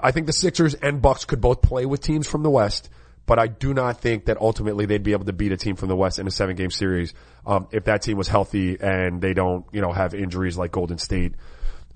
I 0.00 0.12
think 0.12 0.26
the 0.26 0.32
Sixers 0.32 0.74
and 0.74 1.02
Bucks 1.02 1.24
could 1.24 1.40
both 1.40 1.62
play 1.62 1.86
with 1.86 2.00
teams 2.00 2.26
from 2.26 2.42
the 2.42 2.50
West, 2.50 2.90
but 3.26 3.38
I 3.38 3.46
do 3.46 3.72
not 3.72 4.00
think 4.00 4.26
that 4.26 4.40
ultimately 4.40 4.86
they'd 4.86 5.02
be 5.02 5.12
able 5.12 5.24
to 5.24 5.32
beat 5.32 5.52
a 5.52 5.56
team 5.56 5.76
from 5.76 5.88
the 5.88 5.96
West 5.96 6.18
in 6.18 6.26
a 6.26 6.30
seven 6.30 6.54
game 6.54 6.70
series, 6.70 7.14
um, 7.46 7.66
if 7.72 7.84
that 7.84 8.02
team 8.02 8.16
was 8.18 8.28
healthy 8.28 8.76
and 8.80 9.20
they 9.20 9.32
don't, 9.32 9.64
you 9.72 9.80
know, 9.80 9.92
have 9.92 10.14
injuries 10.14 10.58
like 10.58 10.70
Golden 10.70 10.98
State 10.98 11.34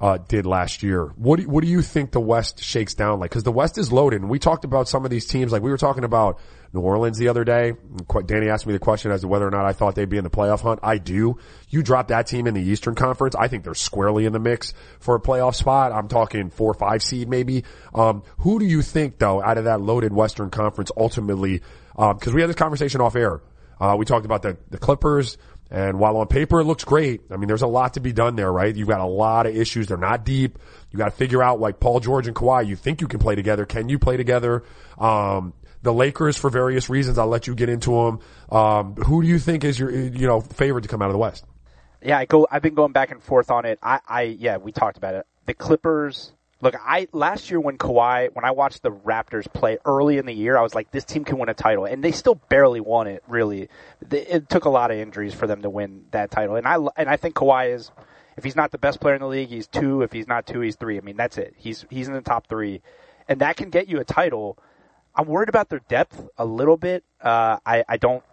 uh, 0.00 0.18
did 0.18 0.46
last 0.46 0.82
year. 0.82 1.06
What 1.16 1.40
do, 1.40 1.48
what 1.48 1.64
do 1.64 1.70
you 1.70 1.82
think 1.82 2.12
the 2.12 2.20
West 2.20 2.62
shakes 2.62 2.94
down 2.94 3.20
like? 3.20 3.30
Because 3.30 3.44
the 3.44 3.52
West 3.52 3.78
is 3.78 3.92
loaded, 3.92 4.20
and 4.20 4.30
we 4.30 4.38
talked 4.38 4.64
about 4.64 4.88
some 4.88 5.04
of 5.04 5.10
these 5.10 5.26
teams. 5.26 5.52
Like 5.52 5.62
we 5.62 5.70
were 5.70 5.78
talking 5.78 6.04
about 6.04 6.38
New 6.72 6.80
Orleans 6.80 7.16
the 7.16 7.28
other 7.28 7.44
day. 7.44 7.72
Danny 8.26 8.50
asked 8.50 8.66
me 8.66 8.72
the 8.72 8.78
question 8.78 9.10
as 9.10 9.22
to 9.22 9.28
whether 9.28 9.46
or 9.46 9.50
not 9.50 9.64
I 9.64 9.72
thought 9.72 9.94
they'd 9.94 10.08
be 10.08 10.18
in 10.18 10.24
the 10.24 10.30
playoff 10.30 10.60
hunt. 10.60 10.80
I 10.82 10.98
do. 10.98 11.38
You 11.70 11.82
drop 11.82 12.08
that 12.08 12.26
team 12.26 12.46
in 12.46 12.54
the 12.54 12.62
Eastern 12.62 12.94
Conference, 12.94 13.34
I 13.34 13.48
think 13.48 13.64
they're 13.64 13.74
squarely 13.74 14.26
in 14.26 14.32
the 14.32 14.38
mix 14.38 14.74
for 15.00 15.14
a 15.14 15.20
playoff 15.20 15.54
spot. 15.54 15.92
I'm 15.92 16.08
talking 16.08 16.50
four 16.50 16.70
or 16.70 16.74
five 16.74 17.02
seed 17.02 17.28
maybe. 17.28 17.64
Um, 17.94 18.22
who 18.38 18.58
do 18.58 18.66
you 18.66 18.82
think 18.82 19.18
though 19.18 19.42
out 19.42 19.58
of 19.58 19.64
that 19.64 19.80
loaded 19.80 20.12
Western 20.12 20.50
Conference 20.50 20.90
ultimately? 20.96 21.62
Because 21.92 22.28
um, 22.28 22.34
we 22.34 22.42
had 22.42 22.50
this 22.50 22.56
conversation 22.56 23.00
off 23.00 23.16
air. 23.16 23.40
Uh, 23.80 23.94
we 23.98 24.04
talked 24.04 24.24
about 24.24 24.42
the 24.42 24.56
the 24.70 24.78
Clippers. 24.78 25.38
And 25.70 25.98
while 25.98 26.16
on 26.18 26.28
paper 26.28 26.60
it 26.60 26.64
looks 26.64 26.84
great, 26.84 27.22
I 27.30 27.36
mean, 27.36 27.48
there's 27.48 27.62
a 27.62 27.66
lot 27.66 27.94
to 27.94 28.00
be 28.00 28.12
done 28.12 28.36
there, 28.36 28.52
right? 28.52 28.74
You've 28.74 28.88
got 28.88 29.00
a 29.00 29.06
lot 29.06 29.46
of 29.46 29.56
issues. 29.56 29.88
They're 29.88 29.96
not 29.96 30.24
deep. 30.24 30.58
You 30.90 30.98
got 30.98 31.06
to 31.06 31.10
figure 31.10 31.42
out 31.42 31.60
like 31.60 31.80
Paul 31.80 32.00
George 32.00 32.26
and 32.28 32.36
Kawhi. 32.36 32.66
You 32.66 32.76
think 32.76 33.00
you 33.00 33.08
can 33.08 33.18
play 33.18 33.34
together. 33.34 33.66
Can 33.66 33.88
you 33.88 33.98
play 33.98 34.16
together? 34.16 34.62
Um, 34.98 35.54
the 35.82 35.92
Lakers 35.92 36.36
for 36.36 36.50
various 36.50 36.88
reasons. 36.88 37.18
I'll 37.18 37.26
let 37.26 37.46
you 37.46 37.54
get 37.54 37.68
into 37.68 37.90
them. 37.90 38.20
Um, 38.50 38.94
who 38.94 39.22
do 39.22 39.28
you 39.28 39.38
think 39.38 39.64
is 39.64 39.78
your, 39.78 39.90
you 39.90 40.26
know, 40.26 40.40
favorite 40.40 40.82
to 40.82 40.88
come 40.88 41.02
out 41.02 41.06
of 41.06 41.12
the 41.12 41.18
West? 41.18 41.44
Yeah, 42.02 42.18
I 42.18 42.26
go, 42.26 42.46
I've 42.50 42.62
been 42.62 42.74
going 42.74 42.92
back 42.92 43.10
and 43.10 43.22
forth 43.22 43.50
on 43.50 43.64
it. 43.64 43.78
I, 43.82 44.00
I, 44.06 44.22
yeah, 44.22 44.58
we 44.58 44.70
talked 44.70 44.96
about 44.96 45.14
it. 45.14 45.26
The 45.46 45.54
Clippers, 45.54 46.32
Look, 46.66 46.74
I 46.84 47.06
last 47.12 47.48
year 47.48 47.60
when 47.60 47.78
Kawhi, 47.78 48.34
when 48.34 48.44
I 48.44 48.50
watched 48.50 48.82
the 48.82 48.90
Raptors 48.90 49.46
play 49.52 49.78
early 49.84 50.18
in 50.18 50.26
the 50.26 50.32
year, 50.32 50.58
I 50.58 50.62
was 50.62 50.74
like, 50.74 50.90
this 50.90 51.04
team 51.04 51.24
can 51.24 51.38
win 51.38 51.48
a 51.48 51.54
title, 51.54 51.84
and 51.84 52.02
they 52.02 52.10
still 52.10 52.34
barely 52.34 52.80
won 52.80 53.06
it. 53.06 53.22
Really, 53.28 53.68
it 54.10 54.48
took 54.48 54.64
a 54.64 54.68
lot 54.68 54.90
of 54.90 54.98
injuries 54.98 55.32
for 55.32 55.46
them 55.46 55.62
to 55.62 55.70
win 55.70 56.06
that 56.10 56.32
title, 56.32 56.56
and 56.56 56.66
I 56.66 56.74
and 56.96 57.08
I 57.08 57.18
think 57.18 57.36
Kawhi 57.36 57.72
is, 57.72 57.92
if 58.36 58.42
he's 58.42 58.56
not 58.56 58.72
the 58.72 58.78
best 58.78 58.98
player 58.98 59.14
in 59.14 59.20
the 59.20 59.28
league, 59.28 59.48
he's 59.48 59.68
two. 59.68 60.02
If 60.02 60.10
he's 60.10 60.26
not 60.26 60.44
two, 60.44 60.58
he's 60.58 60.74
three. 60.74 60.98
I 60.98 61.02
mean, 61.02 61.16
that's 61.16 61.38
it. 61.38 61.54
He's 61.56 61.86
he's 61.88 62.08
in 62.08 62.14
the 62.14 62.20
top 62.20 62.48
three, 62.48 62.82
and 63.28 63.42
that 63.42 63.56
can 63.56 63.70
get 63.70 63.86
you 63.86 64.00
a 64.00 64.04
title. 64.04 64.58
I'm 65.14 65.28
worried 65.28 65.48
about 65.48 65.68
their 65.68 65.82
depth 65.88 66.20
a 66.36 66.44
little 66.44 66.76
bit. 66.76 67.04
Uh, 67.20 67.58
I 67.64 67.84
I 67.88 67.96
don't 67.96 68.24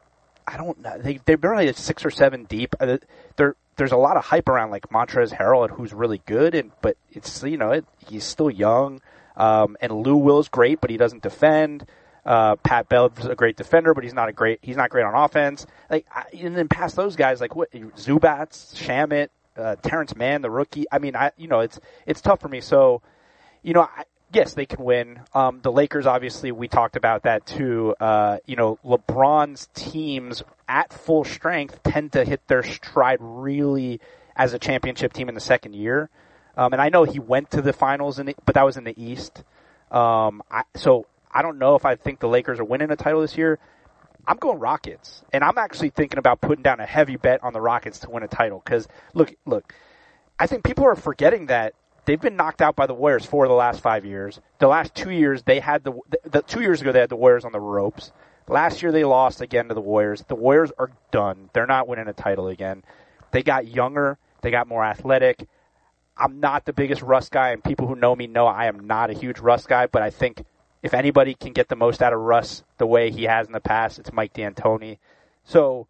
I 0.48 0.58
don't 0.58 0.82
know. 0.82 0.98
They 0.98 1.20
they're 1.24 1.38
barely 1.38 1.72
six 1.74 2.04
or 2.04 2.10
seven 2.10 2.46
deep. 2.46 2.74
Uh, 2.80 2.98
they're 3.36 3.56
there's 3.76 3.92
a 3.92 3.98
lot 3.98 4.18
of 4.18 4.26
hype 4.26 4.50
around 4.50 4.72
like 4.72 4.90
Montrezl 4.90 5.38
Harrell, 5.38 5.70
who's 5.70 5.94
really 5.94 6.22
good, 6.26 6.56
and 6.56 6.72
but 6.82 6.98
it's 7.12 7.44
you 7.44 7.58
know 7.58 7.72
it, 7.72 7.86
he's 8.08 8.24
still 8.24 8.50
young. 8.50 9.02
Um, 9.36 9.78
and 9.82 9.92
Lou 9.92 10.18
Will's 10.18 10.48
great, 10.50 10.80
but 10.80 10.90
he 10.90 10.98
doesn't 10.98 11.24
defend. 11.24 11.88
Uh, 12.26 12.56
Pat 12.58 12.88
Bev's 12.88 13.26
a 13.26 13.36
great 13.36 13.58
defender, 13.58 13.94
but 13.94 14.04
he's 14.04 14.14
not 14.14 14.30
a 14.30 14.34
great 14.34 14.60
he's 14.62 14.78
not 14.78 14.90
great 14.90 15.04
on 15.04 15.16
offense. 15.16 15.66
Like 15.90 16.06
I, 16.14 16.26
and 16.40 16.56
then 16.56 16.68
past 16.68 16.96
those 16.96 17.16
guys, 17.16 17.42
like 17.42 17.56
what 17.56 17.72
Zubac, 17.72 18.52
Shamet, 18.76 19.30
uh, 19.58 19.76
Terance 19.78 20.16
Mann, 20.16 20.42
the 20.42 20.52
rookie. 20.52 20.86
I 20.92 21.00
mean, 21.00 21.16
I 21.16 21.32
you 21.38 21.48
know 21.48 21.60
it's 21.60 21.80
it's 22.06 22.22
tough 22.22 22.40
for 22.40 22.48
me. 22.48 22.62
So, 22.62 23.02
you 23.62 23.74
know, 23.74 23.82
I, 23.82 24.04
yes, 24.34 24.54
they 24.54 24.66
can 24.66 24.84
win. 24.84 25.22
Um, 25.34 25.60
the 25.62 25.72
Lakers, 25.72 26.06
obviously, 26.06 26.52
we 26.52 26.68
talked 26.68 26.96
about 26.96 27.24
that 27.24 27.46
too. 27.46 27.96
Uh, 28.00 28.38
you 28.46 28.56
know, 28.56 28.80
LeBron's 28.84 29.70
teams 29.74 30.44
at 30.68 30.92
full 30.92 31.24
strength 31.24 31.82
tend 31.84 32.14
to 32.14 32.26
hit 32.26 32.48
their 32.48 32.64
stride 32.64 33.20
really 33.22 34.00
as 34.36 34.54
a 34.54 34.60
championship 34.60 35.14
team 35.14 35.30
in 35.30 35.36
the 35.36 35.42
second 35.42 35.76
year. 35.76 36.10
Um, 36.58 36.74
and 36.74 36.82
I 36.82 36.90
know 36.90 37.04
he 37.04 37.20
went 37.20 37.52
to 37.52 37.62
the 37.62 37.74
finals, 37.74 38.20
in 38.20 38.28
the, 38.28 38.36
but 38.46 38.56
that 38.56 38.66
was 38.66 38.78
in 38.78 38.84
the 38.84 39.02
East. 39.02 39.44
Um, 39.92 40.42
I, 40.52 40.64
so 40.76 41.06
I 41.32 41.42
don't 41.42 41.58
know 41.58 41.76
if 41.76 41.86
I 41.86 41.96
think 41.96 42.20
the 42.20 42.28
Lakers 42.28 42.60
are 42.60 42.64
winning 42.64 42.92
a 42.92 42.96
title 42.96 43.22
this 43.22 43.38
year. 43.38 43.60
I'm 44.26 44.38
going 44.38 44.60
Rockets, 44.60 45.24
and 45.34 45.44
I'm 45.44 45.58
actually 45.58 45.90
thinking 45.90 46.18
about 46.18 46.40
putting 46.40 46.64
down 46.64 46.80
a 46.80 46.86
heavy 46.86 47.18
bet 47.18 47.44
on 47.44 47.54
the 47.54 47.60
Rockets 47.60 48.00
to 48.00 48.10
win 48.10 48.24
a 48.24 48.28
title. 48.28 48.62
Because 48.64 48.88
look, 49.14 49.34
look, 49.46 49.74
I 50.40 50.48
think 50.48 50.64
people 50.64 50.86
are 50.86 50.96
forgetting 50.96 51.48
that 51.48 51.74
they've 52.06 52.20
been 52.20 52.36
knocked 52.36 52.62
out 52.62 52.76
by 52.76 52.88
the 52.88 52.94
Warriors 52.94 53.26
for 53.26 53.48
the 53.48 53.54
last 53.54 53.82
five 53.82 54.06
years. 54.06 54.40
The 54.60 54.68
last 54.68 54.94
two 54.96 55.12
years, 55.12 55.44
they 55.44 55.60
had 55.60 55.84
the, 55.84 55.94
the, 56.10 56.30
the 56.30 56.42
two 56.42 56.62
years 56.62 56.82
ago 56.82 56.92
they 56.92 57.00
had 57.00 57.10
the 57.10 57.16
Warriors 57.16 57.46
on 57.46 57.52
the 57.52 57.60
ropes. 57.60 58.12
Last 58.48 58.82
year 58.82 58.92
they 58.92 59.04
lost 59.04 59.42
again 59.42 59.70
to 59.70 59.74
the 59.74 59.82
Warriors. 59.82 60.24
The 60.28 60.36
Warriors 60.36 60.72
are 60.78 60.92
done. 61.12 61.50
They're 61.54 61.66
not 61.66 61.88
winning 61.88 62.08
a 62.08 62.14
title 62.14 62.48
again. 62.48 62.84
They 63.32 63.42
got 63.42 63.68
younger. 63.68 64.18
They 64.42 64.52
got 64.52 64.68
more 64.68 64.84
athletic. 64.84 65.48
I'm 66.18 66.40
not 66.40 66.66
the 66.66 66.74
biggest 66.74 67.02
Russ 67.02 67.30
guy, 67.30 67.50
and 67.50 67.64
people 67.64 67.88
who 67.88 67.96
know 67.96 68.16
me 68.16 68.28
know 68.28 68.46
I 68.46 68.66
am 68.66 68.86
not 68.86 69.10
a 69.10 69.14
huge 69.14 69.40
Russ 69.40 69.66
guy, 69.66 69.88
but 69.88 70.02
I 70.02 70.10
think 70.10 70.44
if 70.84 70.94
anybody 70.94 71.34
can 71.34 71.54
get 71.54 71.70
the 71.70 71.76
most 71.76 72.04
out 72.04 72.14
of 72.14 72.20
Russ 72.20 72.64
the 72.78 72.86
way 72.86 73.10
he 73.10 73.24
has 73.24 73.48
in 73.48 73.54
the 73.54 73.60
past, 73.60 73.98
it's 73.98 74.14
Mike 74.14 74.34
D'Antoni. 74.34 75.00
So 75.46 75.88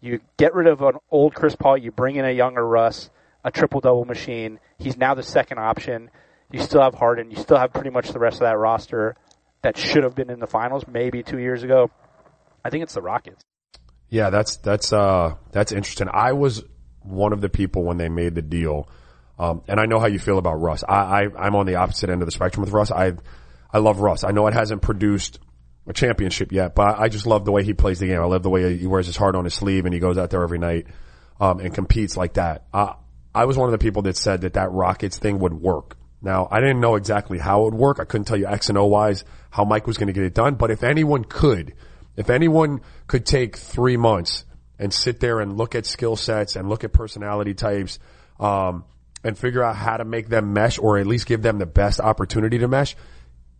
you 0.00 0.20
get 0.36 0.54
rid 0.54 0.66
of 0.66 0.82
an 0.82 0.98
old 1.10 1.34
Chris 1.34 1.56
Paul, 1.56 1.78
you 1.78 1.90
bring 1.90 2.16
in 2.16 2.24
a 2.24 2.30
younger 2.30 2.66
Russ, 2.66 3.10
a 3.44 3.50
triple 3.50 3.80
double 3.80 4.04
machine. 4.04 4.58
He's 4.78 4.96
now 4.96 5.14
the 5.14 5.22
second 5.22 5.58
option. 5.58 6.10
You 6.50 6.60
still 6.60 6.82
have 6.82 6.94
Harden. 6.94 7.30
You 7.30 7.36
still 7.36 7.58
have 7.58 7.72
pretty 7.72 7.90
much 7.90 8.08
the 8.08 8.18
rest 8.18 8.36
of 8.36 8.40
that 8.40 8.58
roster 8.58 9.16
that 9.62 9.76
should 9.76 10.04
have 10.04 10.14
been 10.14 10.30
in 10.30 10.40
the 10.40 10.46
finals 10.46 10.84
maybe 10.86 11.22
two 11.22 11.38
years 11.38 11.62
ago. 11.62 11.90
I 12.64 12.70
think 12.70 12.82
it's 12.84 12.94
the 12.94 13.02
Rockets. 13.02 13.42
Yeah, 14.08 14.30
that's 14.30 14.56
that's 14.56 14.92
uh 14.92 15.34
that's 15.52 15.72
interesting. 15.72 16.08
I 16.12 16.32
was 16.32 16.62
one 17.00 17.32
of 17.32 17.40
the 17.40 17.48
people 17.48 17.82
when 17.82 17.96
they 17.98 18.08
made 18.08 18.34
the 18.34 18.42
deal, 18.42 18.88
um, 19.38 19.62
and 19.66 19.80
I 19.80 19.86
know 19.86 19.98
how 19.98 20.06
you 20.06 20.18
feel 20.18 20.38
about 20.38 20.60
Russ. 20.60 20.84
I, 20.88 20.94
I 20.94 21.26
I'm 21.38 21.56
on 21.56 21.66
the 21.66 21.76
opposite 21.76 22.10
end 22.10 22.22
of 22.22 22.26
the 22.26 22.32
spectrum 22.32 22.64
with 22.64 22.72
Russ. 22.72 22.90
I 22.90 23.12
I 23.72 23.78
love 23.78 23.98
Russ. 23.98 24.22
I 24.22 24.30
know 24.30 24.46
it 24.46 24.54
hasn't 24.54 24.82
produced 24.82 25.40
a 25.86 25.92
championship 25.92 26.52
yet, 26.52 26.74
but 26.74 26.98
I 26.98 27.08
just 27.08 27.26
love 27.26 27.44
the 27.44 27.52
way 27.52 27.64
he 27.64 27.74
plays 27.74 27.98
the 27.98 28.06
game. 28.06 28.20
I 28.20 28.24
love 28.24 28.42
the 28.42 28.50
way 28.50 28.76
he 28.76 28.86
wears 28.86 29.06
his 29.06 29.16
heart 29.16 29.34
on 29.34 29.44
his 29.44 29.54
sleeve 29.54 29.84
and 29.84 29.92
he 29.92 30.00
goes 30.00 30.16
out 30.16 30.30
there 30.30 30.42
every 30.42 30.58
night 30.58 30.86
um, 31.40 31.60
and 31.60 31.74
competes 31.74 32.16
like 32.16 32.34
that. 32.34 32.64
I 33.34 33.46
was 33.46 33.56
one 33.56 33.68
of 33.68 33.72
the 33.72 33.84
people 33.84 34.02
that 34.02 34.16
said 34.16 34.42
that 34.42 34.54
that 34.54 34.70
Rockets 34.72 35.18
thing 35.18 35.38
would 35.40 35.54
work. 35.54 35.96
Now, 36.22 36.48
I 36.50 36.60
didn't 36.60 36.80
know 36.80 36.94
exactly 36.94 37.38
how 37.38 37.62
it 37.62 37.64
would 37.64 37.74
work. 37.74 37.98
I 38.00 38.04
couldn't 38.04 38.26
tell 38.26 38.38
you 38.38 38.46
X 38.46 38.68
and 38.68 38.78
O 38.78 38.86
wise 38.86 39.24
how 39.50 39.64
Mike 39.64 39.86
was 39.86 39.98
going 39.98 40.06
to 40.06 40.12
get 40.12 40.24
it 40.24 40.34
done. 40.34 40.54
But 40.54 40.70
if 40.70 40.82
anyone 40.82 41.24
could, 41.24 41.74
if 42.16 42.30
anyone 42.30 42.80
could 43.06 43.26
take 43.26 43.56
three 43.56 43.96
months 43.96 44.44
and 44.78 44.92
sit 44.92 45.20
there 45.20 45.40
and 45.40 45.56
look 45.58 45.74
at 45.74 45.84
skill 45.84 46.16
sets 46.16 46.56
and 46.56 46.68
look 46.68 46.84
at 46.84 46.92
personality 46.92 47.54
types, 47.54 47.98
um, 48.40 48.84
and 49.24 49.38
figure 49.38 49.62
out 49.62 49.74
how 49.74 49.96
to 49.96 50.04
make 50.04 50.28
them 50.28 50.52
mesh 50.52 50.78
or 50.78 50.98
at 50.98 51.06
least 51.06 51.26
give 51.26 51.42
them 51.42 51.58
the 51.58 51.66
best 51.66 51.98
opportunity 51.98 52.58
to 52.58 52.68
mesh, 52.68 52.94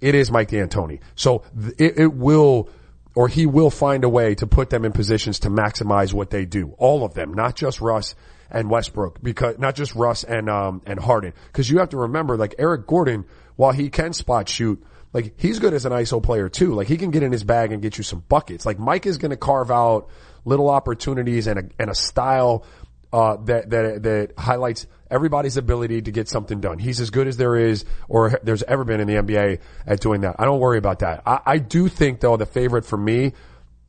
it 0.00 0.14
is 0.14 0.30
Mike 0.30 0.50
D'Antoni. 0.50 1.00
So 1.14 1.42
it, 1.78 1.98
it 1.98 2.14
will, 2.14 2.68
or 3.14 3.28
he 3.28 3.46
will 3.46 3.70
find 3.70 4.04
a 4.04 4.08
way 4.08 4.34
to 4.37 4.46
put 4.46 4.68
them 4.68 4.84
in 4.84 4.92
positions 4.92 5.40
to 5.40 5.50
maximize 5.50 6.12
what 6.12 6.30
they 6.30 6.44
do. 6.44 6.74
All 6.76 7.04
of 7.04 7.14
them, 7.14 7.32
not 7.32 7.56
just 7.56 7.80
Russ 7.80 8.14
and 8.50 8.70
Westbrook, 8.70 9.22
because 9.22 9.59
not 9.59 9.74
just 9.74 9.94
Russ 9.94 10.24
and 10.24 10.48
um 10.48 10.83
and 10.87 10.98
Harden. 10.98 11.33
Because 11.46 11.68
you 11.70 11.78
have 11.78 11.90
to 11.90 11.98
remember, 11.98 12.37
like 12.37 12.54
Eric 12.59 12.87
Gordon, 12.87 13.24
while 13.57 13.72
he 13.72 13.90
can 13.90 14.12
spot 14.12 14.48
shoot, 14.48 14.83
like 15.12 15.35
he's 15.40 15.59
good 15.59 15.72
as 15.74 15.87
an 15.87 15.92
ISO 15.92 16.22
player 16.22 16.48
too. 16.48 16.74
Like 16.74 16.88
he 16.88 16.96
can 16.96 17.11
get 17.11 17.22
in 17.22 17.33
his 17.33 17.44
bag 17.44 17.72
and 17.72 17.80
get 17.80 17.96
you 17.96 18.04
some 18.04 18.22
buckets. 18.28 18.66
Like 18.66 18.78
Mike 18.78 19.07
is 19.07 19.18
going 19.18 19.30
to 19.30 19.37
carve 19.37 19.70
out 19.70 20.09
little 20.44 20.68
opportunities 20.68 21.46
and 21.46 21.59
a 21.59 21.64
and 21.78 21.90
a 21.90 21.94
style 21.94 22.66
uh, 23.12 23.37
that 23.44 23.70
that 23.70 24.02
that 24.02 24.33
highlights 24.37 24.88
everybody's 25.09 25.57
ability 25.57 26.02
to 26.02 26.11
get 26.11 26.28
something 26.28 26.61
done. 26.61 26.80
He's 26.80 27.00
as 27.00 27.11
good 27.11 27.28
as 27.28 27.37
there 27.37 27.54
is 27.54 27.85
or 28.09 28.40
there's 28.42 28.64
ever 28.64 28.83
been 28.85 29.00
in 29.00 29.07
the 29.07 29.14
NBA 29.14 29.61
at 29.87 30.00
doing 30.00 30.22
that. 30.22 30.37
I 30.40 30.44
don't 30.44 30.59
worry 30.59 30.78
about 30.78 30.98
that. 30.98 31.22
I, 31.24 31.40
I 31.46 31.59
do 31.59 31.88
think 31.88 32.18
though 32.18 32.37
the 32.37 32.46
favorite 32.46 32.85
for 32.85 32.96
me 32.96 33.33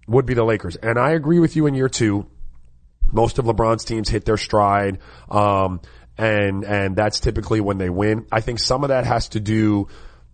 would 0.08 0.28
be 0.28 0.36
the 0.36 0.44
Lakers, 0.44 0.76
and 0.76 1.00
I 1.00 1.12
agree 1.12 1.40
with 1.40 1.56
you 1.56 1.66
in 1.66 1.74
year 1.74 1.90
two. 1.90 2.28
Most 3.16 3.40
of 3.40 3.46
LeBron's 3.46 3.86
teams 3.86 4.10
hit 4.10 4.26
their 4.26 4.38
stride, 4.38 5.00
um, 5.30 5.82
and 6.18 6.64
and 6.64 6.96
that's 6.96 7.20
typically 7.20 7.62
when 7.62 7.78
they 7.78 7.90
win. 7.90 8.28
I 8.32 8.42
think 8.42 8.60
some 8.60 8.84
of 8.84 8.90
that 8.90 9.06
has 9.06 9.30
to 9.30 9.40
do 9.40 9.88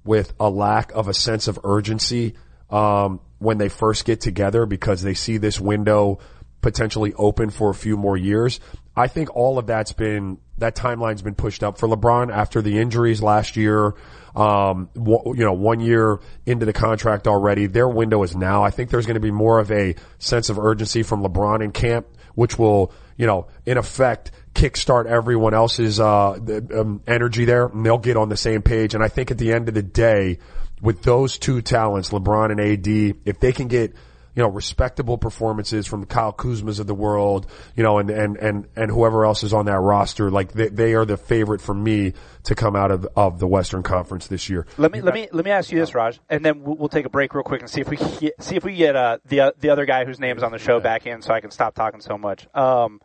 with 0.04 0.34
a 0.40 0.50
lack 0.50 0.92
of 0.94 1.08
a 1.08 1.14
sense 1.14 1.48
of 1.48 1.60
urgency 1.64 2.36
um, 2.70 3.20
when 3.38 3.58
they 3.58 3.70
first 3.70 4.06
get 4.06 4.20
together 4.20 4.66
because 4.66 5.02
they 5.02 5.14
see 5.14 5.38
this 5.38 5.60
window 5.60 6.20
potentially 6.62 7.14
open 7.14 7.50
for 7.50 7.70
a 7.70 7.74
few 7.76 7.98
more 7.98 8.18
years. 8.18 8.60
I 8.96 9.08
think 9.08 9.36
all 9.36 9.58
of 9.58 9.68
that's 9.68 9.94
been 9.94 10.38
that 10.58 10.76
timeline's 10.76 11.22
been 11.22 11.36
pushed 11.36 11.64
up 11.64 11.78
for 11.78 11.88
LeBron 11.88 12.32
after 12.32 12.62
the 12.62 12.80
injuries 12.80 13.22
last 13.22 13.58
year. 13.58 13.96
Um, 14.36 14.90
you 14.96 15.34
know, 15.36 15.54
one 15.54 15.80
year 15.80 16.20
into 16.46 16.66
the 16.66 16.74
contract 16.74 17.28
already, 17.28 17.68
their 17.68 17.88
window 17.88 18.24
is 18.24 18.36
now. 18.36 18.64
I 18.64 18.70
think 18.70 18.90
there's 18.90 19.06
going 19.06 19.16
to 19.16 19.22
be 19.22 19.32
more 19.32 19.60
of 19.60 19.72
a 19.72 19.96
sense 20.20 20.50
of 20.50 20.60
urgency 20.60 21.04
from 21.04 21.24
LeBron 21.24 21.64
in 21.64 21.72
camp, 21.72 22.08
which 22.36 22.58
will, 22.58 22.92
you 23.18 23.28
know, 23.28 23.48
in 23.66 23.78
effect, 23.78 24.32
kickstart 24.54 25.06
everyone 25.06 25.54
else's 25.54 26.00
uh, 26.00 26.32
um, 26.74 27.02
energy 27.08 27.46
there, 27.46 27.68
and 27.68 27.86
they'll 27.86 27.98
get 27.98 28.18
on 28.18 28.30
the 28.30 28.38
same 28.38 28.62
page. 28.62 28.94
And 28.94 29.04
I 29.04 29.08
think 29.08 29.32
at 29.32 29.38
the 29.38 29.54
end 29.54 29.68
of 29.70 29.74
the 29.74 29.84
day, 29.84 30.40
with 30.82 31.04
those 31.04 31.38
two 31.38 31.62
talents, 31.62 32.10
LeBron 32.10 32.52
and 32.52 32.60
AD, 32.60 33.18
if 33.26 33.40
they 33.40 33.52
can 33.52 33.68
get 33.68 33.94
you 34.36 34.42
know, 34.42 34.50
respectable 34.50 35.18
performances 35.18 35.86
from 35.86 36.06
Kyle 36.06 36.32
Kuzmas 36.32 36.80
of 36.80 36.88
the 36.88 36.96
world, 36.96 37.48
you 37.76 37.84
know, 37.84 37.98
and, 37.98 38.10
and, 38.10 38.38
and, 38.38 38.68
and 38.76 38.92
whoever 38.92 39.26
else 39.26 39.44
is 39.44 39.54
on 39.54 39.66
that 39.66 39.80
roster, 39.80 40.32
like 40.32 40.54
they, 40.54 40.70
they 40.70 40.94
are 40.94 41.06
the 41.06 41.18
favorite 41.18 41.62
for 41.62 41.74
me 41.74 42.14
to 42.44 42.56
come 42.56 42.76
out 42.76 42.92
of, 42.92 43.08
of 43.16 43.40
the 43.40 43.48
Western 43.48 43.84
Conference 43.84 44.28
this 44.28 44.50
year. 44.50 44.66
Let 44.78 44.92
me, 44.92 45.02
let 45.02 45.14
me, 45.14 45.28
let 45.32 45.44
me 45.44 45.52
ask 45.52 45.72
you 45.72 45.80
this, 45.80 45.94
Raj, 45.94 46.20
and 46.30 46.46
then 46.46 46.64
we'll, 46.64 46.78
we'll 46.78 46.90
take 46.90 47.06
a 47.06 47.10
break 47.10 47.34
real 47.34 47.44
quick 47.44 47.62
and 47.62 47.70
see 47.70 47.82
if 47.82 47.90
we 47.90 47.98
get, 47.98 48.42
see 48.42 48.56
if 48.56 48.64
we 48.64 48.76
get, 48.76 48.96
uh, 48.96 49.18
the, 49.26 49.42
uh, 49.42 49.52
the 49.60 49.70
other 49.70 49.86
guy 49.86 50.06
whose 50.06 50.20
name 50.20 50.38
is 50.38 50.44
on 50.44 50.52
the 50.52 50.60
show 50.60 50.80
back 50.80 51.06
in 51.06 51.22
so 51.22 51.34
I 51.34 51.42
can 51.42 51.52
stop 51.52 51.76
talking 51.76 52.02
so 52.02 52.18
much. 52.18 52.48
Um, 52.56 53.02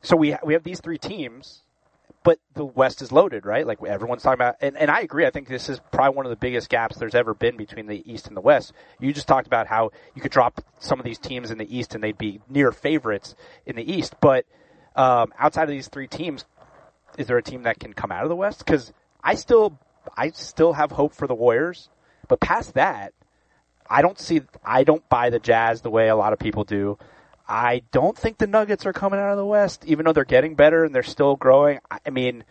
so 0.00 0.16
we, 0.16 0.34
we 0.44 0.54
have 0.54 0.64
these 0.64 0.80
three 0.80 0.98
teams 0.98 1.62
but 2.24 2.38
the 2.54 2.64
West 2.64 3.02
is 3.02 3.10
loaded, 3.10 3.44
right? 3.46 3.66
Like 3.66 3.82
everyone's 3.82 4.22
talking 4.22 4.34
about, 4.34 4.56
and, 4.60 4.76
and 4.76 4.90
I 4.90 5.00
agree. 5.00 5.26
I 5.26 5.30
think 5.30 5.48
this 5.48 5.68
is 5.68 5.80
probably 5.90 6.16
one 6.16 6.26
of 6.26 6.30
the 6.30 6.36
biggest 6.36 6.68
gaps 6.68 6.96
there's 6.96 7.14
ever 7.14 7.34
been 7.34 7.56
between 7.56 7.86
the 7.86 8.02
East 8.10 8.28
and 8.28 8.36
the 8.36 8.40
West. 8.40 8.72
You 9.00 9.12
just 9.12 9.26
talked 9.26 9.46
about 9.46 9.66
how 9.66 9.90
you 10.14 10.22
could 10.22 10.32
drop 10.32 10.60
some 10.78 10.98
of 10.98 11.04
these 11.04 11.18
teams 11.18 11.50
in 11.50 11.58
the 11.58 11.76
East 11.76 11.94
and 11.94 12.02
they'd 12.02 12.18
be 12.18 12.40
near 12.48 12.70
favorites 12.70 13.34
in 13.66 13.76
the 13.76 13.92
East, 13.92 14.14
but 14.20 14.44
um, 14.94 15.32
outside 15.38 15.64
of 15.64 15.70
these 15.70 15.88
three 15.88 16.06
teams, 16.06 16.44
is 17.18 17.26
there 17.26 17.38
a 17.38 17.42
team 17.42 17.64
that 17.64 17.80
can 17.80 17.92
come 17.92 18.12
out 18.12 18.22
of 18.22 18.28
the 18.28 18.36
West? 18.36 18.58
Because 18.58 18.92
I 19.22 19.34
still, 19.34 19.78
I 20.16 20.30
still 20.30 20.74
have 20.74 20.90
hope 20.90 21.14
for 21.14 21.26
the 21.26 21.34
Warriors, 21.34 21.88
but 22.28 22.40
past 22.40 22.74
that, 22.74 23.12
I 23.88 24.00
don't 24.00 24.18
see, 24.18 24.42
I 24.64 24.84
don't 24.84 25.06
buy 25.08 25.30
the 25.30 25.38
Jazz 25.38 25.82
the 25.82 25.90
way 25.90 26.08
a 26.08 26.16
lot 26.16 26.32
of 26.32 26.38
people 26.38 26.64
do. 26.64 26.98
I 27.52 27.82
don't 27.92 28.16
think 28.16 28.38
the 28.38 28.46
Nuggets 28.46 28.86
are 28.86 28.94
coming 28.94 29.20
out 29.20 29.30
of 29.30 29.36
the 29.36 29.44
West, 29.44 29.84
even 29.84 30.06
though 30.06 30.14
they're 30.14 30.24
getting 30.24 30.54
better 30.54 30.86
and 30.86 30.94
they're 30.94 31.02
still 31.02 31.36
growing. 31.36 31.80
I 31.90 32.08
mean, 32.08 32.44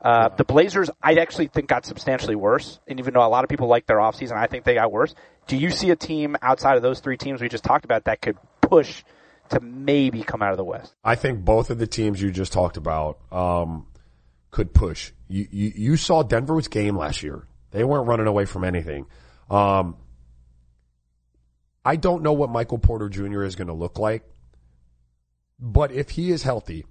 uh, 0.00 0.30
the 0.30 0.44
Blazers, 0.44 0.88
I 1.02 1.12
actually 1.16 1.48
think 1.48 1.68
got 1.68 1.84
substantially 1.84 2.36
worse. 2.36 2.80
And 2.88 2.98
even 2.98 3.12
though 3.12 3.26
a 3.26 3.28
lot 3.28 3.44
of 3.44 3.50
people 3.50 3.68
like 3.68 3.84
their 3.84 3.98
offseason, 3.98 4.32
I 4.32 4.46
think 4.46 4.64
they 4.64 4.72
got 4.72 4.90
worse. 4.90 5.14
Do 5.46 5.58
you 5.58 5.70
see 5.70 5.90
a 5.90 5.96
team 5.96 6.38
outside 6.40 6.76
of 6.76 6.82
those 6.82 7.00
three 7.00 7.18
teams 7.18 7.42
we 7.42 7.50
just 7.50 7.64
talked 7.64 7.84
about 7.84 8.04
that 8.04 8.22
could 8.22 8.38
push 8.62 9.04
to 9.50 9.60
maybe 9.60 10.22
come 10.22 10.40
out 10.40 10.52
of 10.52 10.56
the 10.56 10.64
West? 10.64 10.94
I 11.04 11.16
think 11.16 11.44
both 11.44 11.68
of 11.68 11.76
the 11.76 11.86
teams 11.86 12.22
you 12.22 12.30
just 12.30 12.54
talked 12.54 12.78
about 12.78 13.18
um, 13.30 13.86
could 14.50 14.72
push. 14.72 15.12
You, 15.28 15.46
you, 15.50 15.72
you 15.76 15.96
saw 15.98 16.22
Denver's 16.22 16.68
game 16.68 16.96
last 16.96 17.22
year. 17.22 17.46
They 17.72 17.84
weren't 17.84 18.08
running 18.08 18.26
away 18.26 18.46
from 18.46 18.64
anything. 18.64 19.04
Um, 19.50 19.98
I 21.84 21.96
don't 21.96 22.22
know 22.22 22.32
what 22.32 22.48
Michael 22.48 22.78
Porter 22.78 23.10
Jr. 23.10 23.42
is 23.42 23.54
going 23.54 23.68
to 23.68 23.74
look 23.74 23.98
like. 23.98 24.24
But 25.58 25.92
if 25.92 26.10
he 26.10 26.30
is 26.30 26.42
healthy 26.42 26.84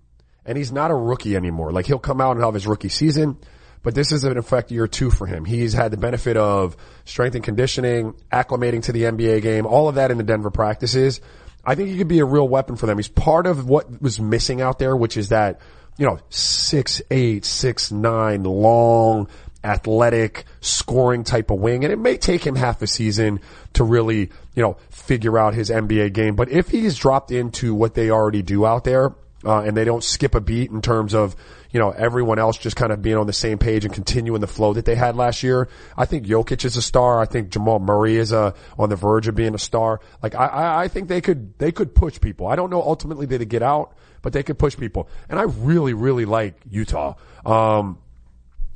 and 0.46 0.58
he's 0.58 0.72
not 0.72 0.92
a 0.92 0.96
rookie 0.96 1.36
anymore, 1.36 1.72
like 1.72 1.86
he'll 1.86 2.00
come 2.00 2.22
out 2.22 2.36
and 2.36 2.44
have 2.44 2.54
his 2.54 2.68
rookie 2.68 2.90
season, 2.90 3.38
but 3.84 3.94
this 3.94 4.12
is 4.12 4.24
in 4.24 4.38
effect 4.38 4.72
year 4.72 4.88
two 4.88 5.12
for 5.12 5.28
him. 5.28 5.46
He's 5.46 5.74
had 5.74 5.92
the 5.92 5.98
benefit 5.98 6.38
of 6.38 6.76
strength 7.06 7.36
and 7.36 7.44
conditioning, 7.44 8.16
acclimating 8.34 8.82
to 8.84 8.92
the 8.92 9.04
NBA 9.04 9.44
game, 9.44 9.68
all 9.68 9.88
of 9.88 9.96
that 9.96 10.10
in 10.10 10.18
the 10.18 10.24
Denver 10.24 10.50
practices. 10.50 11.22
I 11.64 11.76
think 11.76 11.90
he 11.90 11.98
could 11.98 12.08
be 12.08 12.20
a 12.20 12.26
real 12.26 12.48
weapon 12.48 12.76
for 12.76 12.88
them. 12.88 12.98
He's 12.98 13.08
part 13.08 13.46
of 13.46 13.68
what 13.70 14.02
was 14.02 14.20
missing 14.20 14.62
out 14.62 14.80
there, 14.80 14.96
which 14.96 15.18
is 15.18 15.30
that, 15.30 15.62
you 15.98 16.06
know, 16.08 16.20
six, 16.30 17.02
eight, 17.12 17.46
six, 17.46 17.92
nine, 17.92 18.44
long, 18.44 19.28
athletic, 19.66 20.46
scoring 20.62 21.24
type 21.24 21.50
of 21.52 21.60
wing. 21.60 21.84
And 21.84 21.92
it 21.92 22.00
may 22.00 22.18
take 22.18 22.46
him 22.46 22.56
half 22.56 22.82
a 22.82 22.88
season 22.88 23.40
to 23.74 23.84
really, 23.84 24.30
you 24.56 24.62
know, 24.62 24.78
figure 24.90 25.38
out 25.38 25.54
his 25.54 25.70
NBA 25.70 26.14
game. 26.14 26.36
But 26.36 26.50
if 26.50 26.70
he's 26.70 26.96
dropped 26.96 27.32
into 27.32 27.74
what 27.74 27.96
they 27.96 28.10
already 28.10 28.42
do 28.42 28.66
out 28.66 28.84
there, 28.84 29.14
uh, 29.46 29.62
and 29.62 29.78
they 29.78 29.84
don't 29.84 30.04
skip 30.04 30.34
a 30.34 30.42
beat 30.42 30.72
in 30.72 30.82
terms 30.82 31.14
of, 31.14 31.36
you 31.72 31.80
know, 31.80 31.92
everyone 31.92 32.40
else 32.40 32.58
just 32.58 32.76
kind 32.76 32.92
of 32.92 33.02
being 33.02 33.18
on 33.18 33.28
the 33.28 33.34
same 33.34 33.60
page 33.60 33.86
and 33.86 33.94
continuing 33.94 34.42
the 34.42 34.48
flow 34.48 34.74
that 34.74 34.86
they 34.86 34.96
had 34.96 35.16
last 35.16 35.44
year. 35.44 35.70
I 35.96 36.06
think 36.06 36.26
Jokic 36.26 36.66
is 36.66 36.78
a 36.78 36.82
star. 36.82 37.20
I 37.20 37.26
think 37.26 37.50
Jamal 37.50 37.80
Murray 37.80 38.16
is 38.16 38.32
a, 38.32 38.56
on 38.80 38.90
the 38.90 38.96
verge 38.96 39.28
of 39.28 39.36
being 39.36 39.54
a 39.54 39.60
star. 39.60 40.00
Like, 40.24 40.34
I, 40.34 40.84
I, 40.84 40.88
think 40.88 41.10
they 41.10 41.22
could, 41.22 41.58
they 41.60 41.72
could 41.72 41.94
push 41.94 42.20
people. 42.20 42.48
I 42.48 42.56
don't 42.56 42.72
know 42.72 42.82
ultimately 42.82 43.28
they 43.28 43.44
get 43.46 43.62
out, 43.62 43.96
but 44.24 44.34
they 44.34 44.42
could 44.42 44.58
push 44.58 44.76
people. 44.76 45.10
And 45.30 45.40
I 45.40 45.44
really, 45.44 45.94
really 45.94 46.26
like 46.26 46.56
Utah. 46.68 47.16
Um, 47.46 48.00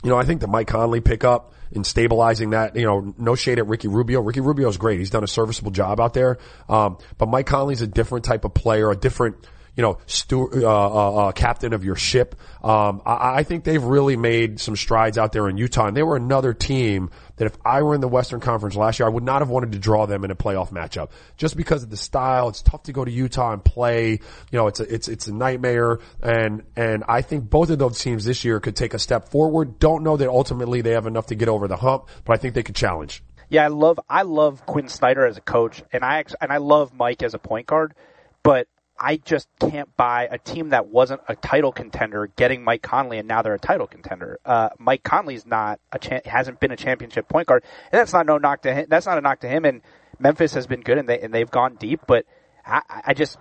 you 0.04 0.10
know, 0.10 0.18
I 0.18 0.24
think 0.24 0.42
the 0.42 0.48
Mike 0.48 0.68
Conley 0.68 1.02
pickup 1.02 1.54
in 1.72 1.84
stabilizing 1.84 2.52
that, 2.52 2.76
you 2.76 2.86
know, 2.86 3.14
no 3.18 3.36
shade 3.36 3.60
at 3.60 3.68
Ricky 3.68 3.88
Rubio. 3.88 4.22
Ricky 4.22 4.40
Rubio's 4.40 4.78
great. 4.78 5.00
He's 5.00 5.10
done 5.10 5.24
a 5.24 5.28
serviceable 5.28 5.72
job 5.72 6.00
out 6.00 6.14
there. 6.14 6.38
Um, 6.68 6.98
but 7.18 7.28
Mike 7.28 7.46
Conley's 7.46 7.82
a 7.82 7.88
different 7.88 8.26
type 8.26 8.46
of 8.46 8.54
player, 8.54 8.90
a 8.90 8.96
different, 8.96 9.36
you 9.76 9.84
know, 9.84 10.00
steward, 10.08 10.64
uh, 10.64 10.68
uh, 10.68 11.14
uh, 11.16 11.32
captain 11.34 11.74
of 11.74 11.84
your 11.84 11.96
ship. 11.96 12.36
Um, 12.64 13.02
I, 13.06 13.40
I, 13.40 13.44
think 13.44 13.66
they've 13.66 13.84
really 13.84 14.18
made 14.18 14.60
some 14.60 14.76
strides 14.76 15.18
out 15.18 15.32
there 15.32 15.48
in 15.48 15.58
Utah, 15.58 15.88
and 15.88 15.96
they 15.96 16.04
were 16.04 16.16
another 16.16 16.54
team 16.54 17.12
that 17.40 17.46
if 17.46 17.58
I 17.66 17.82
were 17.82 17.96
in 17.96 18.02
the 18.02 18.08
Western 18.08 18.42
Conference 18.42 18.76
last 18.76 19.00
year, 19.00 19.08
I 19.08 19.10
would 19.10 19.24
not 19.24 19.42
have 19.42 19.50
wanted 19.50 19.72
to 19.72 19.80
draw 19.80 20.06
them 20.06 20.26
in 20.26 20.30
a 20.30 20.36
playoff 20.36 20.72
matchup 20.72 21.10
just 21.38 21.56
because 21.56 21.84
of 21.84 21.90
the 21.90 21.98
style. 21.98 22.50
It's 22.50 22.62
tough 22.62 22.84
to 22.84 22.94
go 22.94 23.04
to 23.04 23.12
Utah 23.12 23.54
and 23.54 23.64
play. 23.64 24.12
You 24.12 24.20
know, 24.52 24.68
it's 24.68 24.82
a, 24.82 24.94
it's, 24.94 25.08
it's 25.08 25.28
a 25.28 25.34
nightmare. 25.34 26.00
And, 26.22 26.64
and 26.76 27.06
I 27.08 27.22
think 27.22 27.50
both 27.50 27.70
of 27.70 27.80
those 27.80 27.98
teams 27.98 28.26
this 28.26 28.44
year 28.44 28.60
could 28.60 28.76
take 28.76 28.94
a 28.94 29.00
step 29.00 29.30
forward. 29.30 29.80
Don't 29.80 30.04
know 30.04 30.18
that 30.18 30.28
ultimately 30.28 30.82
they 30.82 30.92
have 30.92 31.08
enough 31.08 31.28
to 31.28 31.36
get 31.36 31.48
over 31.48 31.70
the 31.70 31.78
hump, 31.78 32.10
but 32.26 32.34
I 32.34 32.38
think 32.38 32.56
they 32.56 32.64
could 32.64 32.76
challenge. 32.76 33.24
Yeah, 33.48 33.64
I 33.64 33.68
love 33.70 34.00
I 34.08 34.22
love 34.24 34.66
Quin 34.68 34.90
Snyder 34.90 35.26
as 35.26 35.38
a 35.38 35.42
coach, 35.42 35.82
and 35.92 36.06
I 36.06 36.24
and 36.40 36.52
I 36.52 36.58
love 36.58 36.94
Mike 36.94 37.24
as 37.24 37.34
a 37.34 37.40
point 37.40 37.66
guard. 37.66 37.96
But 38.44 38.68
I 39.00 39.18
just 39.18 39.48
can't 39.60 39.96
buy 39.96 40.28
a 40.30 40.38
team 40.38 40.70
that 40.70 40.88
wasn't 40.88 41.22
a 41.28 41.36
title 41.36 41.72
contender 41.72 42.28
getting 42.36 42.64
Mike 42.64 42.82
Conley 42.82 43.18
and 43.18 43.28
now 43.28 43.42
they're 43.42 43.54
a 43.54 43.60
title 43.60 43.88
contender. 43.88 44.40
Uh, 44.46 44.70
Mike 44.78 45.04
Conley's 45.04 45.46
not 45.46 45.80
a 45.92 46.00
cha- 46.00 46.20
hasn't 46.26 46.60
been 46.60 46.72
a 46.72 46.76
championship 46.76 47.30
point 47.30 47.48
guard, 47.48 47.64
and 47.92 48.00
that's 48.00 48.12
not 48.12 48.26
no 48.26 48.38
knock 48.38 48.64
to 48.64 48.74
him. 48.74 48.88
That's 48.90 49.06
not 49.06 49.18
a 49.18 49.22
knock 49.22 49.40
to 49.42 49.48
him. 49.48 49.64
And 49.64 49.82
Memphis 50.20 50.54
has 50.54 50.68
been 50.68 50.82
good 50.82 50.98
and 50.98 51.08
they 51.08 51.20
and 51.20 51.34
they've 51.34 51.50
gone 51.50 51.76
deep, 51.76 52.02
but 52.08 52.26
I, 52.66 52.82
I 53.08 53.14
just 53.14 53.38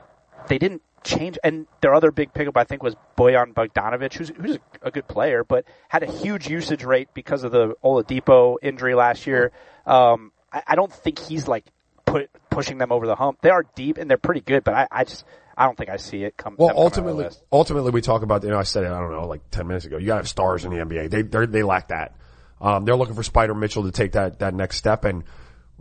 they 0.47 0.59
didn't 0.59 0.83
change. 1.03 1.39
And 1.43 1.67
their 1.81 1.95
other 1.95 2.13
big 2.13 2.33
pickup 2.33 2.57
I 2.57 2.65
think 2.65 2.83
was 2.83 2.95
Bojan 3.17 3.53
Bogdanovic, 3.53 4.15
who's 4.15 4.29
who's 4.29 4.59
a 4.83 4.93
good 4.93 5.09
player, 5.09 5.43
but 5.43 5.65
had 5.89 6.05
a 6.05 6.11
huge 6.11 6.49
usage 6.49 6.85
rate 6.85 7.09
because 7.15 7.43
of 7.43 7.51
the 7.51 7.75
Oladipo 7.83 8.57
injury 8.63 8.95
last 8.95 9.27
year. 9.27 9.51
Um, 9.87 10.33
I, 10.53 10.63
I 10.69 10.75
don't 10.77 10.93
think 10.93 11.19
he's 11.19 11.49
like 11.49 11.65
put, 12.07 12.31
pushing 12.51 12.79
them 12.79 12.93
over 12.93 13.07
the 13.07 13.17
hump. 13.17 13.39
They 13.43 13.51
are 13.51 13.65
deep 13.75 13.99
and 13.99 14.09
they're 14.09 14.19
pretty 14.19 14.41
good, 14.41 14.65
but 14.65 14.75
I, 14.75 14.89
I 14.91 15.05
just 15.05 15.25
I 15.59 15.65
don't 15.65 15.77
think 15.77 15.91
I 15.91 15.97
see 15.97 16.23
it 16.23 16.37
come. 16.37 16.55
Well, 16.57 16.73
ultimately, 16.77 17.27
ultimately, 17.51 17.91
we 17.91 18.01
talk 18.01 18.23
about. 18.23 18.45
You 18.45 18.51
know, 18.51 18.59
I 18.59 18.63
said 18.63 18.85
it. 18.85 18.93
I 18.93 19.01
don't 19.01 19.11
know, 19.11 19.27
like 19.27 19.41
ten 19.51 19.67
minutes 19.67 19.85
ago. 19.87 19.99
You 19.99 20.07
got 20.07 20.15
to 20.15 20.21
have 20.21 20.29
stars 20.29 20.65
in 20.65 20.71
the 20.71 20.77
NBA. 20.77 21.11
They 21.11 21.47
they 21.47 21.65
lack 21.65 21.89
that. 21.89 22.15
Um, 22.61 22.85
they're 22.85 22.95
looking 22.95 23.17
for 23.17 23.23
Spida 23.23 23.59
Mitchell 23.59 23.83
to 23.83 23.91
take 23.91 24.13
that 24.13 24.39
that 24.39 24.55
next 24.55 24.77
step, 24.77 25.05
and 25.05 25.25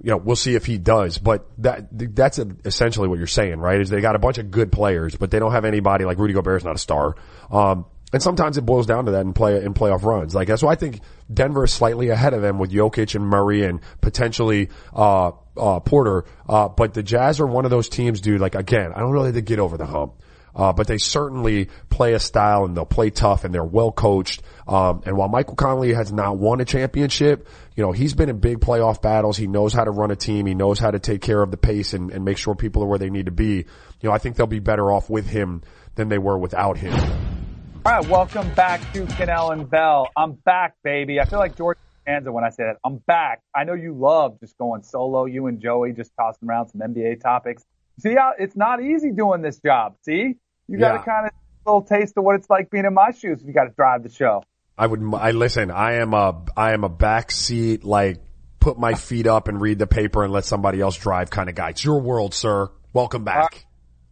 you 0.02 0.10
know 0.10 0.18
we'll 0.18 0.36
see 0.36 0.56
if 0.56 0.66
he 0.66 0.80
does. 0.80 1.20
But 1.20 1.48
that 1.60 1.90
that's 1.92 2.40
essentially 2.66 3.08
what 3.08 3.20
you're 3.20 3.28
saying, 3.28 3.60
right? 3.60 3.80
Is 3.80 3.92
they 3.92 4.02
got 4.02 4.16
a 4.16 4.20
bunch 4.20 4.40
of 4.40 4.50
good 4.50 4.72
players, 4.72 5.16
but 5.16 5.30
they 5.30 5.38
don't 5.38 5.52
have 5.52 5.64
anybody 5.64 6.06
like 6.06 6.18
Rudy 6.18 6.34
Gobert 6.34 6.62
is 6.62 6.66
not 6.66 6.76
a 6.76 6.80
star. 6.80 7.16
Um, 7.52 7.86
and 8.14 8.24
sometimes 8.24 8.58
it 8.58 8.62
boils 8.66 8.86
down 8.86 9.06
to 9.06 9.12
that 9.12 9.22
in 9.22 9.34
play 9.34 9.62
in 9.62 9.74
playoff 9.74 10.04
runs. 10.04 10.34
Like 10.34 10.48
that's 10.48 10.64
why 10.64 10.72
I 10.72 10.76
think 10.76 11.02
Denver 11.32 11.66
is 11.66 11.74
slightly 11.74 12.10
ahead 12.10 12.34
of 12.34 12.42
them 12.42 12.58
with 12.58 12.72
Jokic 12.72 13.16
and 13.16 13.26
Murray 13.26 13.64
and 13.64 13.82
potentially 14.00 14.70
uh, 14.94 15.32
uh, 15.58 15.80
Porter. 15.82 16.24
Uh, 16.48 16.70
but 16.70 16.94
the 16.94 17.04
Jazz 17.04 17.40
are 17.42 17.48
one 17.48 17.66
of 17.66 17.72
those 17.72 17.90
teams, 17.90 18.22
dude. 18.22 18.40
Like 18.40 18.56
again, 18.56 18.94
I 18.96 19.00
don't 19.00 19.14
that 19.24 19.34
they 19.34 19.42
get 19.42 19.60
over 19.60 19.78
the 19.78 19.86
hump. 19.86 20.14
Uh, 20.56 20.74
but 20.74 20.88
they 20.88 20.98
certainly 20.98 21.70
play 21.88 22.14
a 22.14 22.20
style 22.20 22.66
and 22.66 22.76
they'll 22.76 22.84
play 22.84 23.12
tough 23.12 23.44
and 23.44 23.54
they're 23.54 23.64
well 23.64 23.92
coached. 23.92 24.42
Um, 24.68 25.04
and 25.06 25.16
while 25.16 25.28
Michael 25.28 25.54
Conley 25.54 25.94
has 25.94 26.12
not 26.12 26.38
won 26.38 26.62
a 26.62 26.66
championship, 26.66 27.48
you 27.76 27.84
know, 27.84 27.92
he's 27.92 28.16
been 28.16 28.28
in 28.28 28.40
big 28.40 28.60
playoff 28.60 29.00
battles. 29.00 29.38
He 29.38 29.46
knows 29.46 29.72
how 29.72 29.84
to 29.84 29.92
run 29.92 30.10
a 30.10 30.16
team. 30.16 30.48
He 30.48 30.56
knows 30.56 30.80
how 30.80 30.90
to 30.90 30.98
take 30.98 31.22
care 31.22 31.44
of 31.44 31.52
the 31.52 31.58
pace 31.58 31.94
and, 31.94 32.10
and 32.10 32.26
make 32.26 32.40
sure 32.40 32.56
people 32.56 32.82
are 32.82 32.88
where 32.88 32.98
they 32.98 33.12
need 33.12 33.28
to 33.28 33.32
be. 33.32 33.58
You 33.58 33.66
know, 34.10 34.12
I 34.12 34.18
think 34.18 34.36
they'll 34.36 34.48
be 34.48 34.58
better 34.58 34.92
off 34.92 35.12
with 35.12 35.28
him 35.28 35.62
than 35.94 36.10
they 36.10 36.18
were 36.18 36.40
without 36.40 36.80
him. 36.80 37.47
All 37.88 37.94
right, 37.94 38.10
welcome 38.10 38.54
back 38.54 38.82
to 38.92 39.06
Kanell 39.06 39.54
and 39.54 39.70
Bell. 39.70 40.10
I'm 40.18 40.34
back, 40.34 40.76
baby. 40.84 41.22
I 41.22 41.26
feel 41.26 41.40
like 41.40 41.56
George 41.56 41.78
Costanza 42.04 42.34
when 42.34 42.44
I 42.44 42.50
say 42.50 42.64
that. 42.64 42.80
I'm 42.84 42.98
back. 42.98 43.40
I 43.56 43.64
know 43.64 43.76
you 43.76 43.94
love 43.94 44.42
just 44.42 44.58
going 44.58 44.84
solo. 44.84 45.24
You 45.24 45.48
and 45.48 45.62
Joey 45.62 45.94
just 45.94 46.12
tossing 46.20 46.50
around 46.50 46.68
some 46.68 46.82
NBA 46.82 47.22
topics. 47.22 47.64
See 48.00 48.14
how 48.14 48.34
it's 48.38 48.58
not 48.58 48.84
easy 48.84 49.12
doing 49.12 49.42
this 49.42 49.60
job. 49.60 49.96
See, 50.04 50.36
you 50.68 50.78
got 50.78 50.90
to 50.90 50.94
yeah. 50.96 51.04
kind 51.06 51.28
of 51.28 51.32
little 51.66 51.82
taste 51.82 52.18
of 52.18 52.26
what 52.26 52.36
it's 52.36 52.50
like 52.50 52.70
being 52.70 52.84
in 52.84 52.94
my 52.94 53.12
shoes. 53.12 53.42
You 53.42 53.54
got 53.54 53.64
to 53.64 53.74
drive 53.74 54.04
the 54.04 54.10
show. 54.10 54.44
I 54.78 54.86
would. 54.86 55.02
I 55.14 55.32
listen. 55.32 55.72
I 55.72 56.02
am 56.02 56.14
a. 56.14 56.44
I 56.58 56.74
am 56.74 56.84
a 56.84 56.90
backseat 56.90 57.86
like 57.86 58.20
put 58.60 58.78
my 58.78 58.96
feet 58.96 59.28
up 59.28 59.48
and 59.48 59.62
read 59.62 59.80
the 59.80 59.88
paper 59.88 60.26
and 60.26 60.34
let 60.34 60.44
somebody 60.44 60.82
else 60.82 60.98
drive 60.98 61.30
kind 61.30 61.48
of 61.48 61.56
guy. 61.56 61.70
It's 61.70 61.86
your 61.86 62.02
world, 62.02 62.34
sir. 62.34 62.70
Welcome 62.92 63.24
back. 63.24 63.66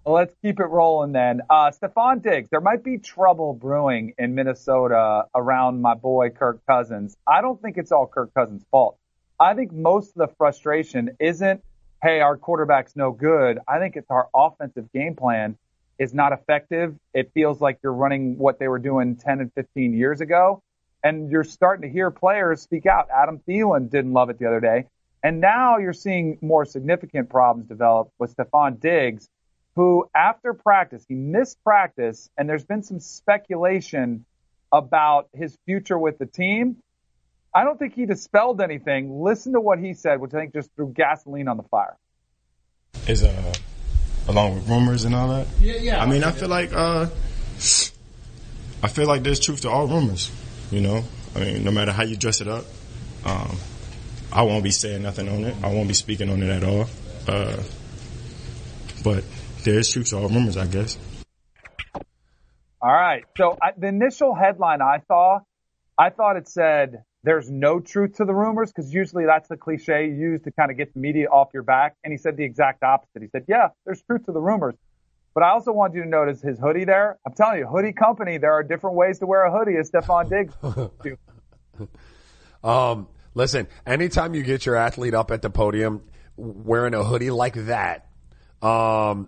Well, 0.06 0.14
let's 0.14 0.36
keep 0.43 0.60
it 0.60 0.66
rolling 0.66 1.14
then. 1.14 1.41
Uh, 1.49 1.72
Stefon 1.72 2.22
Diggs, 2.22 2.47
there 2.51 2.62
might 2.62 2.84
be 2.84 2.99
trouble 2.99 3.53
brewing 3.53 4.14
in 4.20 4.36
Minnesota 4.36 5.26
around 5.34 5.82
my 5.82 5.95
boy 5.95 6.30
Kirk 6.30 6.64
Cousins. 6.68 7.18
I 7.26 7.41
don't 7.41 7.60
think 7.60 7.80
it's 7.80 7.91
all 7.91 8.06
Kirk 8.06 8.32
Cousins' 8.36 8.64
fault. 8.70 8.99
I 9.39 9.56
think 9.56 9.74
most 9.74 10.10
of 10.10 10.18
the 10.18 10.36
frustration 10.38 11.18
isn't, 11.20 11.64
hey, 12.03 12.20
our 12.20 12.38
quarterback's 12.38 12.95
no 12.95 13.12
good. 13.12 13.58
I 13.68 13.80
think 13.80 13.95
it's 13.95 14.12
our 14.12 14.30
offensive 14.36 14.91
game 14.93 15.16
plan 15.16 15.58
is 15.97 16.14
not 16.14 16.34
effective. 16.34 16.95
It 17.16 17.32
feels 17.34 17.60
like 17.60 17.80
you're 17.82 17.91
running 17.91 18.38
what 18.38 18.60
they 18.60 18.68
were 18.68 18.78
doing 18.78 19.16
10 19.16 19.39
and 19.39 19.53
15 19.53 19.91
years 19.91 20.22
ago. 20.22 20.62
And 21.03 21.32
you're 21.32 21.43
starting 21.43 21.82
to 21.82 21.91
hear 21.91 22.12
players 22.12 22.62
speak 22.62 22.86
out. 22.86 23.08
Adam 23.10 23.39
Thielen 23.47 23.89
didn't 23.89 24.14
love 24.14 24.30
it 24.30 24.38
the 24.38 24.45
other 24.45 24.60
day. 24.60 24.86
And 25.24 25.41
now 25.41 25.80
you're 25.80 25.93
seeing 25.93 26.38
more 26.43 26.64
significant 26.64 27.28
problems 27.28 27.68
develop 27.68 28.12
with 28.20 28.36
Stefon 28.36 28.80
Diggs 28.80 29.30
who 29.76 30.10
after 30.16 30.54
practice, 30.54 31.06
he 31.08 31.16
missed 31.16 31.62
practice, 31.64 32.30
and 32.38 32.48
there's 32.48 32.66
been 32.66 32.84
some 32.84 33.00
speculation 33.00 34.26
about 34.72 35.30
his 35.34 35.58
future 35.66 35.98
with 35.98 36.18
the 36.18 36.26
team. 36.26 36.78
I 37.54 37.64
don't 37.64 37.80
think 37.80 37.94
he 37.94 38.06
dispelled 38.06 38.60
anything. 38.62 39.22
Listen 39.22 39.54
to 39.54 39.62
what 39.62 39.80
he 39.80 39.94
said, 39.94 40.20
which 40.20 40.34
I 40.34 40.40
think 40.40 40.54
just 40.54 40.70
threw 40.76 40.92
gasoline 40.94 41.48
on 41.48 41.58
the 41.58 41.64
fire. 41.64 41.98
Is 43.08 43.24
uh 43.24 43.54
along 44.28 44.56
with 44.56 44.68
rumors 44.68 45.06
and 45.06 45.16
all 45.16 45.30
that? 45.30 45.48
Yeah, 45.60 45.76
yeah. 45.80 46.02
I 46.02 46.06
mean, 46.06 46.24
I 46.24 46.32
feel 46.32 46.50
like 46.50 46.74
uh 46.74 47.08
I 48.84 48.88
feel 48.88 49.08
like 49.08 49.24
there's 49.24 49.40
truth 49.40 49.62
to 49.62 49.70
all 49.70 49.88
rumors. 49.88 50.32
You 50.72 50.82
know, 50.82 51.04
I 51.36 51.40
mean, 51.40 51.64
no 51.64 51.72
matter 51.72 51.92
how 51.92 52.04
you 52.04 52.18
dress 52.18 52.42
it 52.42 52.48
up, 52.48 52.66
um, 53.24 53.56
I 54.34 54.42
won't 54.44 54.64
be 54.64 54.72
saying 54.72 55.04
nothing 55.04 55.30
on 55.30 55.44
it. 55.44 55.56
I 55.64 55.74
won't 55.74 55.88
be 55.88 55.94
speaking 55.94 56.30
on 56.30 56.42
it 56.44 56.50
at 56.50 56.64
all. 56.64 56.88
Uh, 57.28 57.62
but 59.04 59.24
there 59.66 59.80
is 59.80 59.89
truth 59.91 60.09
to 60.09 60.18
all 60.18 60.30
rumors, 60.30 60.55
I 60.55 60.68
guess. 60.68 60.97
All 62.82 62.91
right. 62.91 63.26
So 63.36 63.57
I, 63.61 63.72
the 63.76 63.88
initial 63.88 64.36
headline 64.36 64.82
I 64.82 65.01
saw, 65.07 65.39
I 65.97 66.11
thought 66.11 66.38
it 66.38 66.47
said 66.47 67.03
there's 67.24 67.49
no 67.49 67.80
truth 67.80 68.18
to 68.18 68.26
the 68.26 68.34
rumors 68.34 68.72
because 68.72 68.93
usually 68.93 69.26
that's 69.26 69.49
the 69.49 69.57
cliche 69.57 70.05
used 70.05 70.43
to 70.43 70.51
kind 70.51 70.70
of 70.70 70.78
get 70.78 70.93
the 70.93 70.99
media 70.99 71.28
off 71.28 71.49
your 71.53 71.63
back. 71.63 71.95
And 72.03 72.13
he 72.13 72.18
said 72.18 72.38
the 72.38 72.43
exact 72.43 72.84
opposite. 72.84 73.24
He 73.24 73.28
said, 73.30 73.45
yeah, 73.47 73.70
there's 73.86 74.01
truth 74.03 74.28
to 74.28 74.32
the 74.32 74.39
rumors. 74.39 74.76
But 75.34 75.43
I 75.43 75.49
also 75.49 75.74
want 75.74 75.95
you 75.95 76.03
to 76.03 76.07
notice 76.07 76.41
his 76.41 76.59
hoodie 76.59 76.86
there. 76.86 77.18
I'm 77.26 77.34
telling 77.34 77.57
you, 77.57 77.68
hoodie 77.68 77.91
company, 77.91 78.38
there 78.38 78.53
are 78.53 78.63
different 78.63 78.95
ways 78.95 79.20
to 79.20 79.26
wear 79.26 79.43
a 79.43 79.51
hoodie 79.51 79.78
as 79.78 79.89
Stefon 79.89 80.30
Diggs. 80.30 80.53
um, 82.63 83.07
listen, 83.34 83.68
anytime 83.86 84.36
you 84.36 84.43
get 84.43 84.66
your 84.66 84.76
athlete 84.76 85.16
up 85.16 85.32
at 85.32 85.41
the 85.41 85.49
podium 85.49 86.03
wearing 86.38 86.93
a 86.93 87.03
hoodie 87.03 87.32
like 87.32 87.55
that, 87.66 88.07
um, 88.61 89.28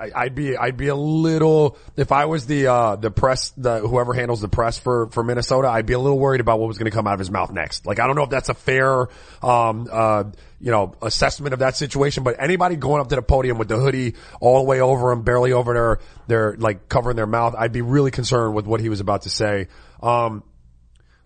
I, 0.00 0.24
would 0.24 0.34
be 0.34 0.56
I'd 0.56 0.76
be 0.76 0.88
a 0.88 0.94
little 0.94 1.78
if 1.96 2.12
I 2.12 2.24
was 2.26 2.46
the 2.46 2.66
uh 2.66 2.96
the 2.96 3.10
press 3.10 3.50
the 3.56 3.80
whoever 3.80 4.12
handles 4.12 4.40
the 4.40 4.48
press 4.48 4.78
for 4.78 5.08
for 5.08 5.22
Minnesota 5.22 5.68
I'd 5.68 5.86
be 5.86 5.92
a 5.92 5.98
little 5.98 6.18
worried 6.18 6.40
about 6.40 6.58
what 6.58 6.68
was 6.68 6.78
going 6.78 6.90
to 6.90 6.96
come 6.96 7.06
out 7.06 7.14
of 7.14 7.18
his 7.18 7.30
mouth 7.30 7.52
next. 7.52 7.86
Like 7.86 8.00
I 8.00 8.06
don't 8.06 8.16
know 8.16 8.24
if 8.24 8.30
that's 8.30 8.48
a 8.48 8.54
fair 8.54 9.08
um 9.42 9.88
uh 9.90 10.24
you 10.60 10.70
know 10.70 10.94
assessment 11.02 11.52
of 11.52 11.58
that 11.60 11.76
situation, 11.76 12.24
but 12.24 12.36
anybody 12.38 12.76
going 12.76 13.00
up 13.00 13.08
to 13.08 13.16
the 13.16 13.22
podium 13.22 13.58
with 13.58 13.68
the 13.68 13.76
hoodie 13.76 14.14
all 14.40 14.58
the 14.58 14.64
way 14.64 14.80
over 14.80 15.12
him, 15.12 15.22
barely 15.22 15.52
over 15.52 15.74
their 15.74 15.98
their 16.26 16.56
like 16.56 16.88
covering 16.88 17.16
their 17.16 17.26
mouth, 17.26 17.54
I'd 17.56 17.72
be 17.72 17.82
really 17.82 18.10
concerned 18.10 18.54
with 18.54 18.66
what 18.66 18.80
he 18.80 18.88
was 18.88 19.00
about 19.00 19.22
to 19.22 19.30
say. 19.30 19.68
Um, 20.02 20.42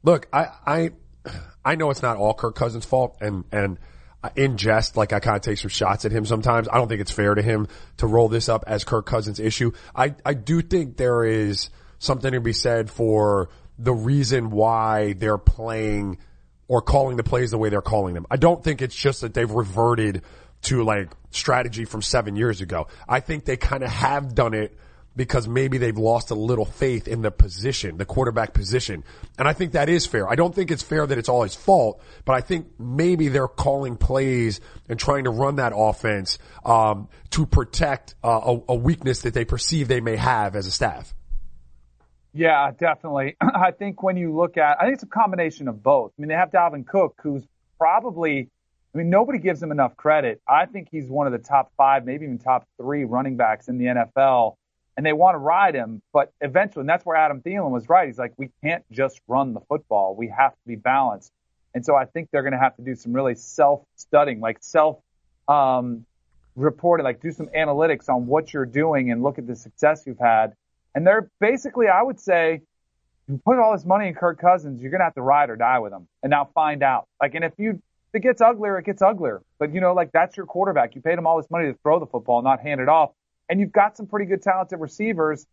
look, 0.03 0.27
I 0.33 0.49
I 0.66 0.91
I 1.64 1.75
know 1.77 1.91
it's 1.91 2.03
not 2.03 2.16
all 2.16 2.35
Kirk 2.35 2.55
Cousins' 2.55 2.85
fault, 2.85 3.19
and 3.21 3.45
and 3.53 3.79
in 4.37 4.57
jest, 4.57 4.97
like 4.97 5.12
I 5.12 5.21
kind 5.21 5.37
of 5.37 5.43
take 5.43 5.59
some 5.59 5.69
shots 5.69 6.05
at 6.05 6.12
him 6.12 6.25
sometimes. 6.27 6.69
I 6.69 6.77
don't 6.77 6.89
think 6.89 7.01
it's 7.01 7.11
fair 7.11 7.35
to 7.35 7.43
him 7.43 7.69
to 7.99 8.07
roll 8.07 8.29
this 8.29 8.49
up 8.49 8.64
as 8.66 8.85
Kirk 8.85 9.07
Cousins' 9.07 9.41
issue. 9.41 9.73
I, 9.95 10.14
I 10.25 10.35
do 10.35 10.61
think 10.62 10.97
there 10.97 11.25
is 11.25 11.71
something 11.99 12.33
to 12.33 12.41
be 12.41 12.53
said 12.53 12.91
for 12.91 13.49
the 13.79 13.93
reason 13.93 14.51
why 14.51 15.12
they're 15.14 15.39
playing 15.39 16.19
or 16.66 16.83
calling 16.83 17.16
the 17.16 17.23
plays 17.23 17.51
the 17.51 17.59
way 17.59 17.69
they're 17.69 17.81
calling 17.81 18.14
them. 18.14 18.27
I 18.31 18.37
don't 18.37 18.62
think 18.62 18.83
it's 18.83 18.95
just 18.95 19.21
that 19.23 19.35
they've 19.35 19.51
reverted 19.51 20.23
to 20.62 20.83
like 20.83 21.11
strategy 21.31 21.85
from 21.85 22.03
seven 22.03 22.37
years 22.37 22.61
ago. 22.61 22.89
I 23.09 23.21
think 23.21 23.45
they 23.45 23.57
kind 23.57 23.83
of 23.83 23.91
have 23.91 24.35
done 24.35 24.55
it 24.55 24.77
because 25.19 25.49
maybe 25.49 25.79
they've 25.79 25.99
lost 25.99 26.31
a 26.31 26.35
little 26.37 26.64
faith 26.64 27.09
in 27.09 27.23
the 27.23 27.33
position, 27.33 27.97
the 27.97 28.05
quarterback 28.05 28.55
position. 28.55 29.03
And 29.37 29.49
I 29.49 29.53
think 29.53 29.73
that 29.73 29.89
is 29.89 30.07
fair. 30.07 30.31
I 30.31 30.37
don't 30.37 30.55
think 30.55 30.71
it's 30.71 30.85
fair 30.85 31.05
that 31.05 31.19
it's 31.19 31.29
all 31.29 31.43
his 31.43 31.57
fault, 31.57 32.01
but 32.25 32.35
I 32.35 32.41
think 32.41 32.69
maybe 32.79 33.27
they're 33.27 33.49
calling 33.49 33.97
plays 33.97 34.61
and 34.89 34.97
trying 34.97 35.25
to 35.25 35.31
run 35.31 35.57
that 35.57 35.73
offense 35.75 36.39
um, 36.64 37.09
to 37.31 37.47
protect 37.47 38.14
uh, 38.23 38.29
a, 38.29 38.73
a 38.73 38.75
weakness 38.77 39.23
that 39.23 39.35
they 39.35 39.45
perceive 39.45 39.89
they 39.89 40.01
may 40.01 40.14
have 40.14 40.55
as 40.55 40.69
a 40.69 40.71
staff. 40.71 41.12
Yeah, 42.33 42.71
definitely. 42.79 43.37
I 43.41 43.73
think 43.73 44.05
when 44.05 44.16
you 44.16 44.37
look 44.37 44.57
at, 44.57 44.81
I 44.81 44.85
think 44.85 44.95
it's 44.95 45.03
a 45.03 45.07
combination 45.07 45.66
of 45.66 45.83
both. 45.83 46.12
I 46.16 46.23
mean, 46.23 46.29
they 46.29 46.37
have 46.37 46.53
Dalvin 46.53 46.87
Cook, 46.87 47.19
who's 47.25 47.43
probably, 47.77 48.49
I 48.95 48.99
mean, 48.99 49.11
nobody 49.11 49.41
gives 49.41 49.61
him 49.61 49.73
enough 49.73 49.97
credit. 49.97 50.41
I 50.47 50.66
think 50.66 50.87
he's 50.93 51.09
one 51.09 51.27
of 51.27 51.33
the 51.33 51.41
top 51.41 51.73
five, 51.77 52.07
maybe 52.07 52.25
even 52.25 52.39
top 52.39 52.69
three 52.81 53.03
running 53.03 53.37
backs 53.37 53.66
in 53.66 53.79
the 53.79 53.87
NFL 53.87 54.55
and 54.99 55.07
they 55.07 55.12
want 55.12 55.36
to 55.36 55.38
ride 55.38 55.76
him, 55.76 56.03
but 56.12 56.32
eventually, 56.40 56.80
and 56.80 56.88
that's 56.88 57.07
where 57.07 57.16
Adam 57.16 57.40
Thielen 57.40 57.70
was 57.70 57.88
right. 57.88 58.09
He's 58.09 58.18
like, 58.18 58.32
we 58.36 58.51
can't 58.64 58.84
just 58.90 59.20
run 59.28 59.55
the 59.55 59.61
football. 59.61 60.16
We 60.16 60.26
have 60.36 60.51
to 60.51 60.66
be 60.66 60.74
balanced. 60.74 61.30
And 61.72 61.86
so 61.86 61.94
I 61.94 62.05
think 62.05 62.30
they're 62.32 62.42
going 62.42 62.53
to 62.53 62.59
have 62.59 62.74
to 62.78 62.82
do 62.82 62.96
some 62.96 63.12
really 63.12 63.36
self-studying, 63.36 64.40
like 64.40 64.59
self, 64.61 64.99
um, 65.46 66.05
reporting, 66.57 67.05
like 67.05 67.22
do 67.22 67.30
some 67.30 67.46
analytics 67.57 68.09
on 68.09 68.26
what 68.26 68.53
you're 68.53 68.66
doing 68.66 69.12
and 69.12 69.22
look 69.22 69.38
at 69.38 69.46
the 69.46 69.55
success 69.55 70.03
you've 70.05 70.18
had. 70.18 70.55
And 70.96 71.07
they're 71.07 71.30
basically, 71.38 71.86
I 71.86 72.03
would 72.03 72.18
say, 72.18 72.62
you 73.28 73.40
put 73.44 73.61
all 73.61 73.74
this 73.74 73.84
money 73.84 74.09
in 74.09 74.14
Kirk 74.14 74.40
Cousins, 74.40 74.82
you're 74.82 74.90
going 74.90 74.99
to 74.99 75.05
have 75.05 75.14
to 75.14 75.22
ride 75.22 75.49
or 75.49 75.55
die 75.55 75.78
with 75.78 75.92
him 75.92 76.09
and 76.24 76.30
now 76.30 76.51
find 76.57 76.82
out. 76.82 77.07
Like, 77.22 77.36
and 77.36 77.44
if 77.44 77.53
you, 77.57 77.70
if 77.70 78.14
it 78.14 78.22
gets 78.22 78.40
uglier, 78.40 78.76
it 78.80 78.84
gets 78.84 79.01
uglier. 79.01 79.42
But 79.61 79.72
you 79.72 79.80
know, 79.80 79.92
like 79.92 80.11
that's 80.11 80.36
your 80.36 80.46
quarterback. 80.46 80.96
You 80.96 81.03
paid 81.03 81.18
him 81.18 81.26
all 81.28 81.36
this 81.40 81.51
money 81.53 81.66
to 81.66 81.78
throw 81.84 82.01
the 82.01 82.07
football, 82.07 82.42
not 82.42 82.59
hand 82.59 82.80
it 82.80 82.88
off 82.88 83.12
and 83.49 83.61
you've 83.61 83.72
got 83.72 83.96
some 83.96 84.07
pretty 84.07 84.26
good 84.26 84.42
talented 84.42 84.80
receivers. 84.80 85.46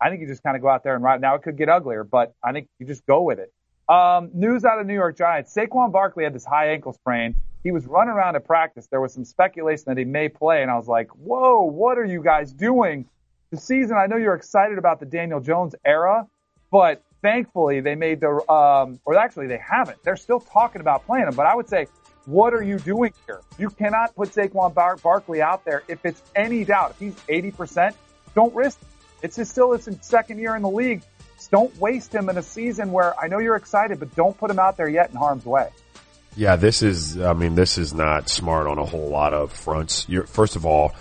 I 0.00 0.08
think 0.08 0.20
you 0.20 0.26
just 0.26 0.42
kind 0.42 0.56
of 0.56 0.62
go 0.62 0.68
out 0.68 0.82
there 0.82 0.94
and 0.94 1.04
ride. 1.04 1.20
Now 1.20 1.34
it 1.34 1.42
could 1.42 1.56
get 1.56 1.68
uglier, 1.68 2.04
but 2.04 2.34
I 2.42 2.52
think 2.52 2.68
you 2.78 2.86
just 2.86 3.06
go 3.06 3.22
with 3.22 3.38
it. 3.38 3.52
Um, 3.88 4.30
news 4.32 4.64
out 4.64 4.80
of 4.80 4.86
New 4.86 4.94
York 4.94 5.16
Giants. 5.16 5.54
Saquon 5.54 5.92
Barkley 5.92 6.24
had 6.24 6.34
this 6.34 6.44
high 6.44 6.70
ankle 6.70 6.92
sprain. 6.92 7.34
He 7.62 7.70
was 7.70 7.86
running 7.86 8.14
around 8.14 8.34
at 8.34 8.44
practice. 8.44 8.88
There 8.88 9.00
was 9.00 9.12
some 9.12 9.24
speculation 9.24 9.84
that 9.86 9.98
he 9.98 10.04
may 10.04 10.28
play, 10.28 10.62
and 10.62 10.70
I 10.70 10.76
was 10.76 10.88
like, 10.88 11.08
whoa, 11.10 11.62
what 11.62 11.98
are 11.98 12.04
you 12.04 12.22
guys 12.22 12.52
doing? 12.52 13.06
The 13.50 13.56
season, 13.56 13.96
I 13.96 14.06
know 14.06 14.16
you're 14.16 14.34
excited 14.34 14.78
about 14.78 14.98
the 14.98 15.06
Daniel 15.06 15.40
Jones 15.40 15.74
era, 15.84 16.26
but 16.70 17.02
thankfully 17.20 17.80
they 17.80 17.94
made 17.94 18.20
the, 18.20 18.50
um, 18.50 18.98
or 19.04 19.16
actually 19.16 19.46
they 19.46 19.58
haven't. 19.58 20.02
They're 20.02 20.16
still 20.16 20.40
talking 20.40 20.80
about 20.80 21.06
playing 21.06 21.28
him, 21.28 21.34
but 21.34 21.46
I 21.46 21.54
would 21.54 21.68
say 21.68 21.86
what 22.26 22.54
are 22.54 22.62
you 22.62 22.78
doing 22.78 23.12
here? 23.26 23.40
You 23.58 23.70
cannot 23.70 24.14
put 24.14 24.30
Saquon 24.30 24.72
Bar- 24.74 24.96
Barkley 24.96 25.42
out 25.42 25.64
there 25.64 25.82
if 25.88 26.04
it's 26.04 26.22
any 26.36 26.64
doubt. 26.64 26.92
If 26.92 26.98
he's 26.98 27.14
80%, 27.52 27.94
don't 28.34 28.54
risk 28.54 28.78
it. 28.80 28.88
It's 29.22 29.48
still 29.48 29.72
his 29.72 29.88
second 30.00 30.38
year 30.38 30.56
in 30.56 30.62
the 30.62 30.70
league. 30.70 31.02
Just 31.36 31.50
don't 31.50 31.76
waste 31.78 32.14
him 32.14 32.28
in 32.28 32.38
a 32.38 32.42
season 32.42 32.92
where 32.92 33.18
I 33.18 33.28
know 33.28 33.38
you're 33.38 33.56
excited, 33.56 33.98
but 33.98 34.14
don't 34.14 34.36
put 34.36 34.50
him 34.50 34.58
out 34.58 34.76
there 34.76 34.88
yet 34.88 35.10
in 35.10 35.16
harm's 35.16 35.44
way. 35.44 35.70
Yeah, 36.36 36.56
this 36.56 36.82
is, 36.82 37.20
I 37.20 37.34
mean, 37.34 37.54
this 37.54 37.78
is 37.78 37.92
not 37.92 38.28
smart 38.28 38.66
on 38.66 38.78
a 38.78 38.84
whole 38.84 39.08
lot 39.08 39.34
of 39.34 39.52
fronts. 39.52 40.08
You're, 40.08 40.24
first 40.24 40.56
of 40.56 40.64
all, 40.64 40.94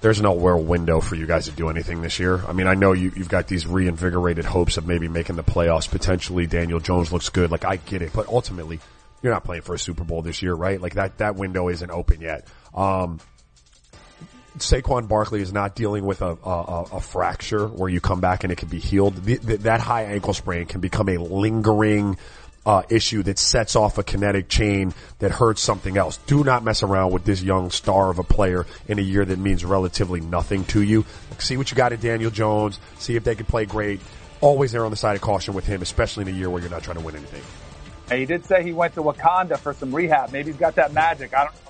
there's 0.00 0.20
no 0.20 0.32
window 0.32 1.00
for 1.00 1.16
you 1.16 1.26
guys 1.26 1.46
to 1.46 1.50
do 1.50 1.70
anything 1.70 2.02
this 2.02 2.20
year. 2.20 2.44
I 2.46 2.52
mean, 2.52 2.66
I 2.66 2.74
know 2.74 2.92
you, 2.92 3.10
you've 3.16 3.28
got 3.28 3.48
these 3.48 3.66
reinvigorated 3.66 4.44
hopes 4.44 4.76
of 4.76 4.86
maybe 4.86 5.08
making 5.08 5.36
the 5.36 5.42
playoffs 5.42 5.90
potentially. 5.90 6.46
Daniel 6.46 6.78
Jones 6.78 7.10
looks 7.10 7.30
good. 7.30 7.50
Like, 7.50 7.64
I 7.64 7.76
get 7.76 8.02
it. 8.02 8.12
But 8.12 8.28
ultimately, 8.28 8.80
you're 9.24 9.32
not 9.32 9.42
playing 9.42 9.62
for 9.62 9.74
a 9.74 9.78
Super 9.78 10.04
Bowl 10.04 10.20
this 10.20 10.42
year, 10.42 10.52
right? 10.52 10.78
Like 10.78 10.94
that, 10.94 11.18
that 11.18 11.34
window 11.34 11.70
isn't 11.70 11.90
open 11.90 12.20
yet. 12.20 12.46
Um, 12.74 13.20
Saquon 14.58 15.08
Barkley 15.08 15.40
is 15.40 15.50
not 15.50 15.74
dealing 15.74 16.04
with 16.04 16.20
a, 16.20 16.36
a, 16.44 16.84
a, 16.92 17.00
fracture 17.00 17.66
where 17.66 17.88
you 17.88 18.00
come 18.00 18.20
back 18.20 18.44
and 18.44 18.52
it 18.52 18.56
can 18.56 18.68
be 18.68 18.78
healed. 18.78 19.16
The, 19.16 19.36
the, 19.38 19.56
that 19.58 19.80
high 19.80 20.04
ankle 20.04 20.34
sprain 20.34 20.66
can 20.66 20.80
become 20.82 21.08
a 21.08 21.16
lingering 21.16 22.18
uh, 22.66 22.82
issue 22.90 23.22
that 23.22 23.38
sets 23.38 23.76
off 23.76 23.96
a 23.96 24.02
kinetic 24.02 24.48
chain 24.48 24.92
that 25.20 25.30
hurts 25.30 25.62
something 25.62 25.96
else. 25.96 26.18
Do 26.26 26.44
not 26.44 26.62
mess 26.62 26.82
around 26.82 27.12
with 27.12 27.24
this 27.24 27.42
young 27.42 27.70
star 27.70 28.10
of 28.10 28.18
a 28.18 28.22
player 28.22 28.66
in 28.86 28.98
a 28.98 29.02
year 29.02 29.24
that 29.24 29.38
means 29.38 29.64
relatively 29.64 30.20
nothing 30.20 30.66
to 30.66 30.82
you. 30.82 31.06
See 31.38 31.56
what 31.56 31.70
you 31.70 31.76
got 31.76 31.94
in 31.94 32.00
Daniel 32.00 32.30
Jones. 32.30 32.78
See 32.98 33.16
if 33.16 33.24
they 33.24 33.34
can 33.34 33.46
play 33.46 33.64
great. 33.64 34.00
Always 34.42 34.74
err 34.74 34.84
on 34.84 34.90
the 34.90 34.96
side 34.96 35.16
of 35.16 35.22
caution 35.22 35.54
with 35.54 35.66
him, 35.66 35.80
especially 35.80 36.22
in 36.22 36.28
a 36.28 36.38
year 36.38 36.50
where 36.50 36.60
you're 36.60 36.70
not 36.70 36.82
trying 36.82 36.98
to 36.98 37.04
win 37.04 37.16
anything. 37.16 37.42
And 38.10 38.20
he 38.20 38.26
did 38.26 38.44
say 38.44 38.62
he 38.62 38.72
went 38.72 38.94
to 38.94 39.02
Wakanda 39.02 39.58
for 39.58 39.72
some 39.72 39.94
rehab. 39.94 40.32
Maybe 40.32 40.50
he's 40.50 40.60
got 40.60 40.74
that 40.74 40.92
magic. 40.92 41.34
I 41.34 41.44
don't 41.44 41.54
know. 41.54 41.60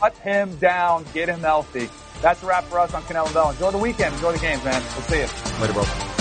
Cut 0.00 0.16
him 0.18 0.56
down, 0.56 1.04
get 1.12 1.28
him 1.28 1.40
healthy. 1.40 1.90
That's 2.22 2.42
a 2.42 2.46
wrap 2.46 2.64
for 2.64 2.78
us 2.78 2.94
on 2.94 3.02
and 3.02 3.34
Bell. 3.34 3.50
Enjoy 3.50 3.70
the 3.70 3.78
weekend. 3.78 4.14
Enjoy 4.14 4.32
the 4.32 4.38
games, 4.38 4.64
man. 4.64 4.82
We'll 4.94 5.02
see 5.02 5.20
you. 5.20 5.60
Later, 5.60 5.72
bro. 5.72 6.19